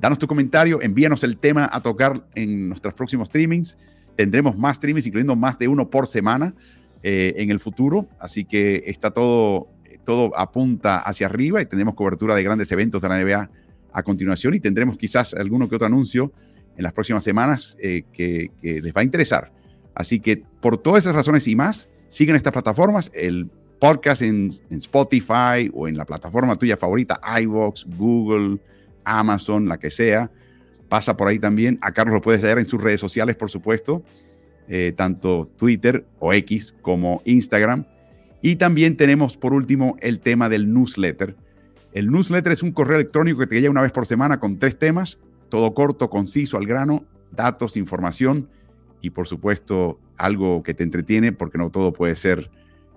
danos 0.00 0.18
tu 0.18 0.26
comentario, 0.26 0.80
envíanos 0.82 1.24
el 1.24 1.36
tema 1.36 1.68
a 1.70 1.80
tocar 1.80 2.26
en 2.34 2.68
nuestros 2.68 2.94
próximos 2.94 3.28
streamings. 3.28 3.78
Tendremos 4.16 4.56
más 4.58 4.76
streamings, 4.76 5.06
incluyendo 5.06 5.36
más 5.36 5.58
de 5.58 5.68
uno 5.68 5.88
por 5.88 6.06
semana 6.06 6.54
eh, 7.02 7.34
en 7.36 7.50
el 7.50 7.60
futuro. 7.60 8.08
Así 8.18 8.44
que 8.44 8.84
está 8.86 9.10
todo, 9.10 9.68
todo 10.04 10.36
apunta 10.36 10.98
hacia 10.98 11.26
arriba 11.26 11.62
y 11.62 11.66
tendremos 11.66 11.94
cobertura 11.94 12.34
de 12.34 12.42
grandes 12.42 12.70
eventos 12.72 13.02
de 13.02 13.08
la 13.08 13.22
NBA 13.22 13.50
a 13.92 14.02
continuación 14.02 14.54
y 14.54 14.60
tendremos 14.60 14.96
quizás 14.96 15.34
alguno 15.34 15.68
que 15.68 15.74
otro 15.74 15.86
anuncio 15.86 16.32
en 16.76 16.84
las 16.84 16.92
próximas 16.92 17.24
semanas 17.24 17.76
eh, 17.80 18.04
que, 18.12 18.50
que, 18.60 18.80
les 18.80 18.94
va 18.94 19.00
a 19.00 19.04
interesar. 19.04 19.52
Así 19.94 20.20
que 20.20 20.42
por 20.60 20.78
todas 20.78 21.04
esas 21.04 21.14
razones 21.14 21.46
y 21.48 21.56
más, 21.56 21.89
siguen 22.10 22.36
estas 22.36 22.52
plataformas, 22.52 23.10
el 23.14 23.48
podcast 23.78 24.20
en, 24.20 24.50
Spotify 24.68 25.70
o 25.72 25.88
en 25.88 25.96
la 25.96 26.04
plataforma 26.04 26.54
tuya 26.56 26.76
favorita, 26.76 27.18
iVoox, 27.40 27.86
Google, 27.96 28.58
Amazon, 29.04 29.66
la 29.66 29.78
que 29.78 29.90
sea. 29.90 30.30
Pasa 30.90 31.16
por 31.16 31.28
ahí 31.28 31.38
también. 31.38 31.78
A 31.80 31.92
Carlos 31.92 32.12
lo 32.12 32.20
puedes 32.20 32.42
hallar 32.42 32.58
en 32.58 32.66
sus 32.66 32.82
redes 32.82 33.00
sociales, 33.00 33.36
por 33.36 33.48
supuesto, 33.48 34.02
eh, 34.68 34.92
tanto 34.94 35.48
Twitter 35.56 36.04
o 36.18 36.34
X 36.34 36.74
como 36.82 37.22
Instagram. 37.24 37.86
Y 38.42 38.56
también 38.56 38.98
tenemos, 38.98 39.38
por 39.38 39.54
último, 39.54 39.96
el 40.00 40.20
tema 40.20 40.50
del 40.50 40.74
newsletter 40.74 41.34
el 41.92 42.10
newsletter 42.10 42.52
es 42.52 42.62
un 42.62 42.72
correo 42.72 42.96
electrónico 42.96 43.40
que 43.40 43.46
te 43.46 43.56
llega 43.56 43.70
una 43.70 43.82
vez 43.82 43.92
por 43.92 44.06
semana 44.06 44.38
con 44.38 44.58
tres 44.58 44.78
temas, 44.78 45.18
todo 45.48 45.74
corto, 45.74 46.08
conciso, 46.08 46.56
al 46.56 46.66
grano, 46.66 47.04
datos, 47.32 47.76
información 47.76 48.48
y 49.00 49.10
por 49.10 49.26
supuesto 49.26 49.98
algo 50.16 50.62
que 50.62 50.74
te 50.74 50.82
entretiene 50.82 51.32
porque 51.32 51.58
no 51.58 51.70
todo 51.70 51.92
puede 51.92 52.16
ser 52.16 52.50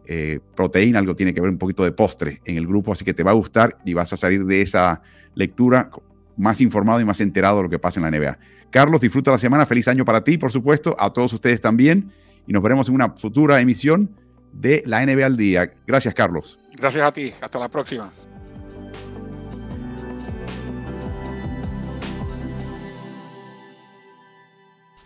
eh, 0.06 0.39
proteína, 0.56 0.99
algo 0.99 1.16
tiene 1.16 1.34
que 1.34 1.39
ver 1.39 1.49
un 1.49 1.58
poquito 1.58 1.84
de 1.84 1.91
postre 1.91 2.41
en 2.45 2.58
el 2.58 2.68
grupo, 2.68 2.91
así 2.91 3.06
que 3.06 3.14
te 3.14 3.24
va 3.24 3.32
a 3.32 3.36
gustar 3.36 3.78
y 3.86 3.93
vas 3.93 4.12
a 4.12 4.18
salir 4.18 4.45
de 4.45 4.62
esa 4.62 5.01
lectura 5.34 5.89
más 6.36 6.62
informado 6.62 6.99
y 6.99 7.06
más 7.06 7.22
enterado 7.22 7.58
de 7.58 7.64
lo 7.64 7.70
que 7.70 7.80
pasa 7.80 7.99
en 7.99 8.12
la 8.12 8.18
NBA. 8.18 8.38
Carlos, 8.70 8.99
disfruta 8.99 9.32
la 9.32 9.38
semana, 9.38 9.66
feliz 9.66 9.88
año 9.88 10.04
para 10.04 10.24
ti, 10.24 10.38
por 10.38 10.51
supuesto, 10.51 10.95
a 10.99 11.12
todos 11.14 11.32
ustedes 11.32 11.62
también 11.62 12.12
y 12.47 12.54
nos 12.54 12.62
veremos 12.62 12.89
en 12.89 12.95
una 12.95 13.12
futura 13.12 13.62
emisión 13.62 14.10
de 14.51 14.84
la 14.86 15.06
NBA 15.06 15.26
al 15.26 15.38
día. 15.38 15.74
Gracias, 15.88 16.14
Carlos. 16.14 16.60
Gracias 16.76 17.06
a 17.06 17.12
ti, 17.12 17.34
hasta 17.39 17.60
la 17.60 17.70
próxima. 17.70 18.12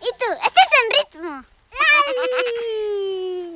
¿Y 0.00 0.10
tú? 0.18 0.57
con 0.88 0.96
ritmo. 0.96 1.44